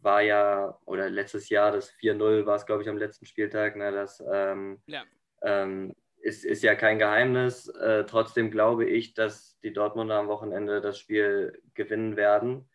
war 0.01 0.21
ja, 0.21 0.77
oder 0.85 1.09
letztes 1.09 1.49
Jahr, 1.49 1.71
das 1.71 1.91
4-0 1.91 2.45
war 2.45 2.55
es, 2.55 2.65
glaube 2.65 2.83
ich, 2.83 2.89
am 2.89 2.97
letzten 2.97 3.25
Spieltag, 3.25 3.75
ne, 3.75 3.91
das 3.91 4.23
ähm, 4.31 4.81
ja. 4.85 5.03
ähm, 5.41 5.95
ist, 6.21 6.45
ist 6.45 6.63
ja 6.63 6.75
kein 6.75 6.99
Geheimnis. 6.99 7.67
Äh, 7.69 8.05
trotzdem 8.05 8.51
glaube 8.51 8.85
ich, 8.85 9.13
dass 9.13 9.59
die 9.61 9.73
Dortmunder 9.73 10.15
am 10.15 10.27
Wochenende 10.27 10.81
das 10.81 10.99
Spiel 10.99 11.61
gewinnen 11.73 12.17
werden, 12.17 12.69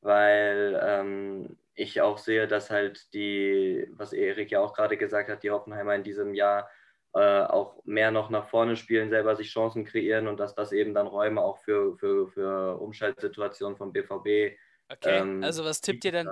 weil 0.00 0.78
ähm, 0.82 1.58
ich 1.78 2.00
auch 2.00 2.18
sehe, 2.18 2.48
dass 2.48 2.70
halt 2.70 3.12
die, 3.14 3.86
was 3.92 4.12
Erik 4.12 4.50
ja 4.50 4.60
auch 4.60 4.74
gerade 4.74 4.96
gesagt 4.96 5.28
hat, 5.28 5.42
die 5.42 5.50
Hoffenheimer 5.50 5.94
in 5.94 6.02
diesem 6.02 6.34
Jahr 6.34 6.68
äh, 7.14 7.20
auch 7.20 7.82
mehr 7.84 8.10
noch 8.10 8.30
nach 8.30 8.48
vorne 8.48 8.76
spielen, 8.76 9.10
selber 9.10 9.36
sich 9.36 9.50
Chancen 9.50 9.84
kreieren 9.84 10.28
und 10.28 10.38
dass 10.38 10.54
das 10.54 10.72
eben 10.72 10.92
dann 10.92 11.06
Räume 11.06 11.40
auch 11.40 11.58
für, 11.58 11.96
für, 11.96 12.28
für 12.28 12.78
Umschaltsituationen 12.80 13.76
vom 13.76 13.92
BVB. 13.92 14.58
Okay, 14.90 15.18
ähm, 15.18 15.42
also 15.42 15.64
was 15.64 15.80
tippt 15.80 16.04
ihr 16.04 16.12
denn? 16.12 16.28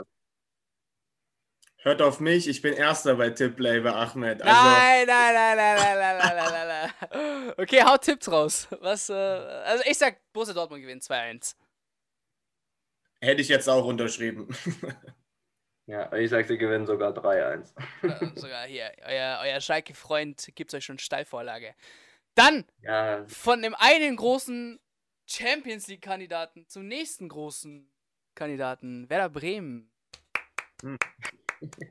Hört 1.78 2.02
auf 2.02 2.18
mich, 2.18 2.48
ich 2.48 2.62
bin 2.62 2.74
Erster 2.74 3.14
bei 3.14 3.30
Tipplabel, 3.30 3.86
Ahmed. 3.92 4.42
Also 4.42 4.68
nein, 4.68 5.06
nein, 5.06 5.34
nein, 5.34 5.56
nein, 5.56 5.76
nein, 5.76 5.98
nein, 5.98 6.18
nein, 6.18 6.36
nein, 6.36 6.52
nein, 6.52 6.90
nein. 7.12 7.54
Okay, 7.56 7.82
haut 7.82 8.02
Tipps 8.02 8.30
raus. 8.30 8.66
Was, 8.80 9.08
äh, 9.08 9.12
also 9.12 9.84
ich 9.88 9.96
sag, 9.96 10.18
Borussia 10.32 10.52
Dortmund 10.52 10.82
gewinnt 10.82 11.04
2-1. 11.04 11.54
Hätte 13.20 13.40
ich 13.40 13.48
jetzt 13.48 13.68
auch 13.68 13.86
unterschrieben. 13.86 14.48
Ja, 15.86 16.12
ich 16.12 16.30
sag, 16.30 16.46
sie 16.46 16.58
gewinnen 16.58 16.86
sogar 16.86 17.12
3-1. 17.12 17.72
sogar 18.38 18.66
hier, 18.66 18.90
euer, 19.04 19.40
euer 19.42 19.60
Schalke-Freund 19.60 20.50
gibt 20.54 20.74
euch 20.74 20.84
schon 20.84 20.98
Steilvorlage. 20.98 21.74
Dann 22.34 22.64
ja. 22.82 23.24
von 23.28 23.62
dem 23.62 23.74
einen 23.76 24.16
großen 24.16 24.80
Champions 25.26 25.86
League-Kandidaten 25.86 26.66
zum 26.68 26.88
nächsten 26.88 27.28
großen 27.28 27.88
Kandidaten, 28.34 29.08
Werder 29.08 29.28
Bremen. 29.28 29.90
Hm. 30.82 30.98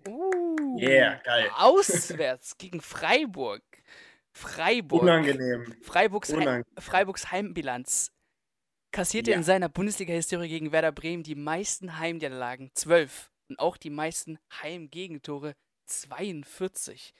Uh, 0.07 0.79
yeah, 0.79 1.15
geil. 1.23 1.49
Auswärts 1.55 2.57
gegen 2.57 2.81
Freiburg. 2.81 3.63
Freiburg. 4.31 5.01
Unangenehm. 5.01 5.73
Freiburgs, 5.81 6.31
Unangenehm. 6.31 6.65
Heim, 6.65 6.83
Freiburgs 6.83 7.31
Heimbilanz 7.31 8.11
kassierte 8.91 9.31
ja. 9.31 9.37
in 9.37 9.43
seiner 9.43 9.69
Bundesliga-Historie 9.69 10.47
gegen 10.47 10.71
Werder 10.71 10.91
Bremen 10.91 11.23
die 11.23 11.35
meisten 11.35 11.97
Heimniederlagen, 11.97 12.71
12. 12.73 13.31
Und 13.49 13.59
auch 13.59 13.77
die 13.77 13.89
meisten 13.89 14.39
Heimgegentore, 14.61 15.55
42. 15.85 17.13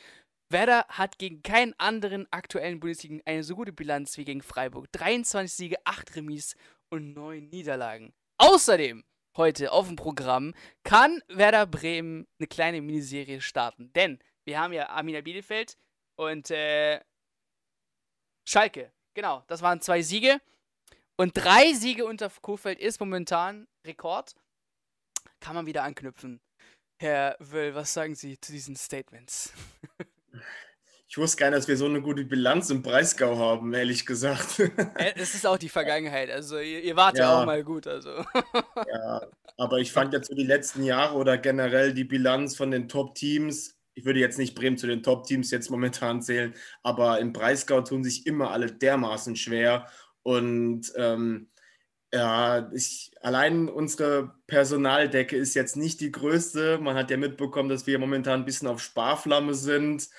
Werder 0.49 0.85
hat 0.89 1.17
gegen 1.17 1.41
keinen 1.41 1.73
anderen 1.79 2.27
aktuellen 2.31 2.79
Bundesliga 2.79 3.21
eine 3.25 3.43
so 3.43 3.55
gute 3.55 3.73
Bilanz 3.73 4.17
wie 4.17 4.25
gegen 4.25 4.41
Freiburg. 4.41 4.91
23 4.91 5.51
Siege, 5.51 5.77
8 5.85 6.15
Remis 6.15 6.55
und 6.89 7.13
9 7.13 7.49
Niederlagen. 7.49 8.13
Außerdem 8.38 9.03
heute 9.38 9.71
auf 9.71 9.88
dem 9.88 9.95
Programm 9.95 10.53
kann 10.83 11.21
Werder 11.27 11.65
Bremen 11.65 12.27
eine 12.39 12.47
kleine 12.47 12.81
Miniserie 12.81 13.41
starten. 13.41 13.91
Denn 13.93 14.19
wir 14.45 14.59
haben 14.59 14.73
ja 14.73 14.89
Arminia 14.89 15.21
Bielefeld 15.21 15.77
und 16.15 16.51
äh, 16.51 17.01
Schalke. 18.47 18.91
Genau, 19.15 19.43
das 19.47 19.61
waren 19.61 19.81
zwei 19.81 20.01
Siege. 20.01 20.39
Und 21.17 21.31
drei 21.35 21.73
Siege 21.73 22.05
unter 22.05 22.29
Kofeld 22.41 22.79
ist 22.79 22.99
momentan 22.99 23.67
Rekord. 23.85 24.35
Kann 25.45 25.53
man 25.53 25.67
wieder 25.67 25.84
anknüpfen. 25.84 26.41
Herr 26.97 27.36
Wöll, 27.38 27.75
was 27.75 27.93
sagen 27.93 28.15
Sie 28.15 28.39
zu 28.39 28.51
diesen 28.51 28.75
Statements? 28.75 29.53
Ich 31.08 31.19
wusste 31.19 31.38
gar 31.38 31.49
nicht, 31.51 31.60
dass 31.60 31.67
wir 31.67 31.77
so 31.77 31.86
eine 31.86 32.01
gute 32.01 32.25
Bilanz 32.25 32.71
im 32.71 32.81
Breisgau 32.81 33.38
haben, 33.38 33.73
ehrlich 33.73 34.08
gesagt. 34.08 34.60
Es 35.15 35.36
ist 35.36 35.45
auch 35.45 35.58
die 35.58 35.69
Vergangenheit. 35.69 36.31
Also 36.31 36.58
ihr, 36.58 36.81
ihr 36.81 36.95
wart 36.95 37.17
ja. 37.17 37.25
ja. 37.25 37.41
auch 37.41 37.45
mal 37.45 37.63
gut. 37.63 37.86
Also. 37.88 38.10
Ja, 38.91 39.21
aber 39.55 39.77
ich 39.77 39.93
fand 39.93 40.13
jetzt 40.13 40.27
so 40.27 40.36
die 40.36 40.43
letzten 40.43 40.84
Jahre 40.84 41.15
oder 41.15 41.38
generell 41.38 41.93
die 41.93 42.03
Bilanz 42.03 42.58
von 42.58 42.71
den 42.71 42.89
Top-Teams, 42.89 43.77
ich 43.93 44.03
würde 44.03 44.19
jetzt 44.19 44.39
nicht 44.39 44.55
Bremen 44.55 44.77
zu 44.77 44.88
den 44.88 45.03
Top-Teams 45.03 45.51
jetzt 45.51 45.69
momentan 45.69 46.23
zählen, 46.23 46.53
aber 46.81 47.19
im 47.19 47.31
Breisgau 47.31 47.81
tun 47.81 48.03
sich 48.03 48.25
immer 48.25 48.51
alle 48.51 48.71
dermaßen 48.73 49.38
schwer. 49.38 49.88
Und 50.23 50.91
ähm, 50.97 51.49
ja, 52.15 52.71
ich, 52.71 53.12
allein 53.21 53.67
unsere 53.67 54.32
Personaldecke 54.47 55.36
ist 55.36 55.54
jetzt 55.54 55.75
nicht 55.75 55.99
die 55.99 56.13
größte. 56.13 56.78
Man 56.78 56.95
hat 56.95 57.12
ja 57.12 57.17
mitbekommen, 57.17 57.67
dass 57.67 57.88
wir 57.88 57.99
momentan 57.99 58.39
ein 58.41 58.45
bisschen 58.45 58.69
auf 58.69 58.82
Sparflamme 58.82 59.54
sind. 59.54 60.10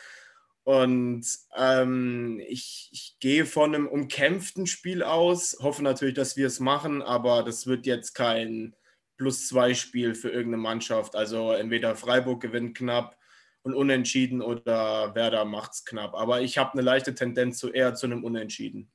Und 0.65 1.27
ähm, 1.57 2.39
ich, 2.47 2.91
ich, 2.93 3.17
gehe 3.19 3.47
von 3.47 3.75
einem 3.75 3.87
umkämpften 3.87 4.67
Spiel 4.67 5.03
aus, 5.03 5.57
hoffe 5.63 5.83
natürlich, 5.83 6.17
dass 6.17 6.37
wir 6.37 6.49
es 6.49 6.61
machen, 6.61 7.01
aber 7.01 7.43
das 7.43 7.67
wird 7.67 7.87
jetzt 7.87 8.13
kein 8.15 8.75
Plus-2-Spiel 9.17 10.15
für 10.15 10.29
irgendeine 10.29 10.63
Mannschaft. 10.63 11.17
Also 11.17 11.53
entweder 11.53 11.97
Freiburg 11.97 12.43
gewinnt 12.43 12.77
knapp 12.77 13.17
und 13.63 13.73
unentschieden 13.75 14.43
oder 14.43 15.15
Werder 15.15 15.47
macht 15.47 15.73
es 15.73 15.85
knapp. 15.87 16.15
Aber 16.15 16.43
ich 16.43 16.59
habe 16.59 16.75
eine 16.75 16.83
leichte 16.83 17.15
Tendenz 17.15 17.59
zu 17.59 17.73
eher 17.73 17.95
zu 17.95 18.05
einem 18.05 18.23
Unentschieden. 18.23 18.93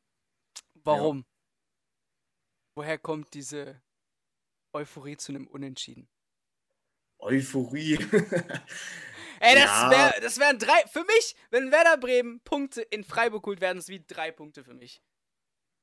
Warum? 0.84 1.20
Ja. 1.20 1.31
Woher 2.76 2.98
kommt 2.98 3.34
diese 3.34 3.82
Euphorie 4.74 5.18
zu 5.18 5.32
einem 5.32 5.48
Unentschieden? 5.48 6.10
Euphorie. 7.20 7.96
Ey, 9.40 9.56
das 9.56 10.36
ja. 10.36 10.42
wären 10.42 10.60
drei. 10.60 10.88
Für 10.88 11.04
mich, 11.04 11.36
wenn 11.50 11.72
Werder 11.72 11.98
Bremen 11.98 12.42
Punkte 12.42 12.82
in 12.82 13.04
Freiburg 13.04 13.46
holt, 13.46 13.62
werden 13.62 13.80
es 13.80 13.88
wie 13.88 14.04
drei 14.06 14.32
Punkte 14.32 14.64
für 14.64 14.74
mich. 14.74 15.02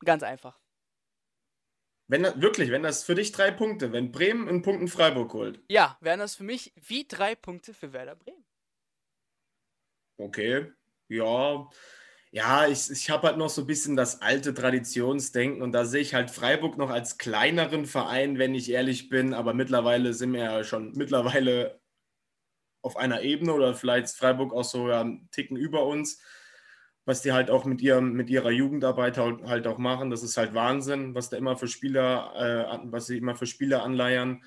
Ganz 0.05 0.23
einfach. 0.23 0.61
Wenn 2.07 2.23
das, 2.23 2.41
wirklich, 2.41 2.71
wenn 2.71 2.83
das 2.83 3.05
für 3.05 3.15
dich 3.15 3.33
drei 3.33 3.51
Punkte, 3.51 3.93
wenn 3.93 4.13
Bremen 4.13 4.49
einen 4.49 4.63
Punkt 4.63 4.81
in 4.81 4.89
Freiburg 4.89 5.33
holt. 5.35 5.61
Ja, 5.69 5.99
wären 6.01 6.21
das 6.21 6.37
für 6.37 6.45
mich 6.45 6.73
wie 6.77 7.07
drei 7.07 7.35
Punkte 7.35 7.75
für 7.75 7.93
Werder 7.93 8.17
Bremen. 8.17 8.45
Okay, 10.17 10.73
ja. 11.09 11.69
Ja, 12.31 12.67
ich, 12.67 12.91
ich 12.91 13.09
habe 13.11 13.29
halt 13.29 13.39
noch 13.39 13.49
so 13.49 13.63
ein 13.63 13.67
bisschen 13.67 13.97
das 13.97 14.21
alte 14.21 14.53
Traditionsdenken 14.53 15.63
und 15.63 15.73
da 15.73 15.87
sehe 15.87 16.03
ich 16.03 16.15
halt 16.15 16.31
Freiburg 16.31 16.77
noch 16.77 16.91
als 16.91 17.17
kleineren 17.17 17.87
Verein, 17.87 18.39
wenn 18.39 18.55
ich 18.55 18.71
ehrlich 18.71 19.09
bin, 19.09 19.33
aber 19.33 19.55
mittlerweile 19.55 20.13
sind 20.13 20.35
wir 20.35 20.41
ja 20.45 20.65
schon 20.65 20.93
mittlerweile 20.93 21.81
auf 22.83 22.97
einer 22.97 23.23
Ebene 23.23 23.53
oder 23.55 23.75
vielleicht 23.75 24.07
ist 24.07 24.19
Freiburg 24.19 24.53
auch 24.53 24.65
so 24.65 24.89
ja, 24.89 25.01
einen 25.01 25.31
Ticken 25.31 25.57
über 25.57 25.87
uns, 25.87 26.21
was 27.07 27.23
die 27.23 27.33
halt 27.33 27.51
auch 27.51 27.65
mit, 27.65 27.81
ihrem, 27.81 28.13
mit 28.13 28.29
ihrer 28.29 28.51
Jugendarbeit 28.51 29.17
halt, 29.17 29.45
halt 29.45 29.67
auch 29.67 29.79
machen. 29.79 30.11
Das 30.11 30.23
ist 30.23 30.37
halt 30.37 30.55
Wahnsinn, 30.55 31.15
was 31.15 31.31
da 31.31 31.39
immer 31.39 31.57
für 31.57 31.69
Spieler, 31.69 32.33
äh, 32.37 32.79
was 32.93 33.07
sie 33.07 33.17
immer 33.17 33.37
für 33.37 33.47
Spieler 33.47 33.83
anleiern. 33.83 34.45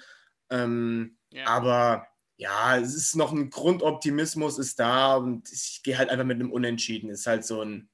Ähm, 0.52 1.18
ja. 1.32 1.48
Aber 1.48 2.08
ja, 2.42 2.76
es 2.76 2.96
ist 2.96 3.16
noch 3.16 3.32
ein 3.32 3.52
Grundoptimismus 3.52 4.58
ist 4.58 4.80
da 4.80 5.16
und 5.16 5.52
ich 5.52 5.82
gehe 5.84 6.00
halt 6.00 6.10
einfach 6.10 6.26
mit 6.26 6.40
einem 6.40 6.52
Unentschieden. 6.52 7.12
Ist 7.12 7.28
halt 7.28 7.46
so 7.46 7.62
ein 7.62 7.88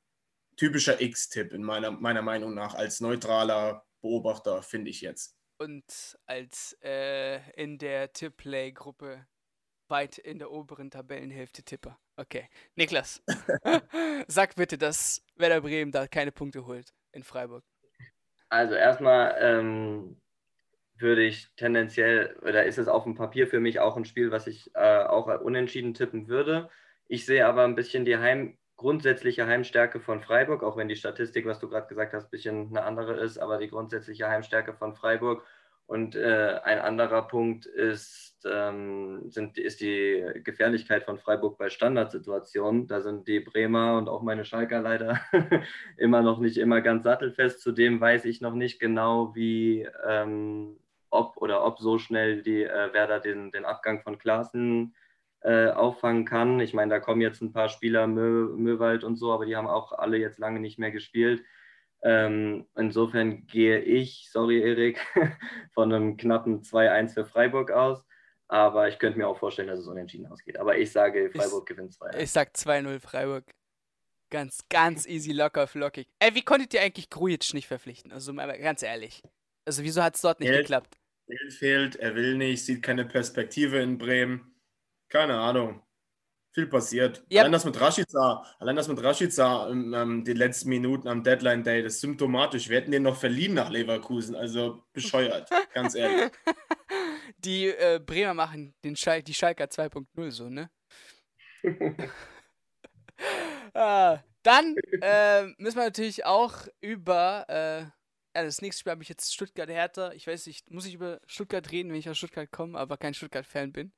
typischer 0.56 1.02
X-Tipp 1.02 1.52
in 1.52 1.62
meiner, 1.62 1.92
meiner 1.92 2.22
Meinung 2.22 2.54
nach 2.54 2.74
als 2.74 3.02
neutraler 3.02 3.86
Beobachter, 4.02 4.64
finde 4.64 4.90
ich 4.90 5.02
jetzt. 5.02 5.36
Und 5.60 6.18
als 6.28 6.78
äh, 6.82 7.42
in 7.62 7.78
der 7.78 8.14
Tip-Play-Gruppe 8.14 9.28
weit 9.90 10.18
in 10.18 10.40
der 10.40 10.50
oberen 10.50 10.92
Tabellenhälfte 10.92 11.64
Tipper. 11.64 12.00
Okay. 12.16 12.48
Niklas, 12.76 13.22
sag 14.28 14.56
bitte, 14.56 14.78
dass 14.78 15.26
Werder 15.36 15.60
Bremen 15.60 15.92
da 15.92 16.08
keine 16.08 16.32
Punkte 16.32 16.66
holt 16.66 16.94
in 17.12 17.24
Freiburg. 17.24 17.66
Also 18.48 18.76
erstmal 18.76 19.36
ähm, 19.42 20.22
würde 21.00 21.24
ich 21.24 21.48
tendenziell, 21.56 22.38
oder 22.42 22.66
ist 22.66 22.78
es 22.78 22.88
auf 22.88 23.04
dem 23.04 23.16
Papier 23.16 23.48
für 23.48 23.60
mich 23.60 23.80
auch 23.80 23.98
ein 23.98 24.06
Spiel, 24.06 24.32
was 24.32 24.48
ich 24.48 24.72
äh, 24.76 25.04
auch 25.04 25.28
unentschieden 25.42 25.94
tippen 25.94 26.28
würde. 26.28 26.70
Ich 27.08 27.26
sehe 27.26 27.46
aber 27.48 27.64
ein 27.64 27.76
bisschen 27.76 28.06
die 28.06 28.18
Heim, 28.18 28.58
grundsätzliche 28.76 29.48
Heimstärke 29.48 30.00
von 30.00 30.22
Freiburg, 30.22 30.64
auch 30.64 30.78
wenn 30.78 30.88
die 30.88 30.96
Statistik, 30.96 31.46
was 31.46 31.60
du 31.60 31.68
gerade 31.70 31.88
gesagt 31.88 32.14
hast, 32.14 32.26
ein 32.26 32.32
bisschen 32.32 32.68
eine 32.70 32.84
andere 32.84 33.16
ist, 33.20 33.38
aber 33.40 33.58
die 33.58 33.70
grundsätzliche 33.70 34.30
Heimstärke 34.30 34.74
von 34.74 34.96
Freiburg 34.96 35.44
und 35.88 36.16
äh, 36.16 36.60
ein 36.64 36.80
anderer 36.80 37.24
Punkt 37.28 37.66
ist, 37.66 38.36
ähm, 38.46 39.30
sind, 39.30 39.58
ist 39.58 39.80
die 39.80 40.22
Gefährlichkeit 40.44 41.04
von 41.06 41.18
Freiburg 41.18 41.58
bei 41.58 41.70
Standardsituationen. 41.70 42.88
Da 42.88 43.00
sind 43.00 43.26
die 43.28 43.40
Bremer 43.40 43.98
und 43.98 44.10
auch 44.10 44.22
meine 44.22 44.44
Schalker 44.44 44.82
leider 44.82 45.22
immer 45.98 46.22
noch 46.22 46.40
nicht 46.40 46.58
immer 46.58 46.82
ganz 46.82 47.06
sattelfest. 47.06 47.62
Zudem 47.62 48.02
weiß 48.02 48.26
ich 48.26 48.42
noch 48.42 48.54
nicht 48.54 48.80
genau, 48.82 49.34
wie, 49.34 49.88
ähm, 50.06 50.78
ob 51.10 51.38
oder 51.38 51.66
ob 51.66 51.80
so 51.80 51.98
schnell 51.98 52.42
die 52.42 52.64
äh, 52.64 52.94
Werder 52.94 53.20
den, 53.20 53.52
den 53.52 53.66
Abgang 53.66 54.02
von 54.02 54.18
Klaassen 54.18 54.96
äh, 55.42 55.70
auffangen 55.70 56.26
kann. 56.26 56.60
Ich 56.60 56.74
meine, 56.74 56.90
da 56.90 57.00
kommen 57.00 57.22
jetzt 57.22 57.42
ein 57.42 57.54
paar 57.54 57.70
Spieler, 57.70 58.08
Mö, 58.08 58.56
Möwald 58.58 59.04
und 59.04 59.16
so, 59.18 59.32
aber 59.32 59.46
die 59.46 59.56
haben 59.56 59.68
auch 59.68 59.92
alle 59.92 60.18
jetzt 60.18 60.40
lange 60.40 60.60
nicht 60.60 60.80
mehr 60.80 60.92
gespielt. 60.92 61.44
Ähm, 62.04 62.68
insofern 62.76 63.48
gehe 63.48 63.80
ich, 63.80 64.30
sorry 64.32 64.62
Erik, 64.62 65.00
von 65.74 65.92
einem 65.92 66.18
knappen 66.18 66.62
2-1 66.62 67.14
für 67.14 67.26
Freiburg 67.26 67.72
aus. 67.72 68.04
Aber 68.50 68.88
ich 68.88 68.98
könnte 68.98 69.18
mir 69.18 69.28
auch 69.28 69.38
vorstellen, 69.38 69.68
dass 69.68 69.80
es 69.80 69.88
unentschieden 69.88 70.28
ausgeht. 70.28 70.58
Aber 70.58 70.78
ich 70.78 70.92
sage, 70.92 71.30
Freiburg 71.32 71.70
ich, 71.70 71.76
gewinnt 71.76 71.94
2-1. 71.94 72.18
Ich 72.18 72.32
sage 72.32 72.52
2-0 72.52 73.00
Freiburg. 73.00 73.44
Ganz, 74.30 74.60
ganz 74.70 75.06
easy, 75.06 75.32
locker, 75.32 75.68
flockig. 75.68 76.08
Ey, 76.20 76.36
wie 76.36 76.44
konntet 76.44 76.74
ihr 76.74 76.82
eigentlich 76.82 77.10
Grujic 77.10 77.54
nicht 77.54 77.68
verpflichten? 77.68 78.12
Also 78.12 78.34
mal 78.34 78.58
ganz 78.60 78.84
ehrlich. 78.84 79.24
Also 79.68 79.84
wieso 79.84 80.02
hat 80.02 80.16
es 80.16 80.22
dort 80.22 80.40
nicht 80.40 80.50
Geld, 80.50 80.62
geklappt? 80.62 80.98
Geld 81.28 81.54
fehlt, 81.54 81.96
er 81.98 82.16
will 82.16 82.36
nicht, 82.36 82.66
sieht 82.66 82.82
keine 82.82 83.06
Perspektive 83.06 83.80
in 83.80 83.98
Bremen. 83.98 84.56
Keine 85.10 85.38
Ahnung 85.38 85.82
viel 86.58 86.66
passiert. 86.66 87.24
Yep. 87.32 87.40
Allein 87.42 87.52
das 87.52 87.66
mit 87.66 87.80
Rashica, 87.80 88.44
allein 88.58 88.76
das 88.76 88.88
mit 88.88 89.04
Rashica 89.04 89.70
ähm, 89.70 89.94
ähm, 89.94 90.24
die 90.24 90.34
letzten 90.34 90.70
Minuten 90.70 91.08
am 91.08 91.24
Deadline 91.24 91.64
Day, 91.64 91.84
das 91.84 91.94
ist 91.94 92.02
symptomatisch. 92.02 92.68
Wir 92.68 92.78
hätten 92.78 92.90
den 92.90 93.04
noch 93.04 93.16
verliehen 93.16 93.54
nach 93.54 93.70
Leverkusen, 93.70 94.36
also 94.36 94.84
bescheuert, 94.92 95.48
ganz 95.76 95.94
ehrlich. 95.94 96.32
Die 97.38 97.68
äh, 97.68 98.00
Bremer 98.04 98.34
machen 98.34 98.74
den 98.84 98.96
Schal 98.96 99.22
die 99.22 99.36
Schalker 99.36 99.66
2.0 99.66 100.32
so, 100.32 100.50
ne? 100.50 100.72
ah, 103.76 104.18
dann 104.42 104.76
äh, 105.02 105.44
müssen 105.60 105.78
wir 105.78 105.84
natürlich 105.84 106.26
auch 106.26 106.56
über 106.82 107.46
äh, 107.50 107.86
ja, 108.36 108.44
das 108.44 108.62
nächste 108.62 108.82
Spiel 108.82 108.92
habe 108.92 109.04
ich 109.04 109.10
jetzt 109.10 109.34
Stuttgart-Hertha. 109.34 110.12
Ich 110.12 110.28
weiß 110.28 110.46
nicht, 110.48 110.70
muss 110.72 110.86
ich 110.86 110.94
über 110.94 111.20
Stuttgart 111.26 111.72
reden, 111.72 111.90
wenn 111.90 111.98
ich 111.98 112.10
aus 112.10 112.18
Stuttgart 112.18 112.52
komme, 112.52 112.78
aber 112.78 112.98
kein 112.98 113.14
Stuttgart-Fan 113.14 113.72
bin. 113.72 113.92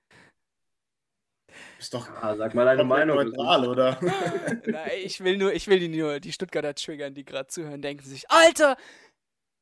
Ist 1.80 1.94
doch. 1.94 2.10
Ah, 2.22 2.36
sag 2.36 2.54
mal 2.54 2.66
deine 2.66 2.84
Meinung. 2.84 3.18
Neutral, 3.18 3.68
oder? 3.68 4.00
Nein, 4.66 4.92
ich 5.04 5.24
will 5.24 5.38
nur, 5.38 5.54
ich 5.54 5.68
will 5.68 5.80
die 5.80 5.88
nur, 5.88 6.20
die 6.20 6.32
Stuttgarter 6.32 6.76
triggern, 6.76 7.14
die 7.14 7.26
gerade 7.26 7.48
zuhören, 7.48 7.82
denken 7.82 8.04
sich, 8.04 8.30
Alter, 8.30 8.78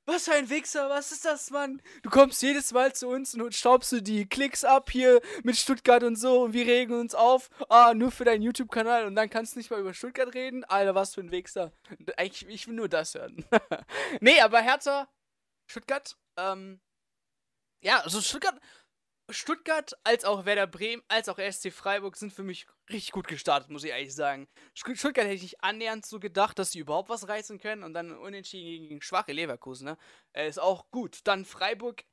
was 0.08 0.26
für 0.26 0.34
ein 0.34 0.50
Wichser, 0.50 0.90
was 0.90 1.12
ist 1.12 1.26
das, 1.26 1.52
Mann? 1.52 1.82
Du 2.02 2.10
kommst 2.10 2.42
jedes 2.42 2.72
Mal 2.72 2.94
zu 2.94 3.10
uns 3.10 3.36
und 3.36 3.54
staubst 3.54 3.92
du 3.92 4.02
die 4.02 4.26
Klicks 4.26 4.64
ab 4.64 4.90
hier 4.90 5.22
mit 5.44 5.58
Stuttgart 5.58 6.02
und 6.04 6.16
so 6.16 6.44
und 6.44 6.54
wir 6.54 6.66
regen 6.66 6.98
uns 6.98 7.14
auf. 7.14 7.50
Ah, 7.70 7.94
nur 7.94 8.12
für 8.12 8.24
deinen 8.24 8.42
YouTube-Kanal 8.42 9.06
und 9.06 9.16
dann 9.16 9.30
kannst 9.30 9.54
du 9.54 9.60
nicht 9.60 9.70
mal 9.70 9.82
über 9.82 9.94
Stuttgart 9.94 10.34
reden? 10.34 10.64
Alter, 10.64 10.96
was 10.96 11.14
für 11.14 11.22
ein 11.22 11.32
Wichser. 11.32 11.74
Eigentlich, 12.16 12.48
ich 12.48 12.68
will 12.68 12.76
nur 12.76 12.90
das 12.90 13.16
hören. 13.16 13.46
nee, 14.22 14.40
aber 14.40 14.62
Hertha, 14.62 15.10
Stuttgart, 15.70 16.18
ähm, 16.38 16.80
ja, 17.82 18.00
also 18.00 18.22
Stuttgart, 18.22 18.60
Stuttgart 19.30 19.94
als 20.06 20.24
auch 20.24 20.46
Werder 20.46 20.68
Bremen, 20.68 21.04
als 21.10 21.28
auch 21.28 21.38
SC 21.38 21.72
Freiburg 21.72 22.16
sind 22.16 22.32
für 22.32 22.44
mich 22.44 22.66
richtig 22.90 23.12
gut 23.12 23.28
gestartet, 23.28 23.70
muss 23.70 23.84
ich 23.84 23.92
ehrlich 23.92 24.16
sagen. 24.16 24.48
Stuttgart 24.74 25.26
hätte 25.26 25.34
ich 25.34 25.42
nicht 25.42 25.64
annähernd 25.64 26.06
so 26.06 26.20
gedacht, 26.20 26.58
dass 26.60 26.72
sie 26.72 26.80
überhaupt 26.80 27.10
was 27.10 27.28
reißen 27.28 27.60
können 27.60 27.84
und 27.84 27.94
dann 27.94 28.12
unentschieden 28.18 28.88
gegen 28.88 29.02
schwache 29.02 29.34
Leverkusen, 29.34 29.86
ne? 29.86 29.98
Äh, 30.34 30.48
ist 30.48 30.60
auch 30.60 30.90
gut. 30.92 31.20
Dann 31.26 31.44
Freiburg. 31.46 32.06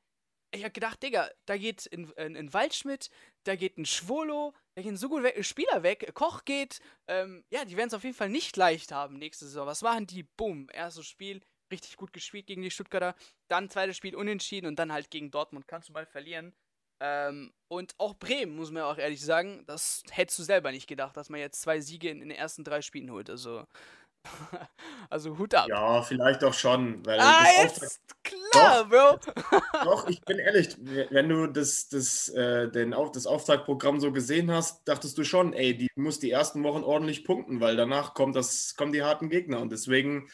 Ich 0.53 0.65
hab 0.65 0.73
gedacht, 0.73 1.03
Digga, 1.03 1.31
da 1.47 1.57
geht 1.57 1.89
ein, 1.93 2.13
ein, 2.17 2.37
ein 2.37 2.53
Waldschmidt, 2.53 3.11
da 3.43 3.57
geht 3.57 3.77
ein 3.77 3.87
Schwolo, 3.87 4.55
da 4.77 4.83
gehen 4.83 4.97
so 4.97 5.09
gut 5.09 5.25
weg, 5.25 5.45
Spieler 5.45 5.83
weg, 5.83 6.13
Koch 6.15 6.45
geht. 6.45 6.81
Ähm, 7.09 7.45
ja, 7.51 7.65
die 7.65 7.77
werden 7.77 7.89
es 7.89 7.95
auf 7.95 8.05
jeden 8.05 8.15
Fall 8.15 8.29
nicht 8.29 8.57
leicht 8.57 8.93
haben 8.93 9.19
nächste 9.19 9.47
Saison. 9.47 9.67
Was 9.67 9.83
machen 9.83 10.07
die? 10.07 10.23
Boom, 10.23 10.69
erstes 10.73 11.09
Spiel, 11.09 11.43
richtig 11.73 11.97
gut 11.97 12.13
gespielt 12.13 12.47
gegen 12.47 12.63
die 12.63 12.71
Stuttgarter. 12.71 13.17
Dann 13.49 13.69
zweites 13.69 13.97
Spiel 13.97 14.15
unentschieden 14.15 14.67
und 14.67 14.79
dann 14.79 14.93
halt 14.93 15.11
gegen 15.11 15.33
Dortmund. 15.33 15.67
Kannst 15.67 15.89
du 15.89 15.93
mal 15.93 16.07
verlieren. 16.07 16.55
Ähm, 17.01 17.53
und 17.69 17.95
auch 17.99 18.15
Bremen, 18.15 18.57
muss 18.57 18.71
man 18.71 18.83
ja 18.83 18.91
auch 18.91 18.99
ehrlich 18.99 19.25
sagen, 19.25 19.65
das 19.67 20.03
hättest 20.11 20.39
du 20.39 20.43
selber 20.43 20.71
nicht 20.71 20.87
gedacht, 20.87 21.17
dass 21.17 21.29
man 21.29 21.41
jetzt 21.41 21.61
zwei 21.61 21.81
Siege 21.81 22.09
in, 22.09 22.23
in 22.23 22.29
den 22.29 22.39
ersten 22.39 22.65
drei 22.65 22.83
Spielen 22.83 23.11
holt. 23.11 23.29
Also, 23.29 23.67
also 25.11 25.37
Hut 25.39 25.55
ab. 25.55 25.69
Ja, 25.69 26.03
vielleicht 26.03 26.45
auch 26.45 26.55
schon. 26.55 27.05
Weil 27.05 27.19
ah, 27.21 27.45
jetzt 27.63 28.01
klar, 28.23 28.85
doch, 28.85 28.89
Bro. 28.89 29.61
doch, 29.85 30.09
ich 30.09 30.21
bin 30.23 30.39
ehrlich, 30.39 30.77
wenn 30.79 31.29
du 31.29 31.47
das, 31.47 31.89
das, 31.89 32.29
äh, 32.31 32.71
den, 32.71 32.95
das 33.13 33.27
Auftragprogramm 33.27 34.01
so 34.01 34.13
gesehen 34.13 34.51
hast, 34.51 34.87
dachtest 34.89 35.19
du 35.19 35.25
schon, 35.25 35.53
ey, 35.53 35.77
die 35.77 35.89
muss 35.97 36.21
die 36.21 36.31
ersten 36.31 36.63
Wochen 36.63 36.85
ordentlich 36.85 37.25
punkten, 37.25 37.61
weil 37.61 37.77
danach 37.77 38.15
kommt 38.15 38.37
das, 38.37 38.77
kommen 38.77 38.93
die 38.93 39.03
harten 39.03 39.29
Gegner. 39.29 39.61
Und 39.61 39.73
deswegen, 39.73 40.29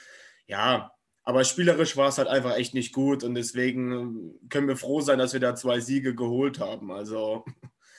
ja, 0.46 0.92
aber 1.22 1.44
spielerisch 1.44 1.96
war 1.96 2.08
es 2.08 2.18
halt 2.18 2.28
einfach 2.28 2.56
echt 2.56 2.74
nicht 2.74 2.92
gut 2.92 3.24
und 3.24 3.34
deswegen 3.34 4.38
können 4.48 4.68
wir 4.68 4.76
froh 4.76 5.00
sein, 5.00 5.18
dass 5.18 5.32
wir 5.32 5.40
da 5.40 5.54
zwei 5.54 5.80
Siege 5.80 6.14
geholt 6.14 6.60
haben. 6.60 6.90
Also 6.90 7.44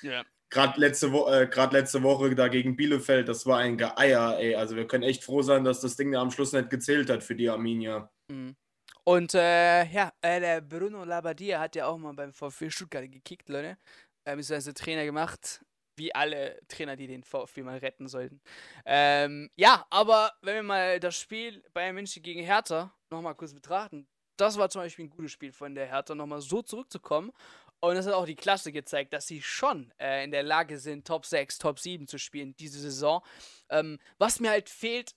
ja. 0.02 0.24
gerade 0.50 0.80
letzte, 0.80 1.12
Wo 1.12 1.28
äh, 1.28 1.50
letzte 1.72 2.04
Woche 2.04 2.34
da 2.36 2.48
gegen 2.48 2.76
Bielefeld, 2.76 3.28
das 3.28 3.46
war 3.46 3.60
ein 3.60 3.78
Geier, 3.78 4.38
ey. 4.40 4.56
Also 4.56 4.76
wir 4.76 4.88
können 4.88 5.04
echt 5.04 5.24
froh 5.24 5.42
sein, 5.42 5.64
dass 5.64 5.82
das 5.82 5.96
Ding 5.96 6.12
da 6.12 6.22
am 6.22 6.32
Schluss 6.32 6.52
nicht 6.54 6.70
gezählt 6.70 7.10
hat 7.10 7.24
für 7.24 7.36
die 7.36 7.50
Arminia. 7.50 8.12
Mhm. 8.30 8.56
Und 9.04 9.34
äh, 9.34 9.86
ja, 9.86 10.12
äh, 10.22 10.40
der 10.40 10.62
Bruno 10.62 11.04
Labbadia 11.04 11.60
hat 11.60 11.76
ja 11.76 11.88
auch 11.88 11.98
mal 11.98 12.14
beim 12.14 12.34
VfB 12.34 12.70
Stuttgart 12.70 13.12
gekickt, 13.12 13.50
Leute. 13.50 13.78
Äh, 14.26 14.36
beziehungsweise 14.36 14.74
Trainer 14.74 15.06
gemacht 15.06 15.62
wie 15.98 16.16
alle 16.16 16.60
Trainer, 16.68 16.96
die 16.96 17.08
den 17.08 17.24
VfB 17.24 17.64
mal 17.64 17.78
retten 17.78 18.08
sollten. 18.08 18.42
Ähm, 18.86 19.50
ja, 19.56 19.86
aber 19.90 20.32
wenn 20.42 20.56
wir 20.56 20.64
mal 20.64 21.00
das 21.00 21.16
Spiel 21.16 21.64
Bayern 21.74 21.96
München 21.96 22.24
gegen 22.24 22.44
Hertha 22.44 22.94
nochmal 23.12 23.36
kurz 23.36 23.54
betrachten, 23.54 24.08
das 24.38 24.58
war 24.58 24.70
zum 24.70 24.82
Beispiel 24.82 25.06
ein 25.06 25.10
gutes 25.10 25.32
Spiel 25.32 25.52
von 25.52 25.76
der 25.76 25.86
Hertha, 25.86 26.16
nochmal 26.16 26.42
so 26.42 26.62
zurückzukommen. 26.62 27.32
Und 27.80 27.96
es 27.96 28.06
hat 28.06 28.14
auch 28.14 28.26
die 28.26 28.36
Klasse 28.36 28.72
gezeigt, 28.72 29.14
dass 29.14 29.28
sie 29.28 29.42
schon 29.42 29.92
äh, 30.00 30.24
in 30.24 30.32
der 30.32 30.44
Lage 30.44 30.78
sind, 30.78 31.06
Top 31.06 31.26
6, 31.26 31.58
Top 31.58 31.80
7 31.80 32.08
zu 32.08 32.18
spielen 32.18 32.56
diese 32.58 32.80
Saison. 32.80 33.24
Ähm, 33.70 34.00
was 34.18 34.40
mir 34.40 34.52
halt 34.52 34.70
fehlt, 34.70 35.16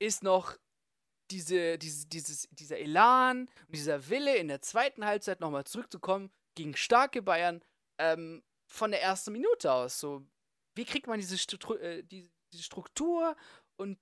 ist 0.00 0.22
noch 0.22 0.56
diese, 1.30 1.78
diese, 1.78 2.06
dieses, 2.06 2.48
dieser 2.50 2.78
Elan 2.78 3.48
und 3.66 3.74
dieser 3.74 4.08
Wille 4.08 4.36
in 4.36 4.48
der 4.48 4.60
zweiten 4.60 5.04
Halbzeit 5.04 5.40
nochmal 5.40 5.64
zurückzukommen 5.64 6.30
gegen 6.54 6.76
starke 6.76 7.22
Bayern. 7.22 7.62
Ähm, 7.98 8.42
von 8.66 8.90
der 8.90 9.02
ersten 9.02 9.32
Minute 9.32 9.72
aus. 9.72 10.00
So, 10.00 10.26
wie 10.74 10.84
kriegt 10.84 11.06
man 11.06 11.20
diese, 11.20 11.38
Stru 11.38 11.74
äh, 11.74 12.02
die, 12.02 12.30
diese 12.52 12.64
Struktur 12.64 13.36
und 13.76 13.98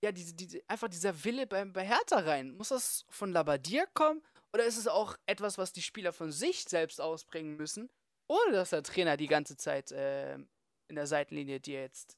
ja, 0.00 0.12
diese, 0.12 0.34
diese, 0.34 0.62
einfach 0.68 0.88
dieser 0.88 1.24
Wille 1.24 1.46
bei, 1.46 1.64
bei 1.64 1.84
Hertha 1.84 2.18
rein? 2.18 2.56
Muss 2.56 2.68
das 2.68 3.04
von 3.08 3.32
Labadier 3.32 3.86
kommen? 3.94 4.22
Oder 4.52 4.64
ist 4.64 4.78
es 4.78 4.88
auch 4.88 5.16
etwas, 5.26 5.58
was 5.58 5.72
die 5.72 5.82
Spieler 5.82 6.12
von 6.12 6.32
sich 6.32 6.64
selbst 6.64 7.00
ausbringen 7.00 7.56
müssen, 7.56 7.90
ohne 8.28 8.52
dass 8.52 8.70
der 8.70 8.82
Trainer 8.82 9.16
die 9.16 9.26
ganze 9.26 9.56
Zeit 9.56 9.92
äh, 9.92 10.34
in 10.34 10.94
der 10.94 11.06
Seitenlinie 11.06 11.60
dir 11.60 11.80
jetzt 11.80 12.16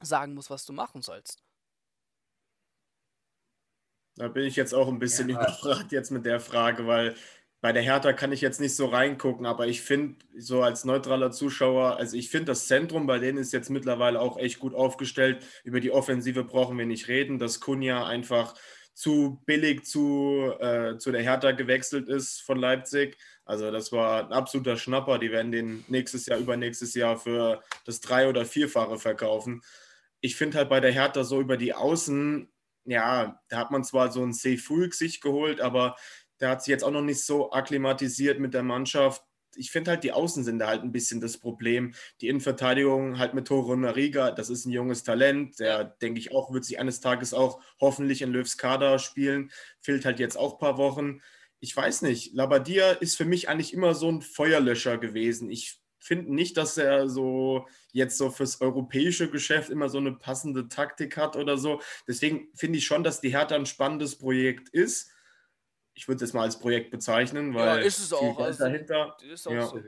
sagen 0.00 0.34
muss, 0.34 0.50
was 0.50 0.64
du 0.64 0.72
machen 0.72 1.02
sollst? 1.02 1.42
Da 4.16 4.28
bin 4.28 4.44
ich 4.44 4.56
jetzt 4.56 4.74
auch 4.74 4.88
ein 4.88 4.98
bisschen 4.98 5.28
ja. 5.28 5.36
überfragt 5.40 5.92
jetzt 5.92 6.10
mit 6.10 6.26
der 6.26 6.40
Frage, 6.40 6.86
weil 6.86 7.16
bei 7.60 7.72
der 7.72 7.82
Hertha 7.82 8.12
kann 8.12 8.32
ich 8.32 8.40
jetzt 8.40 8.60
nicht 8.60 8.76
so 8.76 8.86
reingucken, 8.86 9.44
aber 9.44 9.66
ich 9.66 9.82
finde, 9.82 10.16
so 10.36 10.62
als 10.62 10.84
neutraler 10.84 11.32
Zuschauer, 11.32 11.96
also 11.96 12.16
ich 12.16 12.30
finde, 12.30 12.46
das 12.46 12.68
Zentrum 12.68 13.06
bei 13.06 13.18
denen 13.18 13.38
ist 13.38 13.52
jetzt 13.52 13.68
mittlerweile 13.70 14.20
auch 14.20 14.38
echt 14.38 14.60
gut 14.60 14.74
aufgestellt. 14.74 15.44
Über 15.64 15.80
die 15.80 15.90
Offensive 15.90 16.44
brauchen 16.44 16.78
wir 16.78 16.86
nicht 16.86 17.08
reden, 17.08 17.38
dass 17.38 17.58
Kunja 17.60 18.06
einfach 18.06 18.54
zu 18.94 19.42
billig 19.44 19.84
zu, 19.84 20.52
äh, 20.60 20.98
zu 20.98 21.10
der 21.10 21.22
Hertha 21.22 21.52
gewechselt 21.52 22.08
ist 22.08 22.42
von 22.42 22.58
Leipzig. 22.58 23.16
Also 23.44 23.70
das 23.70 23.92
war 23.92 24.26
ein 24.26 24.32
absoluter 24.32 24.76
Schnapper. 24.76 25.18
Die 25.18 25.30
werden 25.32 25.52
den 25.52 25.84
nächstes 25.88 26.26
Jahr, 26.26 26.38
übernächstes 26.38 26.94
Jahr 26.94 27.16
für 27.16 27.62
das 27.86 28.00
Drei- 28.00 28.28
oder 28.28 28.44
Vierfache 28.44 28.98
verkaufen. 28.98 29.62
Ich 30.20 30.36
finde 30.36 30.58
halt 30.58 30.68
bei 30.68 30.80
der 30.80 30.92
Hertha 30.92 31.24
so 31.24 31.40
über 31.40 31.56
die 31.56 31.74
Außen, 31.74 32.48
ja, 32.84 33.40
da 33.48 33.56
hat 33.56 33.70
man 33.70 33.84
zwar 33.84 34.10
so 34.10 34.22
ein 34.22 34.32
Seyful 34.32 34.92
sich 34.92 35.20
geholt, 35.20 35.60
aber 35.60 35.96
der 36.40 36.50
hat 36.50 36.62
sich 36.62 36.70
jetzt 36.70 36.84
auch 36.84 36.90
noch 36.90 37.02
nicht 37.02 37.24
so 37.24 37.52
akklimatisiert 37.52 38.38
mit 38.38 38.54
der 38.54 38.62
Mannschaft. 38.62 39.22
Ich 39.56 39.70
finde 39.70 39.92
halt, 39.92 40.04
die 40.04 40.12
Außen 40.12 40.44
sind 40.44 40.58
da 40.58 40.68
halt 40.68 40.82
ein 40.82 40.92
bisschen 40.92 41.20
das 41.20 41.38
Problem. 41.38 41.94
Die 42.20 42.28
Innenverteidigung 42.28 43.18
halt 43.18 43.34
mit 43.34 43.48
Toro 43.48 43.74
Nariga, 43.74 44.30
das 44.30 44.50
ist 44.50 44.66
ein 44.66 44.70
junges 44.70 45.02
Talent. 45.02 45.58
Der, 45.58 45.84
denke 45.84 46.20
ich 46.20 46.32
auch, 46.32 46.52
wird 46.52 46.64
sich 46.64 46.78
eines 46.78 47.00
Tages 47.00 47.34
auch 47.34 47.60
hoffentlich 47.80 48.22
in 48.22 48.30
Löws 48.30 48.56
Kader 48.56 48.98
spielen. 48.98 49.50
Fehlt 49.80 50.04
halt 50.04 50.20
jetzt 50.20 50.36
auch 50.36 50.54
ein 50.54 50.58
paar 50.58 50.78
Wochen. 50.78 51.20
Ich 51.60 51.76
weiß 51.76 52.02
nicht, 52.02 52.34
Labadia 52.34 52.92
ist 52.92 53.16
für 53.16 53.24
mich 53.24 53.48
eigentlich 53.48 53.74
immer 53.74 53.94
so 53.94 54.08
ein 54.08 54.22
Feuerlöscher 54.22 54.98
gewesen. 54.98 55.50
Ich 55.50 55.80
finde 55.98 56.32
nicht, 56.32 56.56
dass 56.56 56.78
er 56.78 57.08
so 57.08 57.66
jetzt 57.92 58.16
so 58.16 58.30
fürs 58.30 58.60
europäische 58.60 59.28
Geschäft 59.28 59.70
immer 59.70 59.88
so 59.88 59.98
eine 59.98 60.12
passende 60.12 60.68
Taktik 60.68 61.16
hat 61.16 61.34
oder 61.34 61.58
so. 61.58 61.80
Deswegen 62.06 62.48
finde 62.54 62.78
ich 62.78 62.86
schon, 62.86 63.02
dass 63.02 63.20
die 63.20 63.30
Hertha 63.30 63.56
ein 63.56 63.66
spannendes 63.66 64.16
Projekt 64.18 64.68
ist 64.68 65.10
ich 65.98 66.06
würde 66.06 66.24
es 66.24 66.32
mal 66.32 66.42
als 66.42 66.60
Projekt 66.60 66.92
bezeichnen, 66.92 67.54
weil 67.54 67.66
ja, 67.66 67.76
ist 67.78 67.98
es 67.98 68.12
auch. 68.12 68.38
Also, 68.38 68.64
dahinter. 68.64 69.16
Ist 69.20 69.48
auch 69.48 69.52
ja. 69.52 69.66
so. 69.66 69.82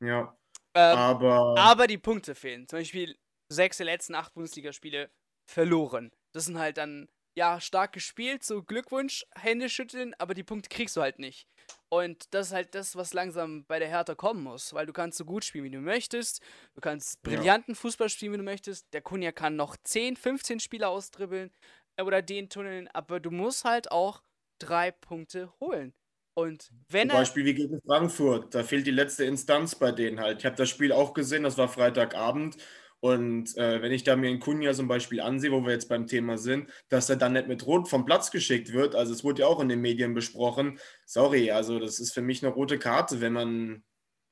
Ja. 0.00 0.36
Ähm, 0.74 0.98
aber, 0.98 1.56
aber 1.56 1.86
die 1.86 1.98
Punkte 1.98 2.34
fehlen. 2.34 2.66
Zum 2.66 2.80
Beispiel 2.80 3.16
sechs 3.48 3.76
der 3.76 3.86
letzten 3.86 4.16
acht 4.16 4.34
Bundesligaspiele 4.34 5.08
verloren. 5.48 6.10
Das 6.32 6.46
sind 6.46 6.58
halt 6.58 6.78
dann, 6.78 7.08
ja, 7.36 7.60
stark 7.60 7.92
gespielt, 7.92 8.42
so 8.42 8.64
Glückwunsch, 8.64 9.24
Hände 9.36 9.68
schütteln, 9.68 10.14
aber 10.18 10.34
die 10.34 10.42
Punkte 10.42 10.68
kriegst 10.68 10.96
du 10.96 11.00
halt 11.00 11.20
nicht. 11.20 11.46
Und 11.88 12.34
das 12.34 12.48
ist 12.48 12.52
halt 12.52 12.74
das, 12.74 12.96
was 12.96 13.14
langsam 13.14 13.64
bei 13.66 13.78
der 13.78 13.88
Hertha 13.88 14.16
kommen 14.16 14.42
muss, 14.42 14.74
weil 14.74 14.86
du 14.86 14.92
kannst 14.92 15.16
so 15.16 15.24
gut 15.24 15.44
spielen, 15.44 15.64
wie 15.64 15.70
du 15.70 15.78
möchtest. 15.78 16.42
Du 16.74 16.80
kannst 16.80 17.22
brillanten 17.22 17.74
ja. 17.74 17.80
Fußball 17.80 18.08
spielen, 18.08 18.32
wie 18.32 18.38
du 18.38 18.42
möchtest. 18.42 18.92
Der 18.92 19.02
Kunja 19.02 19.30
kann 19.30 19.54
noch 19.54 19.76
10, 19.76 20.16
15 20.16 20.58
Spieler 20.58 20.88
ausdribbeln 20.88 21.52
oder 22.00 22.20
den 22.20 22.48
tunneln, 22.48 22.88
aber 22.88 23.20
du 23.20 23.30
musst 23.30 23.64
halt 23.64 23.92
auch 23.92 24.22
drei 24.60 24.92
Punkte 24.92 25.52
holen. 25.60 25.92
Und 26.34 26.70
wenn 26.88 27.08
Zum 27.08 27.18
Beispiel 27.18 27.44
wie 27.44 27.54
gegen 27.54 27.80
Frankfurt, 27.82 28.54
da 28.54 28.62
fehlt 28.62 28.86
die 28.86 28.92
letzte 28.92 29.24
Instanz 29.24 29.74
bei 29.74 29.92
denen 29.92 30.20
halt. 30.20 30.38
Ich 30.38 30.46
habe 30.46 30.56
das 30.56 30.68
Spiel 30.68 30.92
auch 30.92 31.12
gesehen, 31.12 31.42
das 31.42 31.58
war 31.58 31.68
Freitagabend. 31.68 32.56
Und 33.00 33.56
äh, 33.56 33.80
wenn 33.80 33.92
ich 33.92 34.04
da 34.04 34.14
mir 34.14 34.28
in 34.30 34.40
Kunja 34.40 34.72
zum 34.74 34.86
Beispiel 34.86 35.20
ansehe, 35.22 35.52
wo 35.52 35.64
wir 35.64 35.72
jetzt 35.72 35.88
beim 35.88 36.06
Thema 36.06 36.36
sind, 36.36 36.70
dass 36.90 37.08
er 37.08 37.16
dann 37.16 37.32
nicht 37.32 37.48
mit 37.48 37.66
Rot 37.66 37.88
vom 37.88 38.04
Platz 38.04 38.30
geschickt 38.30 38.72
wird, 38.72 38.94
also 38.94 39.12
es 39.14 39.24
wurde 39.24 39.40
ja 39.40 39.46
auch 39.48 39.60
in 39.60 39.70
den 39.70 39.80
Medien 39.80 40.12
besprochen, 40.12 40.78
sorry, 41.06 41.50
also 41.50 41.78
das 41.78 41.98
ist 41.98 42.12
für 42.12 42.20
mich 42.20 42.44
eine 42.44 42.52
rote 42.52 42.78
Karte, 42.78 43.22
wenn 43.22 43.32
man, 43.32 43.84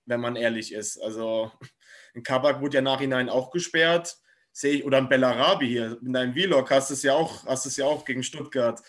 wenn 0.05 0.21
man 0.21 0.37
ehrlich 0.37 0.73
ist. 0.75 0.99
Also 1.03 1.51
in 2.15 2.23
Kabak 2.23 2.61
wurde 2.61 2.77
ja 2.77 2.83
nachhinein 2.83 3.31
auch 3.31 3.51
gesperrt, 3.51 4.19
sehe 4.53 4.77
ich, 4.77 4.85
oder 4.85 4.99
ein 4.99 5.09
Bellarabi 5.09 5.67
hier, 5.67 5.99
in 6.05 6.13
deinem 6.13 6.35
Vlog 6.35 6.71
hast 6.71 6.91
du 6.91 6.95
es 6.95 7.03
ja 7.03 7.15
auch, 7.15 7.47
hast 7.47 7.65
es 7.65 7.79
ja 7.79 7.87
auch 7.87 8.05
gegen 8.05 8.23
Stuttgart. 8.23 8.83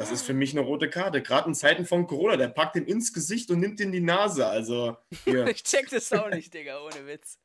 Das 0.00 0.10
ist 0.10 0.22
für 0.22 0.32
mich 0.32 0.52
eine 0.52 0.62
rote 0.62 0.88
Karte. 0.88 1.20
Gerade 1.20 1.48
in 1.48 1.54
Zeiten 1.54 1.84
von 1.84 2.06
Corona, 2.06 2.38
der 2.38 2.48
packt 2.48 2.74
ihm 2.74 2.86
ins 2.86 3.12
Gesicht 3.12 3.50
und 3.50 3.60
nimmt 3.60 3.80
ihn 3.80 3.92
die 3.92 4.00
Nase. 4.00 4.46
Also, 4.46 4.96
ich 5.26 5.62
check 5.62 5.90
das 5.90 6.10
auch 6.14 6.30
nicht, 6.30 6.54
Digga, 6.54 6.82
ohne 6.82 7.06
Witz. 7.06 7.38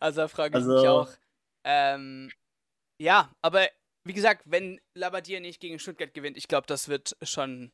Also, 0.00 0.22
da 0.22 0.26
frage 0.26 0.58
ich 0.58 0.64
also, 0.64 0.74
mich 0.74 0.88
auch. 0.88 1.08
Ähm, 1.64 2.32
ja, 3.00 3.32
aber 3.42 3.68
wie 4.02 4.12
gesagt, 4.12 4.42
wenn 4.44 4.80
Labadier 4.98 5.38
nicht 5.38 5.60
gegen 5.60 5.78
Stuttgart 5.78 6.12
gewinnt, 6.12 6.36
ich 6.36 6.48
glaube, 6.48 6.66
das 6.66 6.88
wird 6.88 7.16
schon 7.22 7.70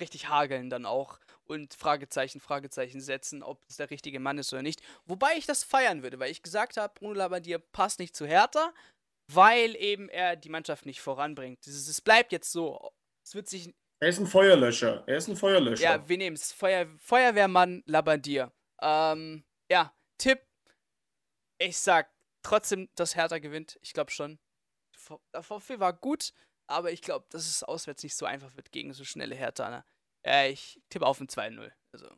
richtig 0.00 0.30
hageln 0.30 0.70
dann 0.70 0.86
auch 0.86 1.20
und 1.44 1.74
Fragezeichen, 1.74 2.40
Fragezeichen 2.40 3.02
setzen, 3.02 3.42
ob 3.42 3.62
es 3.68 3.76
der 3.76 3.90
richtige 3.90 4.18
Mann 4.18 4.38
ist 4.38 4.50
oder 4.54 4.62
nicht. 4.62 4.80
Wobei 5.04 5.36
ich 5.36 5.44
das 5.44 5.62
feiern 5.62 6.02
würde, 6.02 6.18
weil 6.18 6.30
ich 6.30 6.42
gesagt 6.42 6.78
habe, 6.78 6.94
Bruno 6.94 7.12
Labadier 7.12 7.58
passt 7.58 7.98
nicht 7.98 8.16
zu 8.16 8.24
Hertha, 8.24 8.72
weil 9.30 9.76
eben 9.76 10.08
er 10.08 10.36
die 10.36 10.48
Mannschaft 10.48 10.86
nicht 10.86 11.02
voranbringt. 11.02 11.66
Es 11.66 12.00
bleibt 12.00 12.32
jetzt 12.32 12.50
so, 12.50 12.92
es 13.26 13.34
wird 13.34 13.48
sich 13.48 13.74
Er 14.00 14.08
ist 14.08 14.20
ein 14.20 14.26
Feuerlöscher. 14.26 15.02
Er 15.06 15.16
ist 15.16 15.28
ein 15.28 15.36
Feuerlöscher. 15.36 15.82
Ja, 15.82 16.08
wir 16.08 16.16
nehmen 16.16 16.36
es. 16.36 16.52
Feuer, 16.52 16.86
Feuerwehrmann 16.98 17.82
Labandier. 17.86 18.52
Ähm, 18.80 19.44
ja, 19.70 19.92
Tipp. 20.16 20.40
Ich 21.58 21.78
sag 21.78 22.10
trotzdem, 22.42 22.88
dass 22.94 23.16
Hertha 23.16 23.38
gewinnt. 23.38 23.78
Ich 23.82 23.92
glaube 23.92 24.10
schon. 24.12 24.38
Der 25.34 25.42
VfB 25.42 25.78
war 25.78 25.92
gut, 25.92 26.32
aber 26.68 26.92
ich 26.92 27.02
glaube, 27.02 27.26
dass 27.30 27.46
es 27.46 27.62
auswärts 27.62 28.02
nicht 28.02 28.16
so 28.16 28.26
einfach 28.26 28.54
wird 28.56 28.72
gegen 28.72 28.92
so 28.92 29.04
schnelle 29.04 29.34
Hertha. 29.34 29.70
Ne? 29.70 29.84
Äh, 30.24 30.52
ich 30.52 30.80
tippe 30.88 31.06
auf 31.06 31.20
ein 31.20 31.28
2-0. 31.28 31.70
Also 31.92 32.08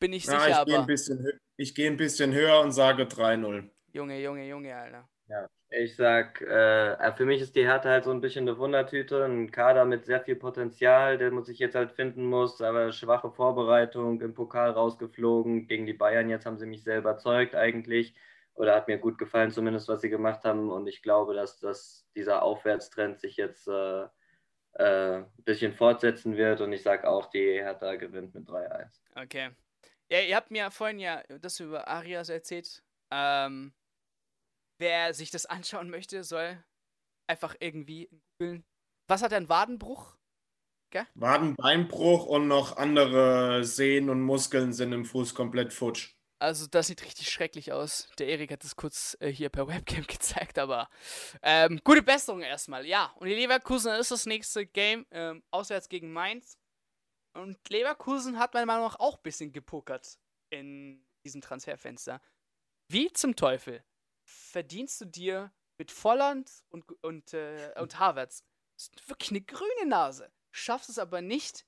bin 0.00 0.12
ich 0.12 0.24
sicher, 0.24 0.38
ja, 0.38 0.48
ich 0.48 0.54
aber. 0.76 0.86
Gehe 0.86 1.40
ich 1.56 1.74
gehe 1.74 1.88
ein 1.88 1.96
bisschen 1.96 2.32
höher 2.32 2.60
und 2.60 2.72
sage 2.72 3.04
3-0. 3.04 3.70
Junge, 3.92 4.20
Junge, 4.20 4.46
Junge, 4.48 4.76
Alter. 4.76 5.08
Ja, 5.28 5.48
ich 5.70 5.96
sag, 5.96 6.40
äh, 6.42 7.12
für 7.16 7.24
mich 7.24 7.40
ist 7.40 7.56
die 7.56 7.64
Hertha 7.64 7.88
halt 7.88 8.04
so 8.04 8.10
ein 8.10 8.20
bisschen 8.20 8.46
eine 8.46 8.58
Wundertüte, 8.58 9.24
ein 9.24 9.50
Kader 9.50 9.86
mit 9.86 10.04
sehr 10.04 10.20
viel 10.20 10.36
Potenzial, 10.36 11.16
der 11.16 11.30
muss 11.30 11.48
ich 11.48 11.58
jetzt 11.58 11.74
halt 11.74 11.92
finden 11.92 12.26
muss, 12.26 12.60
aber 12.60 12.92
schwache 12.92 13.30
Vorbereitung, 13.30 14.20
im 14.20 14.34
Pokal 14.34 14.70
rausgeflogen, 14.72 15.66
gegen 15.66 15.86
die 15.86 15.94
Bayern, 15.94 16.28
jetzt 16.28 16.44
haben 16.44 16.58
sie 16.58 16.66
mich 16.66 16.84
sehr 16.84 16.98
überzeugt 16.98 17.54
eigentlich 17.54 18.14
oder 18.52 18.74
hat 18.74 18.86
mir 18.86 18.98
gut 18.98 19.16
gefallen 19.18 19.50
zumindest, 19.50 19.88
was 19.88 20.02
sie 20.02 20.10
gemacht 20.10 20.44
haben 20.44 20.70
und 20.70 20.86
ich 20.86 21.02
glaube, 21.02 21.34
dass 21.34 21.58
das, 21.58 22.06
dieser 22.14 22.42
Aufwärtstrend 22.42 23.18
sich 23.18 23.36
jetzt 23.38 23.66
äh, 23.66 24.04
äh, 24.74 25.16
ein 25.22 25.32
bisschen 25.44 25.72
fortsetzen 25.72 26.36
wird 26.36 26.60
und 26.60 26.72
ich 26.72 26.82
sage 26.82 27.08
auch, 27.08 27.30
die 27.30 27.62
Hertha 27.62 27.96
gewinnt 27.96 28.34
mit 28.34 28.48
3-1. 28.48 29.02
Okay. 29.16 29.50
Ja, 30.10 30.20
ihr 30.20 30.36
habt 30.36 30.50
mir 30.50 30.70
vorhin 30.70 30.98
ja 30.98 31.22
das 31.40 31.60
über 31.60 31.88
Arias 31.88 32.28
erzählt. 32.28 32.82
Ähm, 33.10 33.72
wer 34.78 35.14
sich 35.14 35.30
das 35.30 35.46
anschauen 35.46 35.90
möchte, 35.90 36.24
soll 36.24 36.62
einfach 37.26 37.54
irgendwie 37.60 38.08
googeln. 38.38 38.64
Was 39.08 39.22
hat 39.22 39.32
er, 39.32 39.38
einen 39.38 39.48
Wadenbruch? 39.48 40.16
Gell? 40.90 41.06
Wadenbeinbruch 41.14 42.26
und 42.26 42.48
noch 42.48 42.76
andere 42.76 43.64
Sehnen 43.64 44.10
und 44.10 44.22
Muskeln 44.22 44.72
sind 44.72 44.92
im 44.92 45.04
Fuß 45.04 45.34
komplett 45.34 45.72
futsch. 45.72 46.14
Also 46.38 46.66
das 46.66 46.88
sieht 46.88 47.02
richtig 47.02 47.30
schrecklich 47.30 47.72
aus. 47.72 48.10
Der 48.18 48.28
Erik 48.28 48.52
hat 48.52 48.64
es 48.64 48.76
kurz 48.76 49.16
äh, 49.20 49.30
hier 49.30 49.48
per 49.48 49.66
Webcam 49.68 50.06
gezeigt, 50.06 50.58
aber 50.58 50.88
ähm, 51.42 51.80
gute 51.84 52.02
Besserung 52.02 52.42
erstmal. 52.42 52.86
Ja, 52.86 53.12
und 53.16 53.28
die 53.28 53.34
Leverkusen 53.34 53.92
ist 53.94 54.10
das 54.10 54.26
nächste 54.26 54.66
Game 54.66 55.06
ähm, 55.10 55.42
auswärts 55.50 55.88
gegen 55.88 56.12
Mainz. 56.12 56.58
Und 57.34 57.58
Leverkusen 57.68 58.38
hat 58.38 58.54
meiner 58.54 58.66
Meinung 58.66 58.84
nach 58.84 59.00
auch 59.00 59.16
ein 59.16 59.22
bisschen 59.22 59.52
gepokert 59.52 60.18
in 60.50 61.04
diesem 61.24 61.40
Transferfenster. 61.40 62.20
Wie 62.88 63.12
zum 63.12 63.34
Teufel 63.34 63.82
verdienst 64.24 65.00
du 65.00 65.04
dir 65.04 65.52
mit 65.78 65.90
Volland 65.90 66.50
und, 66.70 66.84
und, 67.02 67.34
äh, 67.34 67.72
und 67.78 67.98
Havertz 67.98 68.44
wirklich 69.06 69.30
eine 69.30 69.42
grüne 69.42 69.86
Nase. 69.86 70.32
Schaffst 70.50 70.88
es 70.88 70.98
aber 70.98 71.20
nicht 71.20 71.64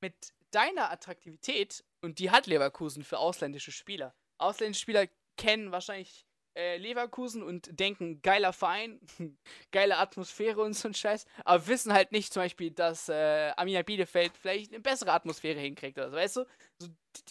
mit 0.00 0.34
deiner 0.50 0.90
Attraktivität, 0.90 1.84
und 2.00 2.18
die 2.18 2.30
hat 2.30 2.46
Leverkusen 2.46 3.02
für 3.02 3.18
ausländische 3.18 3.72
Spieler. 3.72 4.14
Ausländische 4.38 4.82
Spieler 4.82 5.08
kennen 5.36 5.72
wahrscheinlich 5.72 6.26
äh, 6.54 6.76
Leverkusen 6.76 7.42
und 7.42 7.80
denken, 7.80 8.20
geiler 8.22 8.52
Verein, 8.52 9.00
geile 9.72 9.96
Atmosphäre 9.96 10.60
und 10.60 10.74
so 10.74 10.88
ein 10.88 10.94
Scheiß, 10.94 11.26
aber 11.44 11.66
wissen 11.66 11.92
halt 11.92 12.12
nicht 12.12 12.32
zum 12.32 12.42
Beispiel, 12.42 12.70
dass 12.70 13.08
äh, 13.08 13.52
Amina 13.56 13.82
Bielefeld 13.82 14.36
vielleicht 14.36 14.72
eine 14.72 14.80
bessere 14.80 15.12
Atmosphäre 15.12 15.58
hinkriegt 15.58 15.98
oder 15.98 16.10
so, 16.10 16.16
weißt 16.16 16.36
du? 16.36 16.44
So, 16.80 16.88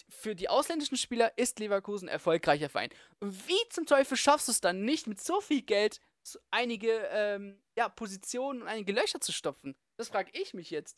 für 0.08 0.34
die 0.34 0.48
ausländischen 0.48 0.96
Spieler 0.96 1.36
ist 1.36 1.58
Leverkusen 1.58 2.08
ein 2.08 2.12
erfolgreicher 2.12 2.70
Verein. 2.70 2.90
Wie 3.20 3.68
zum 3.70 3.86
Teufel 3.86 4.16
schaffst 4.16 4.48
du 4.48 4.52
es 4.52 4.60
dann 4.60 4.84
nicht, 4.84 5.06
mit 5.06 5.20
so 5.20 5.40
viel 5.40 5.62
Geld 5.62 6.00
so 6.22 6.38
einige 6.50 6.90
ähm, 7.10 7.62
ja, 7.76 7.88
Positionen 7.88 8.62
und 8.62 8.68
einige 8.68 8.92
Löcher 8.92 9.20
zu 9.20 9.32
stopfen? 9.32 9.76
Das 9.98 10.08
frage 10.08 10.30
ich 10.32 10.54
mich 10.54 10.70
jetzt. 10.70 10.96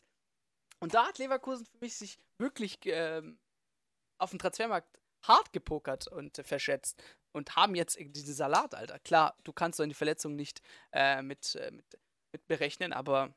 Und 0.79 0.93
da 0.93 1.07
hat 1.07 1.17
Leverkusen 1.17 1.65
für 1.65 1.77
mich 1.79 1.95
sich 1.95 2.19
wirklich 2.37 2.79
ähm, 2.85 3.39
auf 4.19 4.29
dem 4.29 4.39
Transfermarkt 4.39 4.97
hart 5.23 5.51
gepokert 5.51 6.07
und 6.07 6.39
äh, 6.39 6.43
verschätzt 6.43 7.03
und 7.33 7.55
haben 7.55 7.75
jetzt 7.75 7.97
diesen 7.99 8.33
Salat, 8.33 8.75
Alter. 8.75 8.99
Klar, 8.99 9.35
du 9.43 9.51
kannst 9.51 9.77
so 9.77 9.83
eine 9.83 9.93
Verletzung 9.93 10.35
nicht 10.35 10.61
äh, 10.93 11.21
mit, 11.21 11.55
äh, 11.55 11.71
mit, 11.71 11.85
mit 12.31 12.47
berechnen, 12.47 12.93
aber 12.93 13.35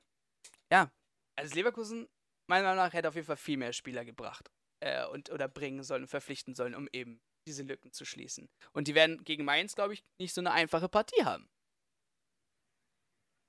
ja, 0.71 0.93
also 1.37 1.55
Leverkusen, 1.55 2.09
meiner 2.47 2.69
Meinung 2.69 2.85
nach, 2.85 2.93
hätte 2.93 3.09
auf 3.09 3.15
jeden 3.15 3.27
Fall 3.27 3.37
viel 3.37 3.57
mehr 3.57 3.73
Spieler 3.73 4.05
gebracht 4.05 4.51
äh, 4.81 5.07
und 5.07 5.31
oder 5.31 5.49
bringen 5.49 5.83
sollen, 5.83 6.07
verpflichten 6.07 6.55
sollen, 6.55 6.74
um 6.74 6.89
eben 6.93 7.20
diese 7.47 7.62
Lücken 7.62 7.93
zu 7.93 8.05
schließen. 8.05 8.49
Und 8.72 8.89
die 8.89 8.95
werden 8.95 9.24
gegen 9.24 9.45
Mainz, 9.45 9.74
glaube 9.74 9.95
ich, 9.95 10.03
nicht 10.18 10.35
so 10.35 10.41
eine 10.41 10.53
einfache 10.53 10.89
Partie 10.89 11.24
haben. 11.24 11.49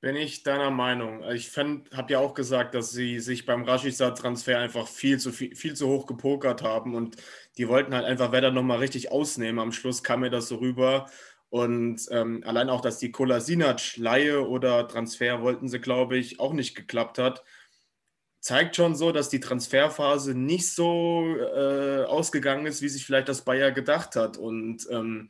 Bin 0.02 0.16
ich 0.16 0.42
deiner 0.42 0.72
Meinung. 0.72 1.24
Ich 1.32 1.56
habe 1.56 2.12
ja 2.12 2.18
auch 2.18 2.34
gesagt, 2.34 2.74
dass 2.74 2.90
sie 2.90 3.20
sich 3.20 3.46
beim 3.46 3.64
Rashica-Transfer 3.64 4.58
einfach 4.58 4.88
viel 4.88 5.20
zu, 5.20 5.32
viel, 5.32 5.56
viel 5.56 5.76
zu 5.76 5.88
hoch 5.88 6.08
gepokert 6.08 6.64
haben 6.64 6.96
und 6.96 7.18
die 7.58 7.68
wollten 7.68 7.94
halt 7.94 8.06
einfach 8.06 8.32
Werder 8.32 8.50
nochmal 8.50 8.80
richtig 8.80 9.12
ausnehmen. 9.12 9.60
Am 9.60 9.72
Schluss 9.72 10.02
kam 10.02 10.22
mir 10.22 10.32
das 10.32 10.48
so 10.48 10.56
rüber. 10.56 11.08
Und 11.50 12.08
ähm, 12.10 12.42
allein 12.46 12.70
auch, 12.70 12.82
dass 12.82 12.98
die 12.98 13.12
Kolasinac-Leihe 13.12 14.48
oder 14.48 14.88
Transfer 14.88 15.42
wollten 15.44 15.68
sie, 15.68 15.80
glaube 15.80 16.18
ich, 16.18 16.40
auch 16.40 16.54
nicht 16.54 16.76
geklappt 16.76 17.20
hat, 17.20 17.44
zeigt 18.42 18.76
schon 18.76 18.96
so, 18.96 19.12
dass 19.12 19.30
die 19.30 19.40
Transferphase 19.40 20.34
nicht 20.34 20.68
so 20.68 21.36
äh, 21.38 22.04
ausgegangen 22.06 22.66
ist, 22.66 22.82
wie 22.82 22.90
sich 22.90 23.06
vielleicht 23.06 23.30
das 23.30 23.46
Bayer 23.46 23.72
gedacht 23.72 24.16
hat. 24.16 24.38
Und 24.38 24.88
ähm, 24.90 25.30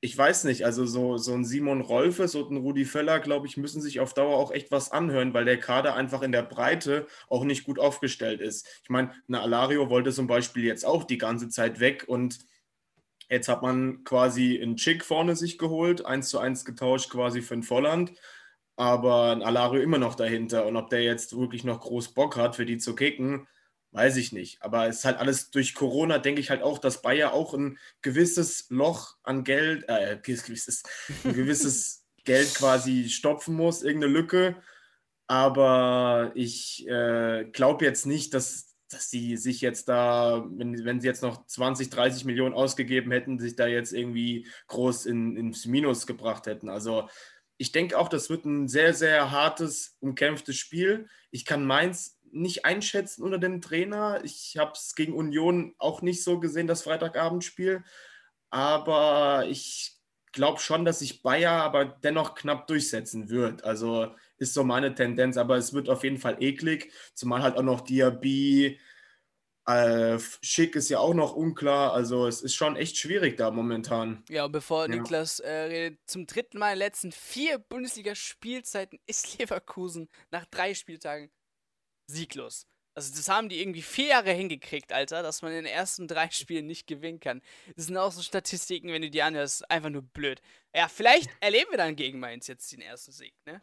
ich 0.00 0.16
weiß 0.16 0.44
nicht, 0.44 0.64
also 0.64 0.86
so, 0.86 1.16
so 1.18 1.34
ein 1.34 1.44
Simon 1.44 1.80
Rolfes 1.80 2.36
und 2.36 2.50
ein 2.50 2.56
Rudi 2.56 2.84
Völler, 2.84 3.18
glaube 3.18 3.48
ich, 3.48 3.56
müssen 3.56 3.82
sich 3.82 3.98
auf 3.98 4.14
Dauer 4.14 4.36
auch 4.36 4.52
echt 4.52 4.70
was 4.70 4.92
anhören, 4.92 5.34
weil 5.34 5.44
der 5.44 5.58
Kader 5.58 5.94
einfach 5.96 6.22
in 6.22 6.32
der 6.32 6.42
Breite 6.42 7.06
auch 7.28 7.44
nicht 7.44 7.64
gut 7.64 7.80
aufgestellt 7.80 8.40
ist. 8.40 8.68
Ich 8.84 8.90
meine, 8.90 9.12
eine 9.26 9.40
Alario 9.40 9.90
wollte 9.90 10.12
zum 10.12 10.28
Beispiel 10.28 10.64
jetzt 10.64 10.86
auch 10.86 11.04
die 11.04 11.18
ganze 11.18 11.48
Zeit 11.48 11.80
weg 11.80 12.04
und 12.06 12.38
jetzt 13.30 13.48
hat 13.48 13.62
man 13.62 14.04
quasi 14.04 14.60
einen 14.60 14.76
Chick 14.76 15.04
vorne 15.04 15.34
sich 15.34 15.58
geholt, 15.58 16.06
eins 16.06 16.28
zu 16.28 16.38
eins 16.38 16.64
getauscht 16.64 17.10
quasi 17.10 17.42
für 17.42 17.54
ein 17.54 17.62
Volland, 17.64 18.12
aber 18.76 19.32
ein 19.32 19.42
Alario 19.42 19.82
immer 19.82 19.98
noch 19.98 20.14
dahinter 20.14 20.66
und 20.66 20.76
ob 20.76 20.90
der 20.90 21.02
jetzt 21.02 21.36
wirklich 21.36 21.64
noch 21.64 21.80
groß 21.80 22.14
Bock 22.14 22.36
hat, 22.36 22.56
für 22.56 22.66
die 22.66 22.78
zu 22.78 22.94
kicken, 22.94 23.46
Weiß 23.92 24.16
ich 24.16 24.32
nicht. 24.32 24.62
Aber 24.62 24.88
es 24.88 24.98
ist 24.98 25.04
halt 25.04 25.18
alles 25.18 25.50
durch 25.50 25.74
Corona, 25.74 26.18
denke 26.18 26.40
ich 26.40 26.48
halt 26.48 26.62
auch, 26.62 26.78
dass 26.78 27.02
Bayer 27.02 27.34
auch 27.34 27.52
ein 27.52 27.78
gewisses 28.00 28.66
Loch 28.70 29.16
an 29.22 29.44
Geld, 29.44 29.84
äh, 29.86 30.18
gewisses, 30.22 30.82
ein 31.24 31.34
gewisses 31.34 32.06
Geld 32.24 32.54
quasi 32.54 33.10
stopfen 33.10 33.54
muss, 33.54 33.82
irgendeine 33.82 34.14
Lücke. 34.14 34.56
Aber 35.26 36.32
ich 36.34 36.88
äh, 36.88 37.44
glaube 37.52 37.84
jetzt 37.84 38.06
nicht, 38.06 38.32
dass, 38.32 38.74
dass 38.88 39.10
sie 39.10 39.36
sich 39.36 39.60
jetzt 39.60 39.90
da, 39.90 40.46
wenn, 40.50 40.86
wenn 40.86 41.00
sie 41.02 41.06
jetzt 41.06 41.22
noch 41.22 41.46
20, 41.46 41.90
30 41.90 42.24
Millionen 42.24 42.54
ausgegeben 42.54 43.12
hätten, 43.12 43.38
sich 43.38 43.56
da 43.56 43.66
jetzt 43.66 43.92
irgendwie 43.92 44.46
groß 44.68 45.04
in, 45.04 45.36
ins 45.36 45.66
Minus 45.66 46.06
gebracht 46.06 46.46
hätten. 46.46 46.70
Also 46.70 47.10
ich 47.62 47.70
denke 47.70 47.96
auch, 47.96 48.08
das 48.08 48.28
wird 48.28 48.44
ein 48.44 48.66
sehr, 48.66 48.92
sehr 48.92 49.30
hartes, 49.30 49.96
umkämpftes 50.00 50.56
Spiel. 50.56 51.06
Ich 51.30 51.44
kann 51.44 51.64
Mainz 51.64 52.18
nicht 52.32 52.64
einschätzen 52.64 53.22
unter 53.22 53.38
dem 53.38 53.60
Trainer. 53.60 54.20
Ich 54.24 54.56
habe 54.58 54.72
es 54.72 54.96
gegen 54.96 55.12
Union 55.12 55.72
auch 55.78 56.02
nicht 56.02 56.24
so 56.24 56.40
gesehen, 56.40 56.66
das 56.66 56.82
Freitagabendspiel. 56.82 57.84
Aber 58.50 59.46
ich 59.48 59.96
glaube 60.32 60.58
schon, 60.58 60.84
dass 60.84 60.98
sich 60.98 61.22
Bayer 61.22 61.52
aber 61.52 61.84
dennoch 61.84 62.34
knapp 62.34 62.66
durchsetzen 62.66 63.30
wird. 63.30 63.62
Also 63.62 64.12
ist 64.38 64.54
so 64.54 64.64
meine 64.64 64.96
Tendenz. 64.96 65.36
Aber 65.36 65.56
es 65.56 65.72
wird 65.72 65.88
auf 65.88 66.02
jeden 66.02 66.18
Fall 66.18 66.42
eklig. 66.42 66.92
Zumal 67.14 67.42
halt 67.42 67.56
auch 67.56 67.62
noch 67.62 67.82
Diaby. 67.82 68.80
Äh, 69.76 70.18
Schick 70.42 70.76
ist 70.76 70.88
ja 70.88 70.98
auch 70.98 71.14
noch 71.14 71.34
unklar. 71.34 71.92
Also 71.92 72.26
es 72.26 72.42
ist 72.42 72.54
schon 72.54 72.76
echt 72.76 72.96
schwierig 72.96 73.36
da 73.36 73.50
momentan. 73.50 74.24
Ja, 74.28 74.44
und 74.44 74.52
bevor 74.52 74.88
ja. 74.88 74.96
Niklas 74.96 75.40
äh, 75.40 75.96
zum 76.06 76.26
dritten 76.26 76.58
Mal 76.58 76.72
in 76.72 76.78
den 76.78 76.86
letzten 76.86 77.12
vier 77.12 77.58
Bundesliga-Spielzeiten 77.58 78.98
ist 79.06 79.38
Leverkusen 79.38 80.08
nach 80.30 80.46
drei 80.46 80.74
Spieltagen 80.74 81.30
sieglos. 82.06 82.66
Also 82.94 83.14
das 83.14 83.28
haben 83.28 83.48
die 83.48 83.60
irgendwie 83.60 83.82
vier 83.82 84.08
Jahre 84.08 84.32
hingekriegt, 84.32 84.92
Alter, 84.92 85.22
dass 85.22 85.40
man 85.40 85.52
in 85.52 85.64
den 85.64 85.72
ersten 85.72 86.06
drei 86.06 86.28
Spielen 86.30 86.66
nicht 86.66 86.86
gewinnen 86.86 87.20
kann. 87.20 87.40
Das 87.74 87.86
sind 87.86 87.96
auch 87.96 88.12
so 88.12 88.22
Statistiken, 88.22 88.88
wenn 88.88 89.02
du 89.02 89.10
die 89.10 89.22
anhörst, 89.22 89.70
einfach 89.70 89.90
nur 89.90 90.02
blöd. 90.02 90.42
Ja, 90.74 90.88
vielleicht 90.88 91.30
erleben 91.40 91.70
wir 91.70 91.78
dann 91.78 91.96
gegen 91.96 92.20
Mainz 92.20 92.46
jetzt 92.46 92.72
den 92.72 92.80
ersten 92.80 93.12
Sieg, 93.12 93.34
ne? 93.46 93.62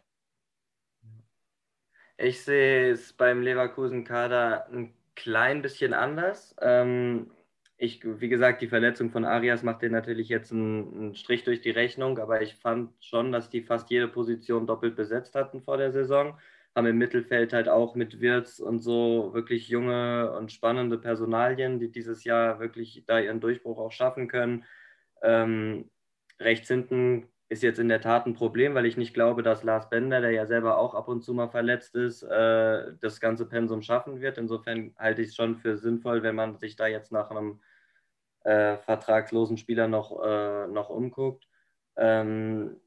Ich 2.17 2.43
sehe 2.43 2.91
es 2.91 3.13
beim 3.13 3.41
Leverkusen-Kader 3.41 4.67
ein 4.73 4.93
klein 5.21 5.61
bisschen 5.61 5.93
anders. 5.93 6.55
Ähm, 6.61 7.31
ich, 7.77 8.01
wie 8.03 8.29
gesagt, 8.29 8.61
die 8.61 8.67
Verletzung 8.67 9.09
von 9.11 9.25
Arias 9.25 9.63
macht 9.63 9.81
dir 9.81 9.89
natürlich 9.89 10.29
jetzt 10.29 10.51
einen, 10.51 10.93
einen 10.93 11.15
Strich 11.15 11.43
durch 11.43 11.61
die 11.61 11.69
Rechnung, 11.71 12.17
aber 12.19 12.41
ich 12.41 12.55
fand 12.55 12.91
schon, 13.03 13.31
dass 13.31 13.49
die 13.49 13.61
fast 13.61 13.89
jede 13.89 14.07
Position 14.07 14.67
doppelt 14.67 14.95
besetzt 14.95 15.35
hatten 15.35 15.61
vor 15.61 15.77
der 15.77 15.91
Saison 15.91 16.37
haben 16.75 16.87
im 16.87 16.97
Mittelfeld 16.97 17.53
halt 17.53 17.67
auch 17.67 17.95
mit 17.95 18.21
Wirtz 18.21 18.59
und 18.59 18.79
so 18.79 19.31
wirklich 19.33 19.69
junge 19.69 20.31
und 20.31 20.51
spannende 20.51 20.97
Personalien, 20.97 21.79
die 21.79 21.91
dieses 21.91 22.23
Jahr 22.23 22.59
wirklich 22.59 23.03
da 23.07 23.19
ihren 23.19 23.39
Durchbruch 23.39 23.79
auch 23.79 23.91
schaffen 23.91 24.27
können. 24.27 24.65
Ähm, 25.21 25.89
rechts 26.39 26.67
hinten 26.67 27.27
ist 27.49 27.63
jetzt 27.63 27.79
in 27.79 27.89
der 27.89 27.99
Tat 27.99 28.27
ein 28.27 28.35
Problem, 28.35 28.75
weil 28.75 28.85
ich 28.85 28.95
nicht 28.95 29.15
glaube, 29.15 29.41
dass 29.41 29.63
Lars 29.63 29.89
Bender, 29.89 30.21
der 30.21 30.31
ja 30.31 30.45
selber 30.45 30.77
auch 30.77 30.93
ab 30.93 31.07
und 31.07 31.23
zu 31.23 31.33
mal 31.33 31.49
verletzt 31.49 31.95
ist, 31.95 32.21
äh, 32.23 32.93
das 33.01 33.19
ganze 33.19 33.47
Pensum 33.47 33.81
schaffen 33.81 34.21
wird. 34.21 34.37
Insofern 34.37 34.93
halte 34.97 35.23
ich 35.23 35.29
es 35.29 35.35
schon 35.35 35.57
für 35.57 35.75
sinnvoll, 35.77 36.21
wenn 36.21 36.35
man 36.35 36.57
sich 36.57 36.75
da 36.75 36.85
jetzt 36.85 37.11
nach 37.11 37.31
einem 37.31 37.59
äh, 38.43 38.77
vertragslosen 38.77 39.57
Spieler 39.57 39.87
noch, 39.87 40.23
äh, 40.23 40.67
noch 40.67 40.89
umguckt. 40.89 41.47
Ähm, 41.97 42.77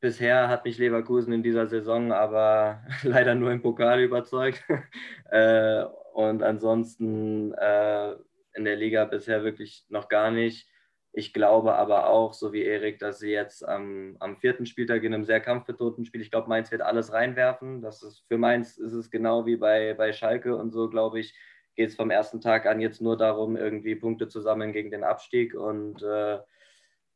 bisher 0.00 0.48
hat 0.48 0.64
mich 0.64 0.78
Leverkusen 0.78 1.32
in 1.32 1.42
dieser 1.42 1.66
Saison 1.66 2.12
aber 2.12 2.82
leider 3.02 3.34
nur 3.34 3.50
im 3.52 3.62
Pokal 3.62 4.00
überzeugt. 4.00 4.62
äh, 5.30 5.84
und 6.12 6.42
ansonsten 6.42 7.54
äh, 7.54 8.12
in 8.54 8.64
der 8.64 8.76
Liga 8.76 9.06
bisher 9.06 9.44
wirklich 9.44 9.86
noch 9.88 10.08
gar 10.08 10.30
nicht. 10.30 10.69
Ich 11.12 11.32
glaube 11.32 11.74
aber 11.74 12.08
auch, 12.08 12.34
so 12.34 12.52
wie 12.52 12.62
Erik, 12.62 13.00
dass 13.00 13.18
sie 13.18 13.30
jetzt 13.30 13.66
am, 13.66 14.16
am 14.20 14.36
vierten 14.36 14.64
Spieltag 14.64 15.02
in 15.02 15.12
einem 15.12 15.24
sehr 15.24 15.40
kampfbetonten 15.40 16.04
Spiel, 16.04 16.20
ich 16.20 16.30
glaube, 16.30 16.48
Mainz 16.48 16.70
wird 16.70 16.82
alles 16.82 17.12
reinwerfen. 17.12 17.82
Das 17.82 18.02
ist, 18.04 18.24
für 18.28 18.38
Mainz 18.38 18.76
ist 18.76 18.92
es 18.92 19.10
genau 19.10 19.44
wie 19.44 19.56
bei, 19.56 19.94
bei 19.94 20.12
Schalke 20.12 20.56
und 20.56 20.70
so, 20.70 20.88
glaube 20.88 21.18
ich, 21.18 21.34
geht 21.74 21.90
es 21.90 21.96
vom 21.96 22.10
ersten 22.10 22.40
Tag 22.40 22.66
an 22.66 22.80
jetzt 22.80 23.00
nur 23.00 23.16
darum, 23.16 23.56
irgendwie 23.56 23.96
Punkte 23.96 24.28
zu 24.28 24.40
sammeln 24.40 24.72
gegen 24.72 24.92
den 24.92 25.02
Abstieg. 25.02 25.54
Und, 25.54 26.00
äh, 26.02 26.38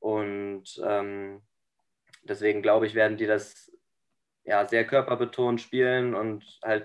und 0.00 0.82
ähm, 0.84 1.42
deswegen 2.24 2.62
glaube 2.62 2.86
ich, 2.86 2.94
werden 2.96 3.16
die 3.16 3.26
das 3.26 3.70
ja, 4.44 4.68
sehr 4.68 4.86
körperbetont 4.86 5.60
spielen 5.60 6.14
und 6.14 6.44
halt 6.62 6.84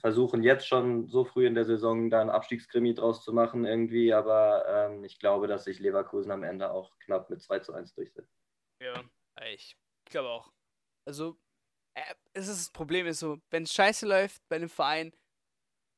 versuchen 0.00 0.42
jetzt 0.42 0.66
schon 0.66 1.06
so 1.08 1.24
früh 1.24 1.46
in 1.46 1.54
der 1.54 1.64
Saison 1.64 2.10
da 2.10 2.20
ein 2.20 2.30
Abstiegskrimi 2.30 2.94
draus 2.94 3.22
zu 3.22 3.32
machen 3.32 3.64
irgendwie. 3.64 4.12
Aber 4.12 4.64
ähm, 4.68 5.04
ich 5.04 5.20
glaube, 5.20 5.46
dass 5.46 5.64
sich 5.64 5.78
Leverkusen 5.78 6.32
am 6.32 6.42
Ende 6.42 6.70
auch 6.70 6.98
knapp 6.98 7.30
mit 7.30 7.40
2 7.40 7.60
zu 7.60 7.72
1 7.74 7.94
durchsetzt. 7.94 8.34
Ja, 8.82 9.04
ich 9.52 9.76
glaube 10.04 10.28
auch. 10.30 10.52
Also, 11.06 11.38
äh, 11.94 12.14
es 12.32 12.48
ist 12.48 12.60
das 12.66 12.70
Problem 12.70 13.06
ist 13.06 13.20
so, 13.20 13.38
wenn 13.50 13.62
es 13.62 13.72
scheiße 13.72 14.06
läuft 14.06 14.42
bei 14.48 14.56
einem 14.56 14.68
Verein, 14.68 15.12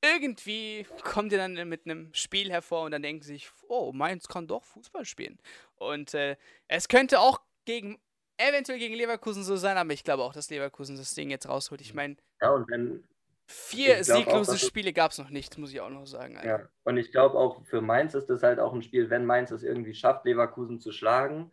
irgendwie 0.05 0.87
kommt 1.03 1.33
ihr 1.33 1.39
dann 1.39 1.55
mit 1.69 1.87
einem 1.87 2.13
Spiel 2.13 2.51
hervor 2.51 2.85
und 2.85 2.93
dann 2.93 3.03
denken 3.03 3.23
sie 3.23 3.35
sich, 3.35 3.51
oh, 3.69 3.93
Mainz 3.93 4.29
kann 4.29 4.47
doch 4.47 4.65
Fußball 4.65 5.07
spielen. 5.07 5.39
Und 5.77 6.13
äh, 6.15 6.37
es 6.69 6.89
könnte 6.89 7.19
auch 7.19 7.41
gegen 7.65 7.99
eventuell 8.39 8.78
gegen 8.78 8.95
Leverkusen 8.95 9.43
so 9.43 9.57
sein, 9.57 9.76
aber 9.76 9.93
ich 9.93 10.05
glaube 10.05 10.22
auch, 10.22 10.32
dass 10.32 10.51
Leverkusen 10.51 10.97
das 10.97 11.14
Ding 11.14 11.30
jetzt 11.30 11.49
rausholt. 11.49 11.80
Ich 11.80 11.95
meine, 11.95 12.16
ja, 12.41 12.51
und 12.51 12.70
wenn, 12.70 13.05
vier 13.47 14.05
sieglose 14.05 14.53
auch, 14.53 14.57
Spiele 14.57 14.93
gab 14.93 15.11
es 15.11 15.18
noch 15.18 15.30
nicht, 15.30 15.59
muss 15.59 15.72
ich 15.72 15.80
auch 15.80 15.91
noch 15.91 16.07
sagen. 16.07 16.36
Alter. 16.36 16.49
Ja, 16.49 16.68
und 16.84 16.97
ich 16.99 17.11
glaube 17.11 17.39
auch 17.39 17.64
für 17.64 17.80
Mainz 17.80 18.14
ist 18.14 18.26
das 18.26 18.43
halt 18.43 18.61
auch 18.61 18.72
ein 18.72 18.82
Spiel, 18.82 19.11
wenn 19.11 19.24
Mainz 19.24 19.51
es 19.51 19.62
irgendwie 19.62 19.95
schafft, 19.95 20.24
Leverkusen 20.24 20.80
zu 20.80 20.93
schlagen, 20.93 21.51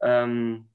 ähm, 0.00 0.68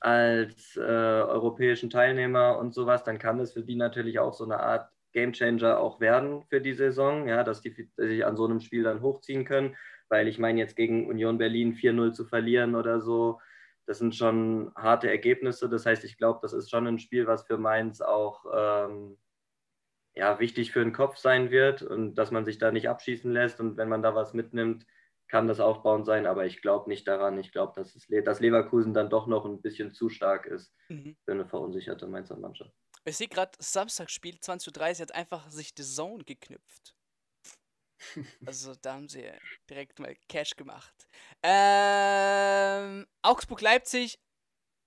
als 0.00 0.76
äh, 0.76 0.80
europäischen 0.80 1.88
Teilnehmer 1.88 2.58
und 2.58 2.74
sowas, 2.74 3.04
dann 3.04 3.18
kann 3.18 3.38
das 3.38 3.52
für 3.54 3.62
die 3.62 3.76
natürlich 3.76 4.18
auch 4.18 4.34
so 4.34 4.44
eine 4.44 4.60
Art 4.60 4.90
Gamechanger 5.12 5.80
auch 5.80 6.00
werden 6.00 6.44
für 6.50 6.60
die 6.60 6.74
Saison, 6.74 7.26
ja, 7.26 7.42
dass 7.42 7.62
die 7.62 7.88
sich 7.96 8.26
an 8.26 8.36
so 8.36 8.44
einem 8.44 8.60
Spiel 8.60 8.82
dann 8.82 9.00
hochziehen 9.00 9.46
können, 9.46 9.74
weil 10.10 10.28
ich 10.28 10.38
meine, 10.38 10.60
jetzt 10.60 10.76
gegen 10.76 11.08
Union 11.08 11.38
Berlin 11.38 11.74
4-0 11.74 12.12
zu 12.12 12.26
verlieren 12.26 12.74
oder 12.74 13.00
so, 13.00 13.40
das 13.88 13.96
sind 13.96 14.14
schon 14.14 14.70
harte 14.76 15.08
Ergebnisse. 15.08 15.66
Das 15.70 15.86
heißt, 15.86 16.04
ich 16.04 16.18
glaube, 16.18 16.40
das 16.42 16.52
ist 16.52 16.68
schon 16.68 16.86
ein 16.86 16.98
Spiel, 16.98 17.26
was 17.26 17.46
für 17.46 17.56
Mainz 17.56 18.02
auch 18.02 18.44
ähm, 18.54 19.18
ja, 20.14 20.38
wichtig 20.38 20.72
für 20.72 20.80
den 20.80 20.92
Kopf 20.92 21.16
sein 21.16 21.50
wird 21.50 21.80
und 21.80 22.16
dass 22.16 22.30
man 22.30 22.44
sich 22.44 22.58
da 22.58 22.70
nicht 22.70 22.90
abschießen 22.90 23.32
lässt. 23.32 23.60
Und 23.60 23.78
wenn 23.78 23.88
man 23.88 24.02
da 24.02 24.14
was 24.14 24.34
mitnimmt, 24.34 24.84
kann 25.26 25.48
das 25.48 25.58
aufbauend 25.58 26.04
sein. 26.04 26.26
Aber 26.26 26.44
ich 26.44 26.60
glaube 26.60 26.90
nicht 26.90 27.08
daran. 27.08 27.38
Ich 27.38 27.50
glaube, 27.50 27.72
dass, 27.76 27.96
dass 28.24 28.40
Leverkusen 28.40 28.92
dann 28.92 29.08
doch 29.08 29.26
noch 29.26 29.46
ein 29.46 29.62
bisschen 29.62 29.90
zu 29.90 30.10
stark 30.10 30.44
ist 30.44 30.70
mhm. 30.90 31.16
für 31.24 31.32
eine 31.32 31.46
verunsicherte 31.46 32.06
Mainzer 32.06 32.36
Mannschaft. 32.36 32.74
Ich 33.06 33.16
sehe 33.16 33.28
gerade, 33.28 33.52
Samstagspiel 33.58 34.34
20.30 34.34 34.96
Uhr 34.96 35.02
hat 35.02 35.14
einfach 35.14 35.48
sich 35.48 35.72
The 35.74 35.82
Zone 35.82 36.24
geknüpft. 36.24 36.94
Also 38.46 38.74
da 38.80 38.94
haben 38.94 39.08
sie 39.08 39.24
direkt 39.68 39.98
mal 39.98 40.14
Cash 40.28 40.56
gemacht. 40.56 41.06
Ähm, 41.42 43.06
Augsburg-Leipzig, 43.22 44.18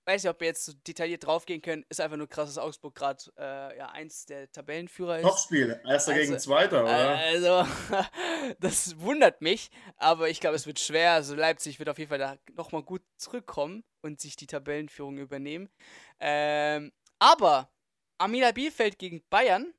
weiß 0.06 0.24
nicht, 0.24 0.30
ob 0.30 0.40
wir 0.40 0.48
jetzt 0.48 0.64
so 0.64 0.72
detailliert 0.86 1.24
draufgehen 1.26 1.62
können, 1.62 1.84
ist 1.88 2.00
einfach 2.00 2.16
nur 2.16 2.28
krass, 2.28 2.48
dass 2.48 2.58
Augsburg 2.58 2.94
gerade 2.94 3.22
äh, 3.38 3.78
ja, 3.78 3.90
eins 3.90 4.26
der 4.26 4.50
Tabellenführer 4.50 5.18
ist. 5.18 5.24
Topspiel, 5.24 5.80
erster 5.84 6.12
also, 6.12 6.24
gegen 6.24 6.38
zweiter, 6.38 6.82
oder? 6.82 7.16
Also, 7.16 7.66
das 8.60 8.98
wundert 8.98 9.40
mich, 9.42 9.70
aber 9.96 10.28
ich 10.28 10.40
glaube, 10.40 10.56
es 10.56 10.66
wird 10.66 10.80
schwer. 10.80 11.12
Also 11.12 11.34
Leipzig 11.34 11.78
wird 11.78 11.88
auf 11.88 11.98
jeden 11.98 12.08
Fall 12.08 12.18
da 12.18 12.36
nochmal 12.54 12.82
gut 12.82 13.02
zurückkommen 13.16 13.84
und 14.00 14.20
sich 14.20 14.36
die 14.36 14.46
Tabellenführung 14.46 15.18
übernehmen. 15.18 15.70
Ähm, 16.18 16.92
aber 17.18 17.70
Amina 18.18 18.50
Bielefeld 18.50 18.98
gegen 18.98 19.22
Bayern 19.30 19.72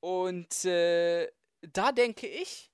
und 0.00 0.64
äh, 0.64 1.30
da 1.62 1.92
denke 1.92 2.26
ich, 2.26 2.70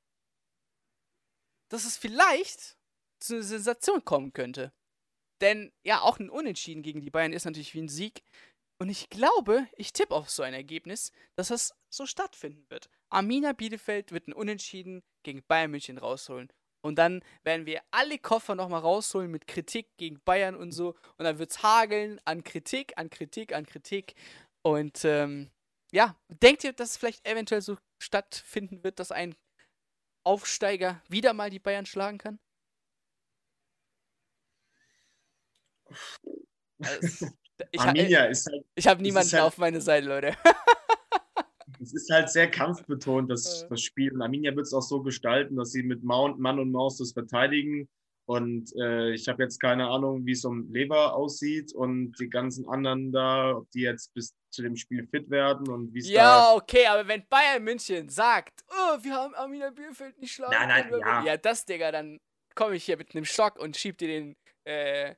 dass 1.69 1.85
es 1.85 1.97
vielleicht 1.97 2.77
zu 3.21 3.35
einer 3.35 3.43
Sensation 3.43 4.05
kommen 4.05 4.33
könnte. 4.33 4.73
Denn 5.41 5.73
ja, 5.85 6.01
auch 6.01 6.19
ein 6.19 6.31
Unentschieden 6.31 6.83
gegen 6.83 7.01
die 7.01 7.11
Bayern 7.11 7.33
ist 7.33 7.45
natürlich 7.45 7.75
wie 7.75 7.83
ein 7.83 7.89
Sieg. 7.89 8.23
Und 8.81 8.89
ich 8.89 9.11
glaube, 9.11 9.67
ich 9.77 9.93
tippe 9.93 10.15
auf 10.15 10.31
so 10.31 10.43
ein 10.43 10.55
Ergebnis, 10.55 11.13
dass 11.37 11.49
das 11.49 11.75
so 11.89 12.07
stattfinden 12.07 12.65
wird. 12.71 12.89
Arminia 13.11 13.53
Bielefeld 13.53 14.13
wird 14.13 14.29
ein 14.29 14.33
Unentschieden 14.33 15.03
gegen 15.25 15.43
Bayern 15.45 15.71
München 15.71 15.99
rausholen. 15.99 16.49
Und 16.81 16.97
dann 16.97 17.25
werden 17.43 17.67
wir 17.67 17.83
alle 17.91 18.19
Koffer 18.19 18.55
nochmal 18.55 18.81
rausholen 18.81 19.31
mit 19.31 19.49
Kritik 19.49 19.89
gegen 19.97 20.21
Bayern 20.21 20.55
und 20.55 20.71
so. 20.73 20.95
Und 21.17 21.25
dann 21.25 21.39
wird 21.39 21.51
es 21.51 21.63
hageln 21.63 22.21
an 22.25 22.45
Kritik, 22.45 22.93
an 22.97 23.11
Kritik, 23.11 23.53
an 23.53 23.67
Kritik. 23.67 24.15
Und 24.63 25.05
ähm, 25.05 25.51
ja, 25.91 26.17
denkt 26.29 26.63
ihr, 26.63 26.73
dass 26.73 26.91
es 26.91 26.97
vielleicht 26.97 27.27
eventuell 27.27 27.63
so 27.63 27.77
stattfinden 27.99 28.85
wird, 28.85 28.99
dass 28.99 29.13
ein 29.13 29.35
Aufsteiger 30.25 31.03
wieder 31.09 31.33
mal 31.33 31.51
die 31.51 31.59
Bayern 31.59 31.87
schlagen 31.87 32.19
kann? 32.19 32.39
Also, 36.81 37.27
ich 37.71 37.81
Arminia 37.81 38.27
ist 38.27 38.47
halt. 38.47 38.65
Ich 38.75 38.87
habe 38.87 39.03
niemanden 39.03 39.33
halt, 39.33 39.43
auf 39.43 39.59
meine 39.59 39.81
Seite, 39.81 40.07
Leute. 40.07 40.37
es 41.81 41.95
ist 41.95 42.11
halt 42.11 42.31
sehr 42.31 42.51
kampfbetont, 42.51 43.31
das, 43.31 43.67
das 43.69 43.81
Spiel. 43.81 44.13
Und 44.13 44.23
Arminia 44.23 44.55
wird 44.55 44.67
es 44.67 44.75
auch 44.75 44.83
so 44.83 45.03
gestalten, 45.03 45.57
dass 45.57 45.73
sie 45.73 45.83
mit 45.83 46.03
Mount, 46.03 46.39
Mann 46.39 46.59
und 46.59 46.71
Maus 46.71 46.99
das 46.99 47.13
verteidigen 47.13 47.89
und 48.29 48.77
äh, 48.77 49.13
ich 49.13 49.27
habe 49.27 49.43
jetzt 49.43 49.59
keine 49.59 49.89
Ahnung, 49.89 50.27
wie 50.27 50.33
es 50.33 50.45
um 50.45 50.71
Lever 50.71 51.15
aussieht 51.15 51.75
und 51.75 52.13
die 52.21 52.29
ganzen 52.29 52.69
anderen 52.69 53.11
da, 53.11 53.57
ob 53.57 53.71
die 53.71 53.81
jetzt 53.81 54.13
bis 54.13 54.35
zu 54.51 54.61
dem 54.61 54.77
Spiel 54.77 55.07
fit 55.07 55.31
werden 55.31 55.67
und 55.71 55.95
wie 55.95 56.01
es 56.01 56.11
Ja, 56.11 56.53
okay, 56.53 56.87
aber 56.89 57.09
wenn 57.09 57.27
Bayern 57.27 57.65
München 57.65 58.11
sagt, 58.11 58.63
oh, 58.69 59.03
wir 59.03 59.15
haben 59.15 59.35
Arminia 59.35 59.71
Bielefeld 59.71 60.19
nicht 60.19 60.33
schlagen 60.33 60.53
nein, 60.53 60.69
nein, 60.91 61.01
ja. 61.01 61.25
ja, 61.25 61.37
das, 61.39 61.65
Digga, 61.65 61.91
dann 61.91 62.21
komme 62.55 62.77
ich 62.77 62.85
hier 62.85 62.99
mit 62.99 63.15
einem 63.15 63.25
Stock 63.25 63.59
und 63.59 63.79
schieb 63.79 63.97
dir 63.97 64.09
den, 64.09 64.37
äh, 64.65 65.15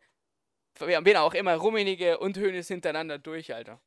wen 0.78 1.16
auch 1.16 1.34
immer, 1.34 1.56
Rummenige 1.56 2.16
und 2.18 2.38
Hönes 2.38 2.68
hintereinander 2.68 3.18
durch, 3.18 3.52
Alter. 3.52 3.82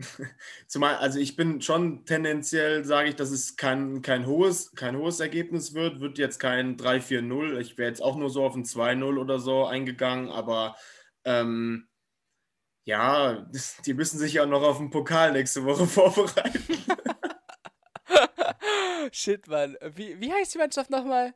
Zumal, 0.66 0.96
also 0.96 1.18
ich 1.18 1.36
bin 1.36 1.60
schon 1.60 2.04
tendenziell, 2.04 2.84
sage 2.84 3.10
ich, 3.10 3.16
dass 3.16 3.30
es 3.30 3.56
kein, 3.56 4.02
kein, 4.02 4.26
hohes, 4.26 4.72
kein 4.72 4.96
hohes 4.96 5.20
Ergebnis 5.20 5.74
wird, 5.74 6.00
wird 6.00 6.18
jetzt 6.18 6.38
kein 6.38 6.76
3-4-0. 6.76 7.58
Ich 7.58 7.78
wäre 7.78 7.88
jetzt 7.88 8.02
auch 8.02 8.16
nur 8.16 8.30
so 8.30 8.44
auf 8.44 8.54
ein 8.54 8.64
2-0 8.64 9.18
oder 9.18 9.38
so 9.38 9.66
eingegangen, 9.66 10.30
aber 10.30 10.76
ähm, 11.24 11.88
ja, 12.84 13.46
die 13.86 13.94
müssen 13.94 14.18
sich 14.18 14.34
ja 14.34 14.46
noch 14.46 14.62
auf 14.62 14.78
den 14.78 14.90
Pokal 14.90 15.32
nächste 15.32 15.64
Woche 15.64 15.86
vorbereiten. 15.86 16.64
Shit, 19.12 19.46
Mann. 19.48 19.76
Wie, 19.94 20.20
wie 20.20 20.32
heißt 20.32 20.54
die 20.54 20.58
Mannschaft 20.58 20.90
nochmal? 20.90 21.34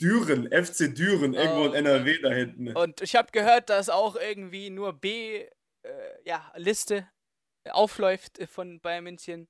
Düren, 0.00 0.46
FC 0.46 0.94
Düren, 0.94 1.34
irgendwo 1.34 1.62
oh, 1.62 1.66
in 1.66 1.74
NRW 1.74 2.18
da 2.22 2.30
hinten. 2.30 2.74
Und 2.74 3.02
ich 3.02 3.16
habe 3.16 3.28
gehört, 3.32 3.68
dass 3.68 3.90
auch 3.90 4.16
irgendwie 4.16 4.70
nur 4.70 4.94
B, 4.94 5.44
äh, 5.82 5.90
ja, 6.24 6.50
Liste 6.56 7.06
aufläuft 7.70 8.38
äh, 8.38 8.46
von 8.46 8.80
Bayern 8.80 9.04
München. 9.04 9.48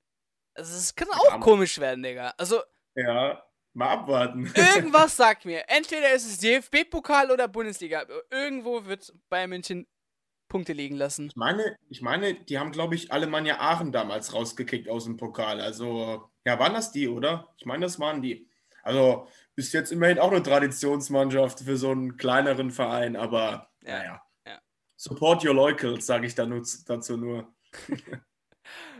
Also 0.54 0.76
es 0.76 0.94
kann 0.94 1.08
auch 1.10 1.32
ja, 1.32 1.38
komisch 1.38 1.78
werden, 1.78 2.02
Digga. 2.02 2.34
Also. 2.36 2.60
Ja, 2.94 3.42
mal 3.72 3.88
abwarten. 3.90 4.52
Irgendwas 4.54 5.16
sagt 5.16 5.44
mir. 5.44 5.64
Entweder 5.68 6.12
ist 6.12 6.26
es 6.26 6.38
DFB-Pokal 6.38 7.30
oder 7.30 7.48
Bundesliga. 7.48 8.04
Irgendwo 8.30 8.84
wird 8.84 9.12
Bayern 9.28 9.50
München 9.50 9.86
Punkte 10.48 10.74
liegen 10.74 10.96
lassen. 10.96 11.28
Ich 11.28 11.36
meine, 11.36 11.78
ich 11.88 12.02
meine, 12.02 12.34
die 12.34 12.58
haben, 12.58 12.72
glaube 12.72 12.96
ich, 12.96 13.10
Alemannia 13.12 13.60
Aachen 13.60 13.92
damals 13.92 14.34
rausgekickt 14.34 14.88
aus 14.88 15.04
dem 15.04 15.16
Pokal. 15.16 15.60
Also, 15.60 16.28
ja, 16.44 16.58
waren 16.58 16.74
das 16.74 16.92
die, 16.92 17.08
oder? 17.08 17.54
Ich 17.56 17.64
meine, 17.64 17.86
das 17.86 17.98
waren 17.98 18.20
die. 18.20 18.48
Also, 18.82 19.28
ist 19.56 19.72
jetzt 19.72 19.92
immerhin 19.92 20.18
auch 20.18 20.32
eine 20.32 20.42
Traditionsmannschaft 20.42 21.60
für 21.60 21.76
so 21.76 21.90
einen 21.90 22.16
kleineren 22.16 22.70
Verein, 22.70 23.16
aber 23.16 23.70
ja, 23.82 23.98
naja. 23.98 24.22
Ja. 24.46 24.60
Support 24.96 25.44
your 25.44 25.54
locals, 25.54 26.06
sage 26.06 26.26
ich 26.26 26.34
da 26.34 26.44
nur, 26.44 26.62
dazu 26.86 27.16
nur. 27.16 27.52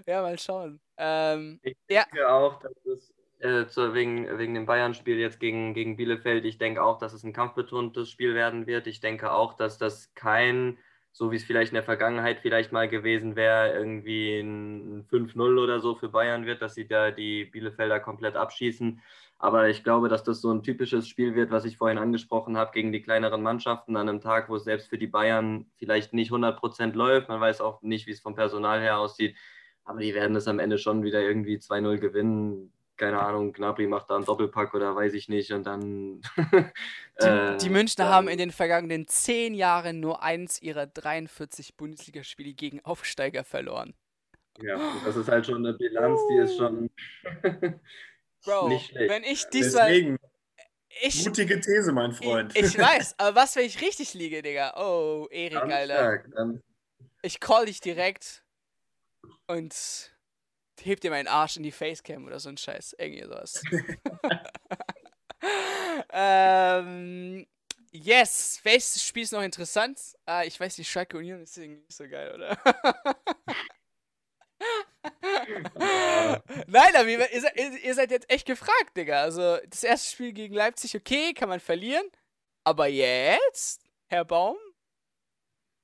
ja, 0.07 0.23
mal 0.23 0.39
schauen. 0.39 0.81
Ähm, 0.97 1.61
ich 1.62 1.77
denke 1.89 2.18
ja. 2.18 2.29
auch, 2.29 2.61
dass 2.61 2.73
es 2.87 3.14
äh, 3.41 3.66
zu, 3.66 3.95
wegen, 3.95 4.39
wegen 4.39 4.55
dem 4.55 4.66
Bayern-Spiel 4.66 5.18
jetzt 5.18 5.41
gegen, 5.41 5.75
gegen 5.75 5.97
Bielefeld, 5.97 6.45
ich 6.45 6.59
denke 6.59 6.83
auch, 6.83 6.99
dass 6.99 7.12
es 7.12 7.25
ein 7.25 7.33
kampfbetontes 7.33 8.11
Spiel 8.11 8.35
werden 8.35 8.66
wird. 8.66 8.87
Ich 8.87 9.01
denke 9.01 9.33
auch, 9.33 9.55
dass 9.55 9.79
das 9.79 10.12
kein 10.14 10.79
so 11.13 11.31
wie 11.31 11.37
es 11.37 11.45
vielleicht 11.45 11.73
in 11.73 11.75
der 11.75 11.83
Vergangenheit 11.83 12.41
vielleicht 12.41 12.73
mal 12.73 12.89
gewesen 12.89 13.37
wäre, 13.37 13.73
irgendwie 13.73 14.41
ein 14.41 15.05
5-0 15.11 15.63
oder 15.63 15.81
so 15.81 15.95
für 15.95 16.09
Bayern 16.09 16.47
wird, 16.47 16.63
dass 16.63 16.75
sie 16.75 16.87
da 16.87 17.11
die 17.11 17.45
Bielefelder 17.45 18.01
komplett 18.01 18.37
abschießen. 18.37 19.01
Aber 19.39 19.69
ich 19.69 19.83
glaube, 19.83 20.09
dass 20.09 20.23
das 20.23 20.41
so 20.41 20.53
ein 20.53 20.63
typisches 20.63 21.09
Spiel 21.09 21.35
wird, 21.35 21.51
was 21.51 21.65
ich 21.65 21.79
vorhin 21.79 21.99
angesprochen 21.99 22.57
habe, 22.57 22.73
gegen 22.73 22.93
die 22.93 23.03
kleineren 23.03 23.43
Mannschaften 23.43 23.97
an 23.97 24.09
einem 24.09 24.21
Tag, 24.21 24.49
wo 24.49 24.57
es 24.57 24.65
selbst 24.65 24.89
für 24.89 24.99
die 24.99 25.07
Bayern 25.07 25.67
vielleicht 25.77 26.13
nicht 26.13 26.31
100 26.31 26.59
Prozent 26.59 26.95
läuft. 26.95 27.29
Man 27.29 27.41
weiß 27.41 27.61
auch 27.61 27.81
nicht, 27.83 28.07
wie 28.07 28.13
es 28.13 28.21
vom 28.21 28.35
Personal 28.35 28.81
her 28.81 28.99
aussieht. 28.99 29.37
Aber 29.85 30.01
die 30.01 30.15
werden 30.15 30.37
es 30.37 30.47
am 30.47 30.59
Ende 30.59 30.79
schon 30.79 31.03
wieder 31.03 31.23
irgendwie 31.23 31.57
2-0 31.57 31.99
gewinnen 31.99 32.73
keine 33.01 33.18
Ahnung, 33.18 33.55
Gnabry 33.55 33.86
macht 33.86 34.11
da 34.11 34.16
einen 34.16 34.26
Doppelpack 34.26 34.74
oder 34.74 34.94
weiß 34.94 35.14
ich 35.14 35.30
nicht 35.30 35.53
und 35.53 35.64
dann. 35.64 36.20
die, 37.22 37.24
äh, 37.24 37.57
die 37.57 37.70
Münchner 37.70 38.05
dann, 38.05 38.14
haben 38.14 38.28
in 38.28 38.36
den 38.36 38.51
vergangenen 38.51 39.09
zehn 39.09 39.55
Jahren 39.55 40.01
nur 40.01 40.22
eins 40.22 40.61
ihrer 40.61 40.86
43 40.86 41.78
Bundesligaspiele 41.78 42.53
gegen 42.53 42.84
Aufsteiger 42.84 43.42
verloren. 43.42 43.94
Ja, 44.61 44.78
das 45.03 45.16
ist 45.16 45.28
halt 45.28 45.46
schon 45.46 45.66
eine 45.66 45.72
Bilanz, 45.72 46.20
die 46.30 46.36
ist 46.36 46.59
schon 46.59 46.90
Bro, 48.44 48.68
nicht 48.68 48.90
schlecht. 48.90 49.11
Wenn 49.11 49.24
ich 49.24 49.48
diesmal. 49.48 49.88
Deswegen, 49.88 50.18
ich, 51.01 51.24
mutige 51.24 51.59
These, 51.59 51.92
mein 51.92 52.12
Freund. 52.12 52.55
Ich, 52.55 52.66
ich, 52.66 52.78
weiß, 52.78 53.14
aber 53.16 53.34
was, 53.34 53.57
wenn 53.57 53.64
ich 53.64 53.80
richtig 53.80 54.12
liege, 54.12 54.42
Digga? 54.42 54.74
Oh, 54.76 55.26
Erik, 55.30 55.57
Alter. 55.57 55.94
Stark, 55.94 56.28
ich 57.22 57.40
call 57.40 57.64
dich 57.64 57.80
direkt 57.80 58.44
und 59.46 60.12
hebt 60.85 61.03
dir 61.03 61.11
meinen 61.11 61.28
Arsch 61.28 61.57
in 61.57 61.62
die 61.62 61.72
Facecam 61.72 62.26
oder 62.26 62.39
so 62.39 62.49
ein 62.49 62.57
Scheiß. 62.57 62.97
Irgendwie 62.99 63.24
sowas. 63.24 63.62
ähm, 66.12 67.47
yes, 67.91 68.61
welches 68.62 69.03
Spiel 69.03 69.24
ist 69.24 69.33
noch 69.33 69.43
interessant? 69.43 69.99
Ah, 70.26 70.45
ich 70.45 70.59
weiß, 70.59 70.76
die 70.76 70.85
Schalke 70.85 71.18
Union 71.18 71.41
ist 71.41 71.57
irgendwie 71.57 71.83
nicht 71.83 71.97
so 71.97 72.09
geil, 72.09 72.35
oder? 72.35 72.59
Nein, 76.66 76.95
aber 76.95 77.09
ihr, 77.09 77.20
ihr, 77.33 77.85
ihr, 77.85 77.95
seid 77.95 78.11
jetzt 78.11 78.31
echt 78.31 78.47
gefragt, 78.47 78.97
Digga. 78.97 79.22
Also, 79.22 79.59
das 79.68 79.85
erste 79.85 80.11
Spiel 80.11 80.33
gegen 80.33 80.55
Leipzig, 80.55 80.97
okay, 80.97 81.33
kann 81.33 81.49
man 81.49 81.61
verlieren. 81.61 82.07
Aber 82.64 82.87
jetzt, 82.87 83.83
Herr 84.09 84.24
Baum, 84.24 84.57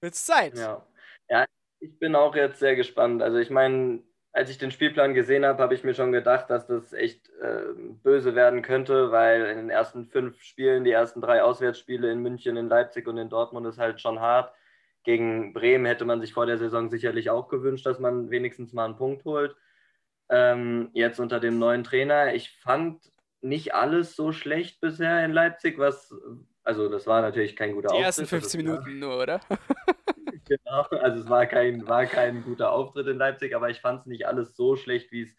wird's 0.00 0.24
Zeit. 0.24 0.56
Ja. 0.56 0.86
ja, 1.28 1.46
ich 1.80 1.98
bin 1.98 2.14
auch 2.14 2.34
jetzt 2.34 2.58
sehr 2.58 2.76
gespannt. 2.76 3.22
Also, 3.22 3.38
ich 3.38 3.50
meine, 3.50 4.02
als 4.36 4.50
ich 4.50 4.58
den 4.58 4.70
Spielplan 4.70 5.14
gesehen 5.14 5.46
habe, 5.46 5.62
habe 5.62 5.72
ich 5.72 5.82
mir 5.82 5.94
schon 5.94 6.12
gedacht, 6.12 6.50
dass 6.50 6.66
das 6.66 6.92
echt 6.92 7.30
äh, 7.40 7.72
böse 8.02 8.34
werden 8.34 8.60
könnte, 8.60 9.10
weil 9.10 9.46
in 9.46 9.56
den 9.56 9.70
ersten 9.70 10.04
fünf 10.04 10.42
Spielen, 10.42 10.84
die 10.84 10.90
ersten 10.90 11.22
drei 11.22 11.42
Auswärtsspiele 11.42 12.12
in 12.12 12.20
München, 12.20 12.58
in 12.58 12.68
Leipzig 12.68 13.08
und 13.08 13.16
in 13.16 13.30
Dortmund 13.30 13.66
ist 13.66 13.78
halt 13.78 13.98
schon 13.98 14.20
hart. 14.20 14.52
Gegen 15.04 15.54
Bremen 15.54 15.86
hätte 15.86 16.04
man 16.04 16.20
sich 16.20 16.34
vor 16.34 16.44
der 16.44 16.58
Saison 16.58 16.90
sicherlich 16.90 17.30
auch 17.30 17.48
gewünscht, 17.48 17.86
dass 17.86 17.98
man 17.98 18.28
wenigstens 18.28 18.74
mal 18.74 18.84
einen 18.84 18.96
Punkt 18.96 19.24
holt. 19.24 19.56
Ähm, 20.28 20.90
jetzt 20.92 21.18
unter 21.18 21.40
dem 21.40 21.58
neuen 21.58 21.82
Trainer. 21.82 22.34
Ich 22.34 22.50
fand 22.58 23.10
nicht 23.40 23.72
alles 23.72 24.16
so 24.16 24.32
schlecht 24.32 24.82
bisher 24.82 25.24
in 25.24 25.32
Leipzig, 25.32 25.78
was, 25.78 26.14
also 26.66 26.88
das 26.88 27.06
war 27.06 27.22
natürlich 27.22 27.54
kein 27.56 27.72
guter 27.72 27.88
Auftritt. 27.88 28.00
Die 28.00 28.06
ersten 28.06 28.26
15 28.26 28.64
Minuten 28.64 28.98
nur, 28.98 29.22
oder? 29.22 29.40
Genau, 30.48 30.82
also 30.82 31.22
es 31.22 31.28
war 31.28 31.44
kein, 31.46 31.88
war 31.88 32.06
kein 32.06 32.44
guter 32.44 32.70
Auftritt 32.70 33.08
in 33.08 33.18
Leipzig, 33.18 33.56
aber 33.56 33.68
ich 33.68 33.80
fand 33.80 34.02
es 34.02 34.06
nicht 34.06 34.28
alles 34.28 34.54
so 34.54 34.76
schlecht, 34.76 35.10
wie 35.10 35.22
es 35.22 35.34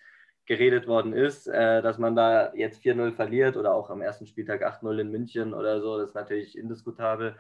geredet 0.46 0.86
worden 0.86 1.14
ist, 1.14 1.48
äh, 1.48 1.82
dass 1.82 1.98
man 1.98 2.14
da 2.14 2.54
jetzt 2.56 2.84
4-0 2.84 3.14
verliert 3.14 3.56
oder 3.56 3.74
auch 3.74 3.90
am 3.90 4.02
ersten 4.02 4.28
Spieltag 4.28 4.66
8-0 4.66 5.00
in 5.00 5.10
München 5.10 5.54
oder 5.54 5.80
so, 5.80 5.98
das 5.98 6.10
ist 6.10 6.16
natürlich 6.16 6.58
indiskutabel. 6.58 7.38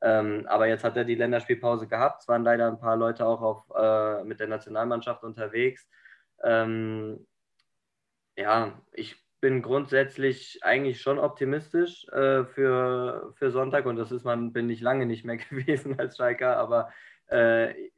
Ähm, 0.00 0.46
aber 0.46 0.68
jetzt 0.68 0.84
hat 0.84 0.96
er 0.96 1.04
die 1.04 1.16
Länderspielpause 1.16 1.88
gehabt. 1.88 2.22
Es 2.22 2.28
waren 2.28 2.44
leider 2.44 2.68
ein 2.68 2.78
paar 2.78 2.96
Leute 2.96 3.26
auch 3.26 3.42
auf, 3.42 3.64
äh, 3.76 4.22
mit 4.22 4.38
der 4.38 4.46
Nationalmannschaft 4.46 5.24
unterwegs. 5.24 5.88
Ähm, 6.44 7.26
ja, 8.36 8.80
ich 8.92 9.16
bin 9.40 9.62
grundsätzlich 9.62 10.58
eigentlich 10.62 11.00
schon 11.00 11.18
optimistisch 11.18 12.06
äh, 12.08 12.44
für, 12.44 13.32
für 13.36 13.50
Sonntag 13.50 13.86
und 13.86 13.96
das 13.96 14.12
ist 14.12 14.24
man, 14.24 14.52
bin 14.52 14.68
ich 14.70 14.80
lange 14.80 15.06
nicht 15.06 15.24
mehr 15.24 15.36
gewesen 15.50 15.98
als 15.98 16.16
Schalker, 16.16 16.56
aber 16.56 16.92
äh, 17.26 17.90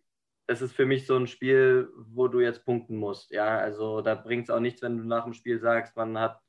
es 0.46 0.62
ist 0.62 0.72
für 0.72 0.86
mich 0.86 1.06
so 1.06 1.16
ein 1.16 1.28
Spiel, 1.28 1.88
wo 1.96 2.26
du 2.26 2.40
jetzt 2.40 2.64
punkten 2.64 2.96
musst. 2.96 3.30
Ja, 3.30 3.58
also 3.58 4.00
da 4.00 4.16
bringt 4.16 4.44
es 4.44 4.50
auch 4.50 4.58
nichts, 4.58 4.82
wenn 4.82 4.98
du 4.98 5.04
nach 5.04 5.24
dem 5.24 5.32
Spiel 5.32 5.60
sagst, 5.60 5.96
man 5.96 6.18
hat 6.18 6.40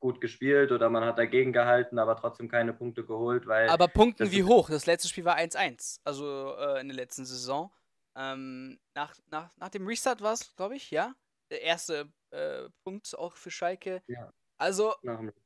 gut 0.00 0.20
gespielt 0.20 0.70
oder 0.70 0.90
man 0.90 1.04
hat 1.04 1.18
dagegen 1.18 1.52
gehalten, 1.52 1.98
aber 1.98 2.16
trotzdem 2.16 2.48
keine 2.48 2.72
Punkte 2.72 3.04
geholt, 3.04 3.46
weil. 3.46 3.68
Aber 3.68 3.88
Punkten 3.88 4.30
wie 4.30 4.44
hoch? 4.44 4.68
Das 4.70 4.86
letzte 4.86 5.08
Spiel 5.08 5.24
war 5.24 5.36
1-1, 5.36 6.00
also 6.04 6.54
äh, 6.56 6.80
in 6.80 6.88
der 6.88 6.96
letzten 6.96 7.24
Saison. 7.24 7.72
Ähm, 8.14 8.78
nach, 8.94 9.14
nach, 9.30 9.56
nach 9.56 9.68
dem 9.70 9.86
Restart 9.86 10.20
war 10.20 10.34
es, 10.34 10.54
glaube 10.56 10.76
ich, 10.76 10.90
ja. 10.90 11.14
Der 11.50 11.62
erste 11.62 12.12
äh, 12.30 12.68
Punkt 12.84 13.16
auch 13.16 13.36
für 13.36 13.50
Schalke. 13.50 14.02
Ja. 14.06 14.32
Also, 14.58 14.94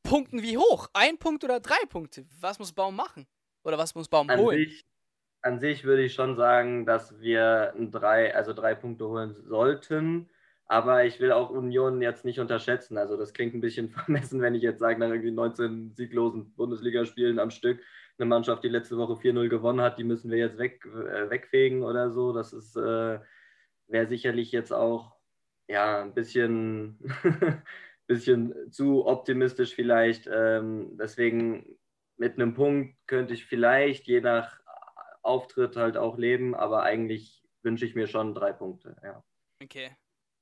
Punkten 0.02 0.42
wie 0.42 0.56
hoch? 0.56 0.88
Ein 0.94 1.18
Punkt 1.18 1.44
oder 1.44 1.60
drei 1.60 1.84
Punkte? 1.88 2.24
Was 2.40 2.58
muss 2.58 2.72
Baum 2.72 2.96
machen? 2.96 3.26
Oder 3.62 3.78
was 3.78 3.94
muss 3.94 4.08
Baum 4.08 4.30
an 4.30 4.40
holen? 4.40 4.58
Sich, 4.58 4.84
an 5.42 5.60
sich 5.60 5.84
würde 5.84 6.02
ich 6.02 6.14
schon 6.14 6.34
sagen, 6.34 6.86
dass 6.86 7.20
wir 7.20 7.74
drei, 7.90 8.34
also 8.34 8.52
drei 8.52 8.74
Punkte 8.74 9.06
holen 9.06 9.34
sollten. 9.34 10.30
Aber 10.64 11.04
ich 11.04 11.20
will 11.20 11.32
auch 11.32 11.50
Union 11.50 12.00
jetzt 12.00 12.24
nicht 12.24 12.40
unterschätzen. 12.40 12.96
Also 12.96 13.18
das 13.18 13.34
klingt 13.34 13.54
ein 13.54 13.60
bisschen 13.60 13.90
vermessen, 13.90 14.40
wenn 14.40 14.54
ich 14.54 14.62
jetzt 14.62 14.80
sage, 14.80 14.98
nach 14.98 15.08
irgendwie 15.08 15.30
19 15.30 15.92
sieglosen 15.94 16.54
Bundesligaspielen 16.54 17.38
am 17.38 17.50
Stück, 17.50 17.80
eine 18.18 18.26
Mannschaft, 18.26 18.64
die 18.64 18.68
letzte 18.68 18.96
Woche 18.96 19.14
4-0 19.14 19.48
gewonnen 19.48 19.82
hat, 19.82 19.98
die 19.98 20.04
müssen 20.04 20.30
wir 20.30 20.38
jetzt 20.38 20.58
weg, 20.58 20.84
äh, 20.86 21.28
wegfegen 21.28 21.82
oder 21.82 22.10
so. 22.10 22.32
Das 22.32 22.52
ist 22.52 22.76
äh, 22.76 23.18
wäre 23.88 24.06
sicherlich 24.06 24.52
jetzt 24.52 24.72
auch 24.72 25.16
ja 25.68 26.02
ein 26.02 26.14
bisschen, 26.14 26.98
bisschen 28.06 28.72
zu 28.72 29.06
optimistisch 29.06 29.74
vielleicht. 29.74 30.28
Ähm, 30.32 30.96
deswegen 30.98 31.78
mit 32.16 32.34
einem 32.34 32.54
Punkt 32.54 32.96
könnte 33.06 33.34
ich 33.34 33.46
vielleicht 33.46 34.06
je 34.06 34.20
nach 34.20 34.60
Auftritt 35.22 35.76
halt 35.76 35.96
auch 35.96 36.18
leben, 36.18 36.54
aber 36.54 36.82
eigentlich 36.82 37.42
wünsche 37.62 37.86
ich 37.86 37.94
mir 37.94 38.06
schon 38.06 38.34
drei 38.34 38.52
Punkte, 38.52 38.96
ja. 39.02 39.24
Okay. 39.62 39.90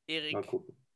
Erik, 0.06 0.48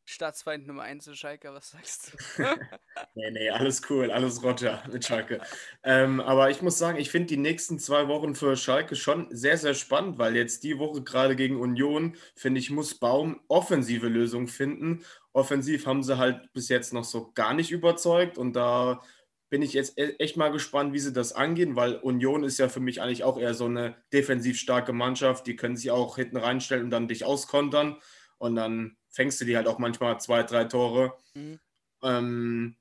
Staatsfeind 0.06 0.66
Nummer 0.66 0.82
1 0.82 1.06
in 1.06 1.14
Schalke, 1.16 1.52
was 1.52 1.70
sagst 1.70 2.12
du? 2.12 2.42
nee, 3.14 3.30
nee, 3.30 3.48
alles 3.48 3.82
cool, 3.88 4.10
alles 4.10 4.42
Roger 4.42 4.82
mit 4.92 5.04
Schalke. 5.04 5.40
Ähm, 5.82 6.20
aber 6.20 6.50
ich 6.50 6.60
muss 6.60 6.76
sagen, 6.76 6.98
ich 6.98 7.10
finde 7.10 7.28
die 7.28 7.38
nächsten 7.38 7.78
zwei 7.78 8.06
Wochen 8.08 8.34
für 8.34 8.56
Schalke 8.56 8.96
schon 8.96 9.28
sehr, 9.30 9.56
sehr 9.56 9.74
spannend, 9.74 10.18
weil 10.18 10.36
jetzt 10.36 10.62
die 10.62 10.78
Woche 10.78 11.02
gerade 11.02 11.36
gegen 11.36 11.58
Union, 11.58 12.16
finde 12.36 12.60
ich, 12.60 12.70
muss 12.70 12.94
Baum 12.94 13.40
offensive 13.48 14.08
Lösungen 14.08 14.48
finden. 14.48 15.04
Offensiv 15.32 15.86
haben 15.86 16.02
sie 16.02 16.18
halt 16.18 16.52
bis 16.52 16.68
jetzt 16.68 16.92
noch 16.92 17.04
so 17.04 17.32
gar 17.32 17.54
nicht 17.54 17.70
überzeugt 17.70 18.36
und 18.36 18.54
da 18.54 19.00
bin 19.48 19.62
ich 19.62 19.72
jetzt 19.72 19.98
e-, 19.98 20.16
echt 20.18 20.36
mal 20.36 20.50
gespannt, 20.50 20.92
wie 20.92 20.98
sie 20.98 21.12
das 21.12 21.32
angehen, 21.32 21.76
weil 21.76 21.94
Union 21.96 22.44
ist 22.44 22.58
ja 22.58 22.68
für 22.68 22.80
mich 22.80 23.00
eigentlich 23.00 23.24
auch 23.24 23.38
eher 23.38 23.54
so 23.54 23.66
eine 23.66 23.96
defensiv 24.12 24.58
starke 24.58 24.92
Mannschaft. 24.92 25.46
Die 25.46 25.56
können 25.56 25.76
sich 25.76 25.90
auch 25.90 26.16
hinten 26.16 26.36
reinstellen 26.36 26.84
und 26.84 26.90
dann 26.90 27.08
dich 27.08 27.24
auskontern 27.24 27.96
und 28.38 28.56
dann 28.56 28.96
fängst 29.14 29.40
du 29.40 29.44
die 29.44 29.56
halt 29.56 29.68
auch 29.68 29.78
manchmal 29.78 30.20
zwei, 30.20 30.42
drei 30.42 30.64
Tore. 30.64 31.14
Mhm. 31.34 31.60
Ähm, 32.02 32.76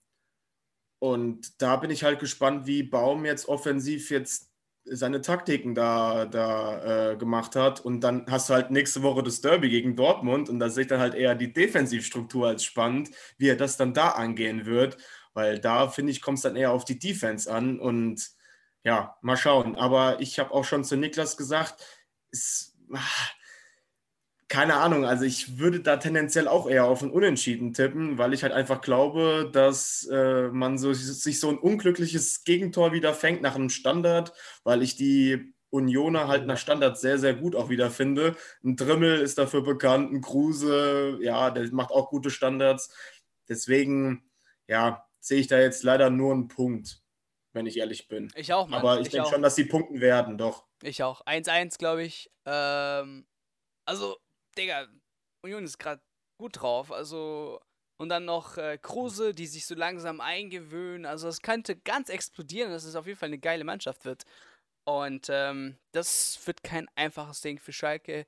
und 1.00 1.62
da 1.62 1.76
bin 1.78 1.92
ich 1.92 2.04
halt 2.04 2.20
gespannt, 2.20 2.66
wie 2.66 2.84
Baum 2.84 3.26
jetzt 3.26 3.48
offensiv 3.48 4.10
jetzt 4.10 4.50
seine 4.86 5.22
Taktiken 5.22 5.76
da, 5.76 6.26
da 6.26 7.12
äh, 7.12 7.18
gemacht 7.18 7.56
hat. 7.56 7.80
Und 7.82 8.02
dann 8.02 8.26
hast 8.30 8.50
du 8.50 8.54
halt 8.54 8.72
nächste 8.72 9.04
Woche 9.04 9.24
das 9.24 9.42
Derby 9.42 9.70
gegen 9.70 9.96
Dortmund 9.96 10.50
und 10.50 10.60
da 10.60 10.70
sehe 10.70 10.84
ich 10.84 10.88
dann 10.90 11.00
halt 11.00 11.14
eher 11.14 11.36
die 11.36 11.54
Defensivstruktur 11.54 12.48
als 12.48 12.64
spannend, 12.64 13.12
wie 13.38 13.50
er 13.50 13.56
das 13.56 13.78
dann 13.78 13.94
da 13.94 14.10
angehen 14.10 14.66
wird. 14.66 14.98
Weil 15.34 15.60
da, 15.60 15.88
finde 15.88 16.12
ich, 16.12 16.22
kommt 16.22 16.38
es 16.38 16.44
dann 16.44 16.56
eher 16.56 16.72
auf 16.72 16.86
die 16.86 17.00
Defense 17.00 17.52
an 17.52 17.80
und 17.80 18.32
ja, 18.84 19.18
mal 19.22 19.38
schauen. 19.38 19.76
Aber 19.76 20.20
ich 20.20 20.40
habe 20.40 20.52
auch 20.52 20.66
schon 20.66 20.84
zu 20.84 20.98
Niklas 20.98 21.38
gesagt, 21.38 21.84
es, 22.32 22.76
ach, 22.94 23.34
keine 24.54 24.76
Ahnung, 24.76 25.04
also 25.04 25.26
ich 25.26 25.58
würde 25.58 25.80
da 25.80 25.97
tendenziell 25.97 26.47
auch 26.47 26.70
eher 26.70 26.86
auf 26.86 27.01
ein 27.01 27.10
Unentschieden 27.10 27.74
tippen, 27.74 28.20
weil 28.20 28.36
ich 28.36 28.43
halt 28.43 28.54
einfach 28.54 28.82
glaube, 28.82 29.49
dass 29.51 30.08
äh, 30.12 30.49
man 30.49 30.78
so, 30.78 30.93
sich 30.93 31.39
so 31.39 31.49
ein 31.49 31.58
unglückliches 31.58 32.43
Gegentor 32.43 32.93
wieder 32.93 33.16
fängt 33.16 33.41
nach 33.41 33.56
einem 33.56 33.72
Standard, 33.72 34.32
weil 34.64 34.84
ich 34.84 34.95
die 34.95 35.56
Unioner 35.72 36.28
halt 36.28 36.45
nach 36.45 36.60
Standard 36.60 36.99
sehr, 36.99 37.18
sehr 37.18 37.34
gut 37.34 37.56
auch 37.56 37.70
wieder 37.70 37.89
finde. 37.89 38.36
Ein 38.64 38.76
Drimmel 38.76 39.22
ist 39.22 39.39
dafür 39.39 39.64
bekannt, 39.64 40.14
ein 40.14 40.22
Kruse, 40.22 41.18
ja, 41.20 41.49
der 41.49 41.74
macht 41.74 41.89
auch 41.89 42.12
gute 42.12 42.30
Standards. 42.30 42.95
Deswegen, 43.49 44.30
ja, 44.68 45.04
sehe 45.20 45.39
ich 45.39 45.47
da 45.47 45.60
jetzt 45.60 45.82
leider 45.82 46.12
nur 46.12 46.32
einen 46.32 46.47
Punkt, 46.47 47.01
wenn 47.54 47.66
ich 47.66 47.78
ehrlich 47.78 48.08
bin. 48.08 48.32
Ich 48.36 48.54
auch, 48.54 48.68
Mann. 48.68 48.82
Aber 48.82 48.99
ich, 48.99 49.08
ich 49.08 49.14
denke 49.14 49.30
schon, 49.30 49.41
dass 49.41 49.56
sie 49.56 49.66
punkten 49.66 49.99
werden, 49.99 50.38
doch. 50.38 50.68
Ich 50.84 51.01
auch. 51.01 51.26
1-1, 51.26 51.80
glaube 51.80 52.04
ich. 52.04 52.30
Ähm, 52.45 53.26
also, 53.86 54.18
Digga, 54.58 54.88
Union 55.43 55.64
ist 55.64 55.78
gerade 55.78 56.01
gut 56.39 56.62
drauf. 56.62 56.91
Also, 56.91 57.60
und 57.99 58.10
dann 58.10 58.26
noch 58.26 58.58
äh, 58.58 58.78
Kruse, 58.82 59.34
die 59.34 59.47
sich 59.47 59.66
so 59.66 59.76
langsam 59.76 60.22
eingewöhnen. 60.22 61.06
Also, 61.06 61.28
es 61.28 61.41
könnte 61.41 61.76
ganz 61.76 62.10
explodieren, 62.10 62.72
dass 62.72 62.84
es 62.84 62.95
auf 62.95 63.08
jeden 63.08 63.20
Fall 63.20 63.28
eine 63.28 63.39
geile 63.39 63.64
Mannschaft 63.64 64.06
wird. 64.06 64.24
Und 64.86 65.28
ähm, 65.30 65.78
das 65.93 66.45
wird 66.45 66.64
kein 66.64 66.88
einfaches 66.95 67.41
Ding 67.41 67.60
für 67.60 67.74
Schalke. 67.74 68.26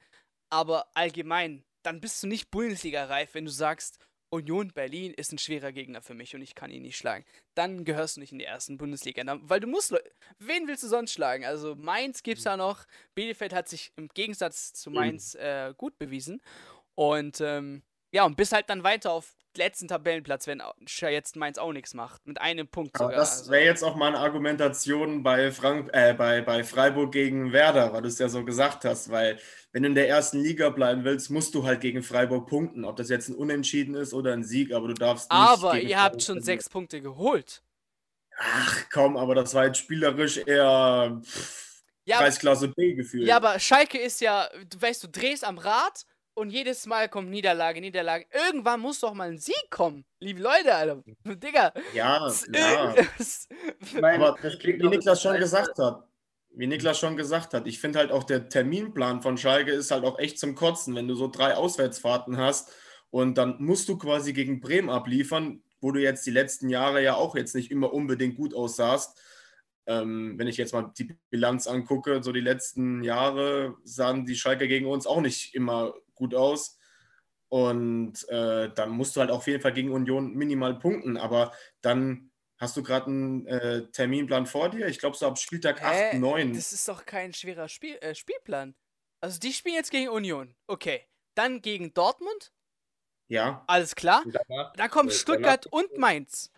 Aber 0.50 0.88
allgemein, 0.94 1.66
dann 1.84 2.00
bist 2.02 2.24
du 2.24 2.28
nicht 2.28 2.52
Bundesliga-reif, 2.52 3.34
wenn 3.34 3.46
du 3.46 3.52
sagst, 3.52 4.00
Union 4.36 4.70
Berlin 4.70 5.14
ist 5.14 5.32
ein 5.32 5.38
schwerer 5.38 5.72
Gegner 5.72 6.02
für 6.02 6.14
mich 6.14 6.36
und 6.36 6.42
ich 6.42 6.56
kann 6.56 6.72
ihn 6.72 6.84
nicht 6.84 6.98
schlagen. 6.98 7.26
Dann 7.54 7.86
gehörst 7.86 8.16
du 8.16 8.22
nicht 8.22 8.32
in 8.32 8.40
die 8.40 8.46
ersten 8.46 8.78
Bundesliga. 8.78 9.24
Weil 9.44 9.60
du 9.60 9.68
musst. 9.68 9.94
Wen 10.40 10.68
willst 10.68 10.84
du 10.84 10.88
sonst 10.88 11.14
schlagen? 11.14 11.46
Also 11.46 11.76
Mainz 11.76 12.24
gibt 12.24 12.38
es 12.40 12.44
da 12.44 12.58
noch. 12.58 12.86
Bielefeld 13.14 13.54
hat 13.54 13.68
sich 13.68 13.92
im 13.96 14.10
Gegensatz 14.10 14.74
zu 14.74 14.92
Mainz 14.92 15.36
äh, 15.36 15.74
gut 15.78 15.98
bewiesen. 15.98 16.42
Und 16.96 17.42
ähm, 17.42 17.84
ja, 18.12 18.26
und 18.26 18.38
bis 18.38 18.52
halt 18.52 18.70
dann 18.70 18.84
weiter 18.84 19.12
auf 19.12 19.36
letzten 19.58 19.88
Tabellenplatz, 19.88 20.48
wenn 20.48 20.62
jetzt 21.02 21.36
Mainz 21.36 21.58
auch 21.58 21.74
nichts 21.74 21.94
macht. 21.94 22.26
Mit 22.28 22.42
einem 22.42 22.68
Punkt 22.68 22.98
sogar. 22.98 23.10
Aber 23.10 23.18
das 23.18 23.40
also. 23.40 23.52
wäre 23.52 23.64
jetzt 23.64 23.84
auch 23.84 23.96
mal 23.96 24.08
eine 24.08 24.20
Argumentation 24.20 25.24
bei, 25.24 25.52
Frank 25.52 25.90
äh, 25.94 26.14
bei, 26.14 26.42
bei 26.42 26.64
Freiburg 26.64 27.12
gegen 27.12 27.52
Werder, 27.52 27.94
weil 27.94 28.02
du 28.02 28.08
es 28.08 28.20
ja 28.20 28.30
so 28.30 28.44
gesagt 28.44 28.86
hast. 28.86 29.10
Weil, 29.12 29.40
wenn 29.72 29.84
du 29.84 29.90
in 29.90 29.96
der 29.96 30.10
ersten 30.10 30.42
Liga 30.42 30.70
bleiben 30.70 31.04
willst, 31.04 31.30
musst 31.30 31.56
du 31.56 31.66
halt 31.66 31.82
gegen 31.82 32.04
Freiburg 32.04 32.48
punkten. 32.48 32.86
Ob 32.86 32.96
das 32.96 33.10
jetzt 33.10 33.30
ein 33.30 33.36
Unentschieden 33.36 33.96
ist 33.96 34.14
oder 34.14 34.34
ein 34.34 34.44
Sieg, 34.44 34.74
aber 34.74 34.88
du 34.88 34.94
darfst 34.94 35.32
nicht. 35.32 35.40
Aber 35.40 35.80
ihr 35.80 36.02
habt 36.02 36.22
schon 36.24 36.42
sechs 36.42 36.70
Punkte 36.70 37.02
geholt. 37.02 37.62
Ach 38.38 38.86
komm, 38.92 39.18
aber 39.18 39.34
das 39.36 39.54
war 39.54 39.66
jetzt 39.66 39.78
spielerisch 39.78 40.38
eher 40.38 41.22
pff, 41.24 41.84
ja, 42.06 42.18
Kreisklasse 42.18 42.68
B 42.68 42.94
gefühlt. 42.94 43.28
Ja, 43.28 43.38
aber 43.38 43.60
Schalke 43.60 43.98
ist 43.98 44.22
ja, 44.22 44.48
weißt, 44.78 45.04
du 45.04 45.08
drehst 45.08 45.44
am 45.44 45.58
Rad 45.58 46.06
und 46.36 46.50
jedes 46.52 46.86
Mal 46.86 47.10
kommt 47.10 47.30
Niederlage, 47.30 47.82
Niederlage. 47.82 48.26
Irgendwann 48.32 48.82
muss 48.82 49.00
doch 49.00 49.14
mal 49.14 49.30
ein 49.30 49.40
Sieg 49.40 49.70
kommen. 49.70 50.06
Liebe 50.20 50.42
Leute, 50.42 50.76
Alter. 50.76 51.04
Digga. 51.26 51.74
Ja, 51.94 52.30
ja. 52.54 52.96
Aber 53.96 54.38
das 54.42 54.60
klingt 54.60 54.84
wie 54.84 54.90
Niklas 54.90 55.22
schon 55.22 55.38
gesagt 55.38 55.80
hat. 55.80 56.04
Wie 56.58 56.68
Niklas 56.68 57.00
schon 57.00 57.18
gesagt 57.18 57.54
hat, 57.54 57.68
ich 57.68 57.80
finde 57.80 58.00
halt 58.00 58.12
auch 58.12 58.24
der 58.24 58.48
Terminplan 58.48 59.22
von 59.22 59.38
Schalke 59.38 59.72
ist 59.72 59.92
halt 59.92 60.06
auch 60.06 60.20
echt 60.20 60.40
zum 60.40 60.56
Kotzen, 60.56 60.96
wenn 60.96 61.08
du 61.08 61.16
so 61.16 61.28
drei 61.28 61.56
Auswärtsfahrten 61.56 62.38
hast 62.38 62.72
und 63.10 63.38
dann 63.38 63.58
musst 63.60 63.90
du 63.90 63.98
quasi 63.98 64.32
gegen 64.32 64.62
Bremen 64.62 64.90
abliefern, 64.90 65.64
wo 65.82 65.92
du 65.92 66.02
jetzt 66.02 66.26
die 66.26 66.32
letzten 66.32 66.70
Jahre 66.70 67.04
ja 67.04 67.16
auch 67.16 67.36
jetzt 67.36 67.56
nicht 67.56 67.72
immer 67.72 67.94
unbedingt 67.94 68.38
gut 68.38 68.54
aussahst. 68.54 69.20
Ähm, 69.86 70.36
wenn 70.38 70.48
ich 70.48 70.58
jetzt 70.58 70.74
mal 70.74 70.94
die 70.98 71.16
Bilanz 71.30 71.68
angucke, 71.68 72.24
so 72.24 72.32
die 72.32 72.40
letzten 72.40 73.04
Jahre 73.04 73.76
sahen 73.84 74.26
die 74.26 74.36
Schalke 74.36 74.68
gegen 74.68 74.88
uns 74.88 75.06
auch 75.06 75.22
nicht 75.22 75.54
immer 75.54 75.94
gut 76.16 76.34
aus. 76.34 76.80
Und 77.50 78.28
äh, 78.30 78.70
dann 78.74 78.90
musst 78.90 79.16
du 79.16 79.22
halt 79.22 79.32
auf 79.32 79.48
jeden 79.48 79.62
Fall 79.62 79.74
gegen 79.74 79.92
Union 79.92 80.34
minimal 80.34 80.80
punkten. 80.80 81.18
Aber 81.18 81.54
dann 81.82 82.32
hast 82.58 82.76
du 82.76 82.84
gerade 82.84 83.08
einen 83.08 83.48
äh, 83.48 83.90
Terminplan 83.92 84.46
vor 84.46 84.70
dir. 84.70 84.88
Ich 84.88 85.00
glaube, 85.00 85.16
so 85.16 85.28
ab 85.28 85.38
Spieltag 85.38 85.82
äh, 85.82 86.12
8, 86.12 86.14
9. 86.16 86.54
Das 86.54 86.74
ist 86.74 86.88
doch 86.88 87.06
kein 87.06 87.34
schwerer 87.34 87.70
Spiel, 87.70 87.98
äh, 88.02 88.16
Spielplan. 88.16 88.76
Also, 89.22 89.40
die 89.40 89.54
spielen 89.54 89.76
jetzt 89.76 89.92
gegen 89.92 90.10
Union. 90.10 90.56
Okay. 90.68 91.06
Dann 91.36 91.62
gegen 91.62 91.94
Dortmund. 91.94 92.54
Ja. 93.28 93.64
Alles 93.68 93.96
klar. 93.96 94.24
Dann 94.76 94.90
kommt 94.90 95.14
Stuttgart 95.14 95.66
und 95.68 95.98
Mainz. 95.98 96.52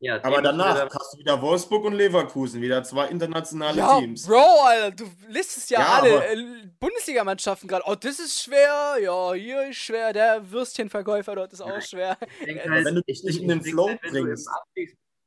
Ja, 0.00 0.22
aber 0.22 0.40
danach 0.42 0.76
wieder... 0.76 0.88
hast 0.94 1.14
du 1.14 1.18
wieder 1.18 1.42
Wolfsburg 1.42 1.84
und 1.84 1.94
Leverkusen, 1.94 2.62
wieder 2.62 2.84
zwei 2.84 3.08
internationale 3.08 3.78
ja, 3.78 3.98
Teams. 3.98 4.26
Bro, 4.26 4.64
Alter, 4.64 4.92
du 4.92 5.10
listest 5.28 5.70
ja, 5.70 5.80
ja 5.80 5.86
alle 5.98 6.24
äh, 6.24 6.66
Bundesligamannschaften 6.78 7.68
gerade. 7.68 7.82
Oh, 7.84 7.96
das 7.96 8.20
ist 8.20 8.40
schwer. 8.40 8.96
Ja, 9.02 9.32
hier 9.34 9.68
ist 9.68 9.78
schwer. 9.78 10.12
Der 10.12 10.48
Würstchenverkäufer 10.50 11.34
dort 11.34 11.52
ist 11.52 11.62
auch 11.62 11.82
schwer. 11.82 12.16
Ich 12.46 12.68
halt, 12.68 12.84
wenn 12.84 12.94
du 12.94 13.02
dich 13.02 13.24
nicht 13.24 13.42
in 13.42 13.48
den 13.48 13.62
Flow 13.62 13.88
halt, 13.88 14.00
bringst. 14.02 14.48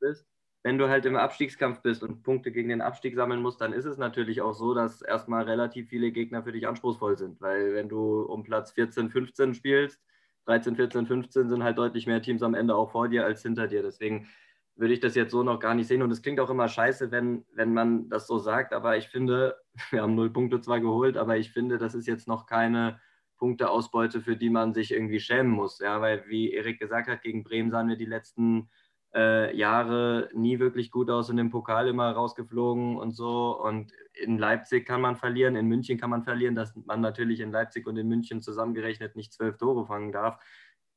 Bist, 0.00 0.26
wenn 0.62 0.78
du 0.78 0.88
halt 0.88 1.04
im 1.04 1.16
Abstiegskampf 1.16 1.82
bist 1.82 2.02
und 2.02 2.22
Punkte 2.22 2.50
gegen 2.50 2.70
den 2.70 2.80
Abstieg 2.80 3.14
sammeln 3.14 3.42
musst, 3.42 3.60
dann 3.60 3.72
ist 3.72 3.84
es 3.84 3.98
natürlich 3.98 4.40
auch 4.40 4.54
so, 4.54 4.74
dass 4.74 5.02
erstmal 5.02 5.44
relativ 5.44 5.90
viele 5.90 6.12
Gegner 6.12 6.42
für 6.42 6.52
dich 6.52 6.66
anspruchsvoll 6.66 7.18
sind. 7.18 7.40
Weil 7.40 7.74
wenn 7.74 7.88
du 7.88 8.22
um 8.22 8.42
Platz 8.42 8.72
14, 8.72 9.10
15 9.10 9.54
spielst, 9.54 10.00
13, 10.46 10.76
14, 10.76 11.06
15 11.06 11.48
sind 11.50 11.62
halt 11.62 11.78
deutlich 11.78 12.06
mehr 12.06 12.22
Teams 12.22 12.42
am 12.42 12.54
Ende 12.54 12.74
auch 12.74 12.90
vor 12.90 13.08
dir 13.08 13.24
als 13.24 13.42
hinter 13.42 13.68
dir. 13.68 13.82
Deswegen 13.82 14.28
würde 14.76 14.94
ich 14.94 15.00
das 15.00 15.14
jetzt 15.14 15.32
so 15.32 15.42
noch 15.42 15.60
gar 15.60 15.74
nicht 15.74 15.86
sehen. 15.86 16.02
Und 16.02 16.10
es 16.10 16.22
klingt 16.22 16.40
auch 16.40 16.50
immer 16.50 16.68
scheiße, 16.68 17.10
wenn, 17.10 17.44
wenn 17.54 17.74
man 17.74 18.08
das 18.08 18.26
so 18.26 18.38
sagt. 18.38 18.72
Aber 18.72 18.96
ich 18.96 19.08
finde, 19.08 19.56
wir 19.90 20.02
haben 20.02 20.14
null 20.14 20.30
Punkte 20.30 20.60
zwar 20.60 20.80
geholt, 20.80 21.16
aber 21.16 21.36
ich 21.36 21.50
finde, 21.50 21.78
das 21.78 21.94
ist 21.94 22.06
jetzt 22.06 22.28
noch 22.28 22.46
keine 22.46 23.00
Punkteausbeute, 23.38 24.20
für 24.20 24.36
die 24.36 24.50
man 24.50 24.72
sich 24.72 24.92
irgendwie 24.92 25.20
schämen 25.20 25.52
muss. 25.52 25.78
Ja, 25.80 26.00
weil, 26.00 26.24
wie 26.28 26.52
Erik 26.52 26.78
gesagt 26.78 27.08
hat, 27.08 27.22
gegen 27.22 27.44
Bremen 27.44 27.70
sahen 27.70 27.88
wir 27.88 27.96
die 27.96 28.04
letzten 28.04 28.70
äh, 29.14 29.54
Jahre 29.54 30.30
nie 30.32 30.58
wirklich 30.58 30.90
gut 30.90 31.10
aus 31.10 31.28
in 31.28 31.36
dem 31.36 31.50
Pokal 31.50 31.88
immer 31.88 32.10
rausgeflogen 32.12 32.96
und 32.96 33.10
so. 33.10 33.60
Und 33.60 33.92
in 34.14 34.38
Leipzig 34.38 34.86
kann 34.86 35.00
man 35.00 35.16
verlieren, 35.16 35.56
in 35.56 35.66
München 35.66 35.98
kann 35.98 36.10
man 36.10 36.22
verlieren, 36.22 36.54
dass 36.54 36.74
man 36.86 37.00
natürlich 37.00 37.40
in 37.40 37.50
Leipzig 37.50 37.86
und 37.86 37.96
in 37.96 38.08
München 38.08 38.42
zusammengerechnet 38.42 39.16
nicht 39.16 39.32
zwölf 39.32 39.58
Tore 39.58 39.86
fangen 39.86 40.12
darf 40.12 40.38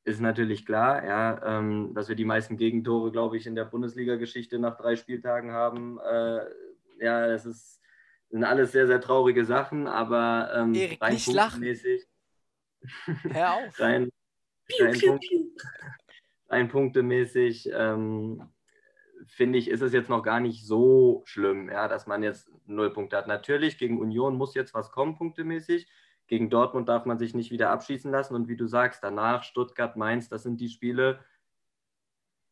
ist 0.06 0.20
natürlich 0.20 0.64
klar, 0.64 1.04
ja, 1.04 1.58
ähm, 1.58 1.92
dass 1.92 2.08
wir 2.08 2.14
die 2.14 2.24
meisten 2.24 2.56
Gegentore, 2.56 3.10
glaube 3.10 3.36
ich, 3.36 3.46
in 3.46 3.56
der 3.56 3.64
Bundesliga-Geschichte 3.64 4.60
nach 4.60 4.76
drei 4.76 4.94
Spieltagen 4.94 5.50
haben. 5.50 5.98
Äh, 5.98 6.44
ja, 7.00 7.26
das 7.26 7.44
ist, 7.44 7.80
sind 8.30 8.44
alles 8.44 8.70
sehr, 8.70 8.86
sehr 8.86 9.00
traurige 9.00 9.44
Sachen, 9.44 9.88
aber 9.88 10.52
ähm, 10.54 10.74
Erik, 10.74 11.02
rein 11.02 11.14
nicht 11.14 11.26
punktemäßig. 11.26 12.06
Hör 13.32 13.54
auf. 13.54 13.80
rein, 13.80 14.08
rein, 14.78 15.00
Punkt, 15.00 15.26
rein 16.50 16.68
punktemäßig 16.68 17.68
ähm, 17.74 18.48
finde 19.26 19.58
ich, 19.58 19.68
ist 19.68 19.82
es 19.82 19.92
jetzt 19.92 20.08
noch 20.08 20.22
gar 20.22 20.38
nicht 20.38 20.64
so 20.64 21.24
schlimm, 21.26 21.68
ja, 21.68 21.88
dass 21.88 22.06
man 22.06 22.22
jetzt 22.22 22.48
null 22.64 22.92
Punkte 22.92 23.16
hat. 23.16 23.26
Natürlich, 23.26 23.76
gegen 23.76 23.98
Union 23.98 24.36
muss 24.36 24.54
jetzt 24.54 24.72
was 24.72 24.92
kommen, 24.92 25.16
punktemäßig. 25.16 25.88
Gegen 26.26 26.50
Dortmund 26.50 26.88
darf 26.88 27.06
man 27.06 27.18
sich 27.18 27.34
nicht 27.34 27.50
wieder 27.50 27.70
abschießen 27.70 28.10
lassen. 28.10 28.34
Und 28.34 28.48
wie 28.48 28.56
du 28.56 28.66
sagst, 28.66 29.02
danach 29.02 29.44
Stuttgart, 29.44 29.96
Mainz, 29.96 30.28
das 30.28 30.42
sind 30.42 30.60
die 30.60 30.68
Spiele. 30.68 31.20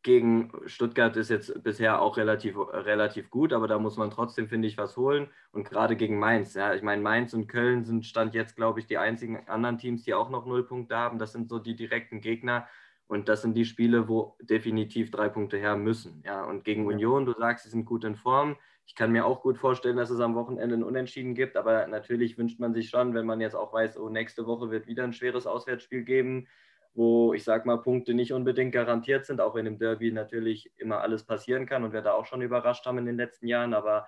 Gegen 0.03 0.51
Stuttgart 0.67 1.17
ist 1.17 1.29
jetzt 1.29 1.63
bisher 1.63 1.99
auch 1.99 2.17
relativ, 2.17 2.57
relativ 2.57 3.31
gut, 3.31 3.51
aber 3.51 3.67
da 3.67 3.79
muss 3.79 3.97
man 3.97 4.11
trotzdem, 4.11 4.47
finde 4.47 4.67
ich, 4.67 4.77
was 4.77 4.97
holen. 4.97 5.29
Und 5.51 5.67
gerade 5.67 5.95
gegen 5.95 6.19
Mainz, 6.19 6.53
ja, 6.53 6.75
ich 6.75 6.83
meine, 6.83 7.01
Mainz 7.01 7.33
und 7.33 7.47
Köln 7.47 7.83
sind 7.85 8.05
Stand 8.05 8.35
jetzt, 8.35 8.55
glaube 8.55 8.79
ich, 8.79 8.85
die 8.85 8.99
einzigen 8.99 9.47
anderen 9.47 9.79
Teams, 9.79 10.03
die 10.03 10.13
auch 10.13 10.29
noch 10.29 10.45
null 10.45 10.63
Punkte 10.63 10.95
haben. 10.95 11.17
Das 11.17 11.31
sind 11.31 11.49
so 11.49 11.57
die 11.57 11.75
direkten 11.75 12.21
Gegner. 12.21 12.67
Und 13.07 13.29
das 13.29 13.41
sind 13.41 13.55
die 13.55 13.65
Spiele, 13.65 14.07
wo 14.07 14.35
definitiv 14.41 15.11
drei 15.11 15.29
Punkte 15.29 15.57
her 15.57 15.75
müssen. 15.75 16.21
Ja, 16.25 16.43
und 16.45 16.63
gegen 16.63 16.85
Union, 16.85 17.25
du 17.25 17.33
sagst, 17.33 17.65
sie 17.65 17.71
sind 17.71 17.85
gut 17.85 18.03
in 18.03 18.15
Form. 18.15 18.57
Ich 18.87 18.95
kann 18.95 19.11
mir 19.11 19.25
auch 19.25 19.41
gut 19.41 19.57
vorstellen, 19.57 19.97
dass 19.97 20.09
es 20.09 20.19
am 20.19 20.35
Wochenende 20.35 20.75
ein 20.75 20.83
Unentschieden 20.83 21.33
gibt, 21.33 21.57
aber 21.57 21.87
natürlich 21.87 22.37
wünscht 22.37 22.59
man 22.59 22.73
sich 22.73 22.89
schon, 22.89 23.13
wenn 23.13 23.25
man 23.25 23.41
jetzt 23.41 23.55
auch 23.55 23.73
weiß, 23.73 23.97
oh, 23.97 24.09
nächste 24.09 24.45
Woche 24.45 24.69
wird 24.69 24.87
wieder 24.87 25.03
ein 25.03 25.13
schweres 25.13 25.47
Auswärtsspiel 25.47 26.03
geben, 26.03 26.47
wo 26.93 27.33
ich 27.33 27.43
sag 27.43 27.65
mal 27.65 27.81
Punkte 27.81 28.13
nicht 28.13 28.31
unbedingt 28.31 28.71
garantiert 28.71 29.25
sind, 29.25 29.41
auch 29.41 29.55
wenn 29.55 29.65
im 29.65 29.79
Derby 29.79 30.11
natürlich 30.11 30.71
immer 30.77 31.01
alles 31.01 31.25
passieren 31.25 31.65
kann 31.65 31.83
und 31.83 31.93
wir 31.93 32.01
da 32.01 32.13
auch 32.13 32.25
schon 32.25 32.41
überrascht 32.41 32.85
haben 32.85 32.99
in 32.99 33.05
den 33.05 33.17
letzten 33.17 33.47
Jahren, 33.47 33.73
aber 33.73 34.07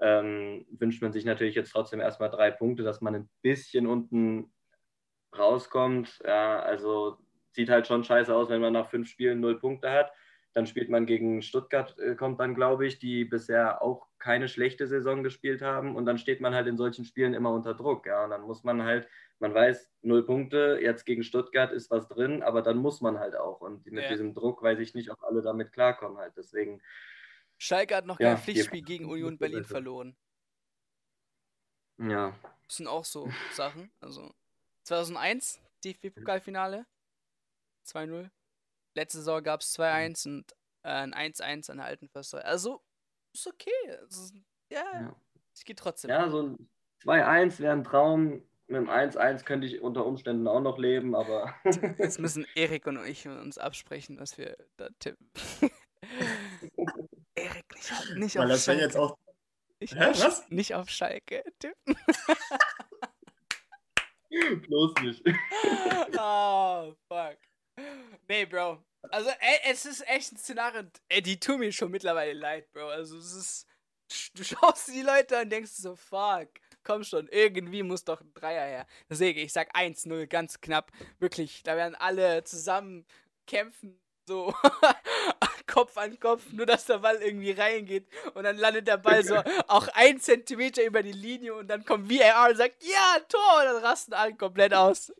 ähm, 0.00 0.66
wünscht 0.70 1.02
man 1.02 1.12
sich 1.12 1.24
natürlich 1.24 1.54
jetzt 1.54 1.72
trotzdem 1.72 2.00
erstmal 2.00 2.30
drei 2.30 2.50
Punkte, 2.50 2.82
dass 2.84 3.00
man 3.00 3.14
ein 3.14 3.28
bisschen 3.42 3.86
unten 3.86 4.52
rauskommt. 5.36 6.20
Ja, 6.24 6.60
also 6.60 7.18
sieht 7.50 7.70
halt 7.70 7.86
schon 7.86 8.04
scheiße 8.04 8.34
aus, 8.34 8.48
wenn 8.48 8.60
man 8.60 8.72
nach 8.72 8.88
fünf 8.88 9.08
Spielen 9.08 9.40
null 9.40 9.58
Punkte 9.58 9.90
hat. 9.90 10.12
Dann 10.54 10.66
spielt 10.66 10.88
man 10.88 11.06
gegen 11.06 11.42
Stuttgart, 11.42 11.98
äh, 11.98 12.14
kommt 12.14 12.40
dann, 12.40 12.54
glaube 12.54 12.86
ich, 12.86 12.98
die 12.98 13.24
bisher 13.24 13.82
auch 13.82 14.06
keine 14.18 14.48
schlechte 14.48 14.86
Saison 14.86 15.22
gespielt 15.22 15.62
haben. 15.62 15.94
Und 15.94 16.06
dann 16.06 16.18
steht 16.18 16.40
man 16.40 16.54
halt 16.54 16.66
in 16.66 16.76
solchen 16.76 17.04
Spielen 17.04 17.34
immer 17.34 17.52
unter 17.52 17.74
Druck. 17.74 18.06
Ja, 18.06 18.24
und 18.24 18.30
dann 18.30 18.42
muss 18.42 18.64
man 18.64 18.82
halt, 18.82 19.08
man 19.38 19.54
weiß, 19.54 19.90
null 20.02 20.24
Punkte, 20.24 20.78
jetzt 20.82 21.04
gegen 21.04 21.22
Stuttgart 21.22 21.72
ist 21.72 21.90
was 21.90 22.08
drin, 22.08 22.42
aber 22.42 22.62
dann 22.62 22.78
muss 22.78 23.00
man 23.00 23.18
halt 23.18 23.36
auch. 23.36 23.60
Und 23.60 23.86
mit 23.86 24.04
ja. 24.04 24.08
diesem 24.08 24.34
Druck 24.34 24.62
weiß 24.62 24.78
ich 24.80 24.94
nicht, 24.94 25.10
ob 25.10 25.22
alle 25.22 25.42
damit 25.42 25.72
klarkommen 25.72 26.18
halt. 26.18 26.32
Deswegen. 26.36 26.82
Schalke 27.58 27.96
hat 27.96 28.06
noch 28.06 28.18
ja, 28.18 28.34
kein 28.34 28.42
Pflichtspiel 28.42 28.82
gegen 28.82 29.06
Union 29.06 29.38
Berlin 29.38 29.64
verloren. 29.64 30.16
Ja. 31.98 32.34
Das 32.66 32.76
sind 32.76 32.86
auch 32.86 33.04
so 33.04 33.28
Sachen. 33.52 33.90
Also 34.00 34.32
2001, 34.84 35.60
DFB-Pokalfinale. 35.84 36.86
2-0. 37.86 38.30
Letzte 38.98 39.18
Saison 39.18 39.40
gab 39.44 39.60
es 39.60 39.78
2-1 39.78 40.26
und 40.26 40.52
äh, 40.82 40.88
ein 40.88 41.14
1-1 41.14 41.70
an 41.70 41.76
der 41.76 41.86
alten 41.86 42.08
Förster. 42.08 42.44
Also, 42.44 42.82
ist 43.32 43.46
okay. 43.46 43.70
Also, 44.00 44.34
ja, 44.72 44.82
ja, 44.92 45.16
es 45.54 45.62
geht 45.64 45.78
trotzdem. 45.78 46.10
Ja, 46.10 46.28
so 46.28 46.42
ein 46.42 46.68
2-1 47.04 47.60
wäre 47.60 47.74
ein 47.74 47.84
Traum. 47.84 48.42
Mit 48.66 48.76
dem 48.76 48.90
1-1 48.90 49.44
könnte 49.44 49.68
ich 49.68 49.80
unter 49.80 50.04
Umständen 50.04 50.48
auch 50.48 50.60
noch 50.60 50.78
leben, 50.78 51.14
aber. 51.14 51.54
Jetzt 51.98 52.18
müssen 52.18 52.44
Erik 52.56 52.88
und 52.88 52.98
ich 53.06 53.28
uns 53.28 53.56
absprechen, 53.56 54.16
dass 54.16 54.36
wir 54.36 54.56
da 54.76 54.88
tippen. 54.98 55.30
Erik, 57.36 57.72
nicht, 57.76 58.16
nicht 58.16 58.36
Weil 58.36 58.46
auf 58.46 58.50
das 58.50 58.64
Schalke. 58.64 58.82
Jetzt 58.82 58.96
auch... 58.96 59.16
Nicht, 59.78 59.94
Hä, 59.94 60.06
auf, 60.06 60.20
was? 60.20 60.50
nicht 60.50 60.74
auf 60.74 60.90
Schalke 60.90 61.44
tippen. 61.60 61.96
Bloß 64.66 64.94
nicht. 65.02 65.24
oh, 66.18 66.94
fuck. 67.08 67.38
Nee, 68.26 68.44
Bro. 68.44 68.82
Also, 69.10 69.30
ey, 69.30 69.58
es 69.64 69.86
ist 69.86 70.06
echt 70.08 70.32
ein 70.32 70.36
Szenario. 70.38 70.82
Ey, 71.08 71.22
die 71.22 71.38
tun 71.38 71.60
mir 71.60 71.72
schon 71.72 71.90
mittlerweile 71.90 72.32
leid, 72.32 72.70
Bro. 72.72 72.88
Also, 72.88 73.18
es 73.18 73.32
ist. 73.32 73.66
du 74.34 74.44
schaust 74.44 74.88
die 74.88 75.02
Leute 75.02 75.36
an 75.36 75.44
und 75.44 75.50
denkst 75.50 75.72
so, 75.72 75.96
fuck, 75.96 76.48
komm 76.84 77.04
schon, 77.04 77.28
irgendwie 77.28 77.82
muss 77.82 78.04
doch 78.04 78.20
ein 78.20 78.32
Dreier 78.34 78.66
her. 78.66 78.86
Deswegen, 79.10 79.40
ich 79.40 79.52
sag 79.52 79.74
1-0, 79.76 80.26
ganz 80.26 80.60
knapp. 80.60 80.92
Wirklich, 81.18 81.62
da 81.62 81.76
werden 81.76 81.94
alle 81.94 82.44
zusammen 82.44 83.06
kämpfen, 83.46 84.00
so 84.26 84.54
Kopf 85.68 85.96
an 85.96 86.18
Kopf, 86.18 86.42
nur 86.52 86.66
dass 86.66 86.86
der 86.86 86.98
Ball 86.98 87.16
irgendwie 87.16 87.52
reingeht 87.52 88.06
und 88.34 88.42
dann 88.44 88.56
landet 88.56 88.88
der 88.88 88.96
Ball 88.96 89.22
so 89.22 89.36
auch 89.68 89.86
ein 89.94 90.18
Zentimeter 90.18 90.84
über 90.84 91.02
die 91.02 91.12
Linie 91.12 91.54
und 91.54 91.68
dann 91.68 91.84
kommt 91.84 92.10
VAR 92.10 92.50
und 92.50 92.56
sagt, 92.56 92.82
ja, 92.82 93.18
Tor, 93.28 93.60
und 93.60 93.74
dann 93.74 93.84
rasten 93.84 94.14
alle 94.14 94.34
komplett 94.34 94.74
aus. 94.74 95.12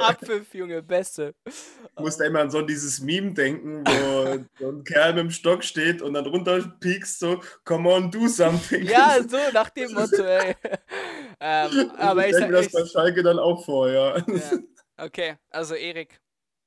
Abpfiff, 0.00 0.52
Junge, 0.52 0.82
Beste. 0.82 1.34
Ich 1.46 1.54
muss 1.98 2.16
da 2.16 2.24
immer 2.24 2.40
an 2.40 2.50
so 2.50 2.60
dieses 2.60 3.00
Meme 3.00 3.32
denken, 3.32 3.84
wo 3.86 4.44
so 4.58 4.68
ein 4.70 4.84
Kerl 4.84 5.14
mit 5.14 5.22
dem 5.22 5.30
Stock 5.30 5.64
steht 5.64 6.02
und 6.02 6.14
dann 6.14 6.26
runter 6.26 6.60
piekst 6.80 7.20
so, 7.20 7.40
come 7.64 7.88
on, 7.88 8.10
do 8.10 8.26
something. 8.28 8.84
Ja, 8.84 9.18
so 9.26 9.38
nach 9.52 9.70
dem 9.70 9.92
Motto, 9.92 10.22
ey. 10.22 10.56
ähm, 11.40 11.90
aber 11.96 12.26
ich, 12.26 12.32
ich 12.32 12.38
denke 12.38 12.54
das 12.54 12.72
bei 12.72 12.84
Schalke 12.84 13.22
dann 13.22 13.38
auch 13.38 13.64
vor, 13.64 13.88
ja. 13.88 14.18
ja. 14.18 14.24
Okay, 14.96 15.36
also 15.50 15.74
Erik 15.74 16.20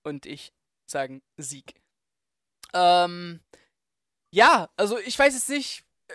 und 0.04 0.26
ich 0.26 0.52
sagen 0.86 1.22
Sieg. 1.38 1.76
Ähm, 2.78 3.40
ja, 4.34 4.70
also 4.78 5.00
ich 5.00 5.18
weiß 5.18 5.34
jetzt 5.34 5.50
nicht. 5.50 5.84
Äh, 6.08 6.14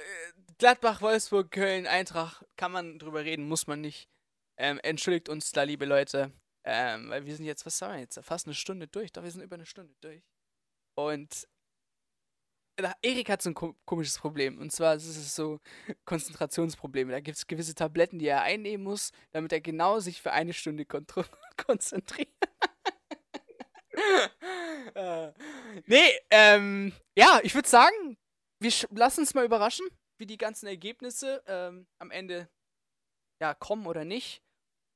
Gladbach, 0.59 1.03
Wolfsburg, 1.03 1.51
Köln, 1.51 1.87
Eintracht, 1.89 2.47
kann 2.57 2.71
man 2.71 2.99
drüber 2.99 3.25
reden, 3.25 3.49
muss 3.49 3.67
man 3.67 3.81
nicht. 3.81 4.09
Ähm, 4.57 4.79
entschuldigt 4.83 5.29
uns 5.29 5.51
da, 5.51 5.65
liebe 5.65 5.87
Leute. 5.87 6.33
Ähm, 6.65 7.11
weil 7.11 7.27
wir 7.27 7.35
sind 7.35 7.47
jetzt, 7.47 7.67
was 7.67 7.79
sagen 7.79 7.95
wir 7.95 8.01
jetzt? 8.01 8.21
Fast 8.23 8.47
eine 8.47 8.55
Stunde 8.55 8.87
durch. 8.87 9.13
Doch, 9.13 9.25
wir 9.25 9.31
sind 9.31 9.43
über 9.43 9.57
eine 9.57 9.67
Stunde 9.67 9.95
durch. 10.01 10.23
Und 10.95 11.49
Erik 13.03 13.29
hat 13.29 13.43
so 13.43 13.51
ein 13.51 13.55
komisches 13.85 14.19
Problem. 14.19 14.59
Und 14.59 14.71
zwar 14.71 14.95
ist 14.95 15.07
es 15.07 15.35
so 15.35 15.59
Konzentrationsprobleme. 16.05 17.11
Da 17.11 17.21
gibt 17.21 17.39
es 17.39 17.47
gewisse 17.47 17.75
Tabletten, 17.75 18.21
die 18.21 18.29
er 18.29 18.43
einnehmen 18.43 18.85
muss, 18.85 19.11
damit 19.33 19.53
er 19.53 19.61
genau 19.61 19.99
sich 19.99 20.23
für 20.23 20.33
eine 20.33 20.53
Stunde 20.53 20.87
konzentriert. 21.57 22.29
äh, 24.95 25.33
nee, 25.87 26.18
ähm, 26.31 26.93
ja, 27.16 27.41
ich 27.43 27.55
würde 27.55 27.68
sagen, 27.68 28.16
wir 28.61 28.73
lassen 28.91 29.20
uns 29.20 29.35
mal 29.35 29.45
überraschen, 29.45 29.87
wie 30.18 30.27
die 30.27 30.39
ganzen 30.39 30.66
Ergebnisse 30.66 31.43
ähm, 31.47 31.87
am 31.99 32.11
Ende 32.11 32.49
ja, 33.41 33.55
kommen 33.55 33.87
oder 33.87 34.05
nicht. 34.05 34.43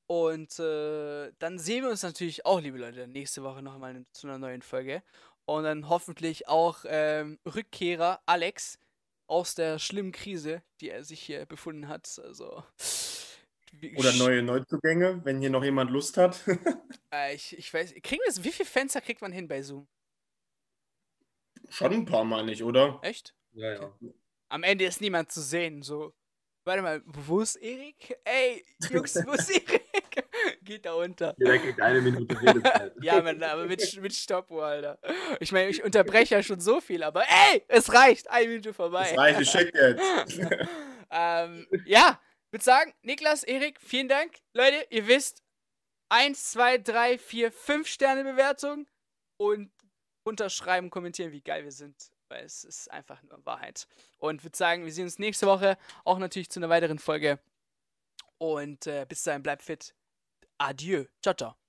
Und 0.09 0.57
äh, 0.59 1.33
dann 1.39 1.59
sehen 1.59 1.83
wir 1.83 1.89
uns 1.89 2.03
natürlich 2.03 2.45
auch, 2.45 2.61
liebe 2.61 2.77
Leute, 2.77 3.07
nächste 3.07 3.43
Woche 3.43 3.61
nochmal 3.61 4.05
zu 4.13 4.27
einer 4.27 4.37
neuen 4.37 4.61
Folge. 4.61 5.03
Und 5.45 5.63
dann 5.63 5.89
hoffentlich 5.89 6.47
auch 6.47 6.85
ähm, 6.87 7.39
Rückkehrer 7.45 8.21
Alex 8.25 8.79
aus 9.29 9.55
der 9.55 9.79
schlimmen 9.79 10.13
Krise, 10.13 10.63
die 10.79 10.89
er 10.89 11.03
sich 11.03 11.21
hier 11.21 11.45
befunden 11.45 11.89
hat. 11.89 12.19
Also 12.23 12.63
oder 13.95 14.13
neue 14.13 14.41
Neuzugänge, 14.41 15.21
wenn 15.23 15.39
hier 15.39 15.49
noch 15.49 15.63
jemand 15.63 15.91
Lust 15.91 16.17
hat. 16.17 16.41
äh, 17.13 17.35
ich, 17.35 17.57
ich 17.57 17.73
weiß, 17.73 17.93
kriegen 18.01 18.21
wir 18.21 18.27
das, 18.27 18.43
wie 18.43 18.51
viele 18.51 18.67
Fenster 18.67 19.01
kriegt 19.01 19.21
man 19.21 19.31
hin 19.31 19.47
bei 19.47 19.61
Zoom? 19.61 19.87
Schon 21.69 21.93
ein 21.93 22.05
paar 22.05 22.23
Mal 22.23 22.45
nicht, 22.45 22.63
oder? 22.63 22.99
Echt? 23.01 23.35
Ja, 23.53 23.73
ja. 23.73 23.91
Am 24.49 24.63
Ende 24.63 24.85
ist 24.85 25.01
niemand 25.01 25.31
zu 25.31 25.41
sehen, 25.41 25.81
so. 25.81 26.13
Warte 26.63 26.81
mal, 26.81 27.01
wo 27.05 27.39
ist 27.39 27.55
Erik? 27.55 28.17
Ey, 28.25 28.63
Jungs, 28.89 29.15
wo 29.25 29.31
ist 29.31 29.49
Erik? 29.71 29.87
Geht 30.63 30.85
da 30.85 30.93
unter. 30.93 31.33
Jeder 31.37 31.57
kriegt 31.59 31.81
eine 31.81 32.01
Minute 32.01 32.39
Redezeit. 32.41 32.93
ja, 33.01 33.21
man, 33.21 33.41
aber 33.41 33.65
mit, 33.65 34.01
mit 34.01 34.13
Stoppuhr, 34.13 34.65
Alter. 34.65 34.99
Ich 35.39 35.51
meine, 35.51 35.69
ich 35.69 35.83
unterbreche 35.83 36.35
ja 36.35 36.43
schon 36.43 36.59
so 36.59 36.81
viel, 36.81 37.03
aber 37.03 37.23
ey, 37.23 37.63
es 37.67 37.93
reicht. 37.93 38.29
Eine 38.29 38.47
Minute 38.47 38.73
vorbei. 38.73 39.09
Es 39.11 39.17
reicht, 39.17 39.41
ich 39.41 39.49
check 39.49 39.73
jetzt. 39.73 40.39
ähm, 41.11 41.67
ja, 41.85 42.19
würde 42.51 42.63
sagen, 42.63 42.93
Niklas, 43.01 43.43
Erik, 43.43 43.79
vielen 43.79 44.07
Dank. 44.07 44.33
Leute, 44.53 44.85
ihr 44.89 45.07
wisst, 45.07 45.43
1, 46.09 46.51
2, 46.51 46.77
3, 46.79 47.17
4, 47.17 47.51
5 47.51 47.87
Sterne 47.87 48.23
Bewertung 48.23 48.87
und 49.37 49.71
unterschreiben, 50.27 50.89
kommentieren, 50.89 51.31
wie 51.31 51.41
geil 51.41 51.63
wir 51.63 51.71
sind, 51.71 52.11
weil 52.29 52.43
es 52.43 52.63
ist 52.63 52.91
einfach 52.91 53.21
nur 53.23 53.45
Wahrheit. 53.45 53.87
Und 54.17 54.43
würde 54.43 54.57
sagen, 54.57 54.85
wir 54.85 54.91
sehen 54.91 55.05
uns 55.05 55.19
nächste 55.19 55.47
Woche 55.47 55.77
auch 56.03 56.19
natürlich 56.19 56.49
zu 56.49 56.59
einer 56.59 56.69
weiteren 56.69 56.99
Folge. 56.99 57.39
Und 58.37 58.85
äh, 58.87 59.05
bis 59.07 59.23
dahin, 59.23 59.43
bleibt 59.43 59.63
fit. 59.63 59.95
Adieu. 60.57 61.05
Ciao, 61.21 61.33
ciao. 61.33 61.66